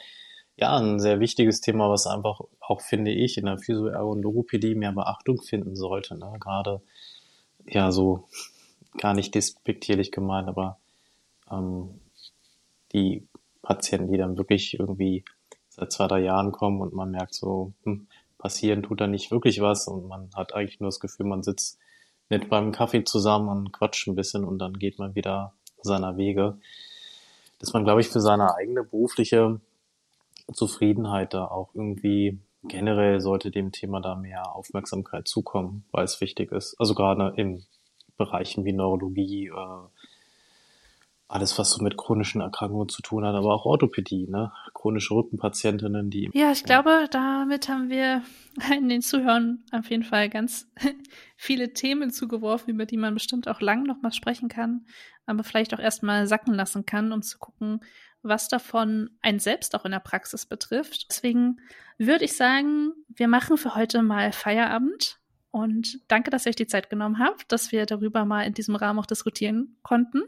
ja, 0.56 0.76
ein 0.76 1.00
sehr 1.00 1.20
wichtiges 1.20 1.60
Thema, 1.60 1.88
was 1.90 2.06
einfach 2.06 2.40
auch, 2.60 2.80
finde 2.80 3.12
ich, 3.12 3.38
in 3.38 3.46
der 3.46 3.58
Physio- 3.58 4.10
und 4.10 4.22
Logopädie 4.22 4.74
mehr 4.74 4.92
Beachtung 4.92 5.40
finden 5.40 5.76
sollte. 5.76 6.18
Ne? 6.18 6.36
Gerade, 6.40 6.80
ja, 7.66 7.92
so 7.92 8.28
gar 8.98 9.14
nicht 9.14 9.34
despektierlich 9.34 10.12
gemeint, 10.12 10.48
aber 10.48 10.78
ähm, 11.50 12.00
die 12.92 13.26
Patienten, 13.68 14.10
die 14.10 14.16
dann 14.16 14.38
wirklich 14.38 14.78
irgendwie 14.78 15.24
seit 15.68 15.92
zwei, 15.92 16.06
drei 16.06 16.20
Jahren 16.20 16.52
kommen 16.52 16.80
und 16.80 16.94
man 16.94 17.10
merkt 17.10 17.34
so, 17.34 17.74
hm, 17.84 18.08
passieren 18.38 18.82
tut 18.82 19.02
da 19.02 19.06
nicht 19.06 19.30
wirklich 19.30 19.60
was 19.60 19.86
und 19.88 20.08
man 20.08 20.30
hat 20.34 20.54
eigentlich 20.54 20.80
nur 20.80 20.88
das 20.88 21.00
Gefühl, 21.00 21.26
man 21.26 21.42
sitzt 21.42 21.78
nett 22.30 22.48
beim 22.48 22.72
Kaffee 22.72 23.04
zusammen 23.04 23.50
und 23.50 23.72
quatscht 23.72 24.08
ein 24.08 24.14
bisschen 24.14 24.44
und 24.44 24.58
dann 24.58 24.72
geht 24.78 24.98
man 24.98 25.14
wieder 25.14 25.52
seiner 25.82 26.16
Wege. 26.16 26.56
Dass 27.58 27.74
man, 27.74 27.84
glaube 27.84 28.00
ich, 28.00 28.08
für 28.08 28.20
seine 28.20 28.54
eigene 28.54 28.84
berufliche 28.84 29.60
Zufriedenheit 30.50 31.34
da 31.34 31.44
auch 31.44 31.74
irgendwie 31.74 32.38
generell 32.64 33.20
sollte 33.20 33.50
dem 33.50 33.70
Thema 33.70 34.00
da 34.00 34.14
mehr 34.14 34.54
Aufmerksamkeit 34.56 35.28
zukommen, 35.28 35.84
weil 35.90 36.04
es 36.04 36.22
wichtig 36.22 36.52
ist. 36.52 36.74
Also 36.78 36.94
gerade 36.94 37.34
in 37.36 37.64
Bereichen 38.16 38.64
wie 38.64 38.72
Neurologie, 38.72 39.48
äh, 39.48 39.97
alles, 41.28 41.58
was 41.58 41.70
so 41.70 41.84
mit 41.84 41.98
chronischen 41.98 42.40
Erkrankungen 42.40 42.88
zu 42.88 43.02
tun 43.02 43.24
hat, 43.24 43.34
aber 43.34 43.54
auch 43.54 43.66
Orthopädie, 43.66 44.26
ne? 44.28 44.50
Chronische 44.72 45.14
Rückenpatientinnen, 45.14 46.08
die. 46.08 46.30
Ja, 46.32 46.50
ich 46.50 46.64
glaube, 46.64 47.06
damit 47.10 47.68
haben 47.68 47.90
wir 47.90 48.22
in 48.74 48.88
den 48.88 49.02
Zuhörern 49.02 49.62
auf 49.70 49.90
jeden 49.90 50.04
Fall 50.04 50.30
ganz 50.30 50.70
viele 51.36 51.74
Themen 51.74 52.10
zugeworfen, 52.10 52.72
über 52.72 52.86
die 52.86 52.96
man 52.96 53.12
bestimmt 53.12 53.46
auch 53.46 53.60
lang 53.60 53.82
noch 53.82 54.00
mal 54.00 54.12
sprechen 54.12 54.48
kann, 54.48 54.86
aber 55.26 55.44
vielleicht 55.44 55.74
auch 55.74 55.80
erstmal 55.80 56.26
sacken 56.26 56.54
lassen 56.54 56.86
kann, 56.86 57.12
um 57.12 57.20
zu 57.20 57.38
gucken, 57.38 57.80
was 58.22 58.48
davon 58.48 59.10
ein 59.20 59.38
selbst 59.38 59.74
auch 59.74 59.84
in 59.84 59.92
der 59.92 60.00
Praxis 60.00 60.46
betrifft. 60.46 61.08
Deswegen 61.10 61.60
würde 61.98 62.24
ich 62.24 62.36
sagen, 62.36 62.92
wir 63.08 63.28
machen 63.28 63.58
für 63.58 63.74
heute 63.74 64.02
mal 64.02 64.32
Feierabend. 64.32 65.18
Und 65.50 66.00
danke, 66.08 66.30
dass 66.30 66.46
ihr 66.46 66.50
euch 66.50 66.56
die 66.56 66.66
Zeit 66.66 66.90
genommen 66.90 67.18
habt, 67.18 67.50
dass 67.50 67.72
wir 67.72 67.86
darüber 67.86 68.24
mal 68.24 68.42
in 68.42 68.54
diesem 68.54 68.76
Rahmen 68.76 68.98
auch 68.98 69.06
diskutieren 69.06 69.78
konnten. 69.82 70.22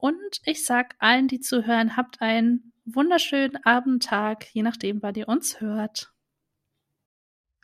Und 0.00 0.40
ich 0.44 0.64
sag 0.64 0.96
allen, 0.98 1.28
die 1.28 1.38
zuhören, 1.40 1.96
habt 1.96 2.20
einen 2.22 2.72
wunderschönen 2.86 3.58
Abendtag, 3.64 4.46
je 4.54 4.62
nachdem, 4.62 5.02
wann 5.02 5.14
ihr 5.14 5.28
uns 5.28 5.60
hört. 5.60 6.10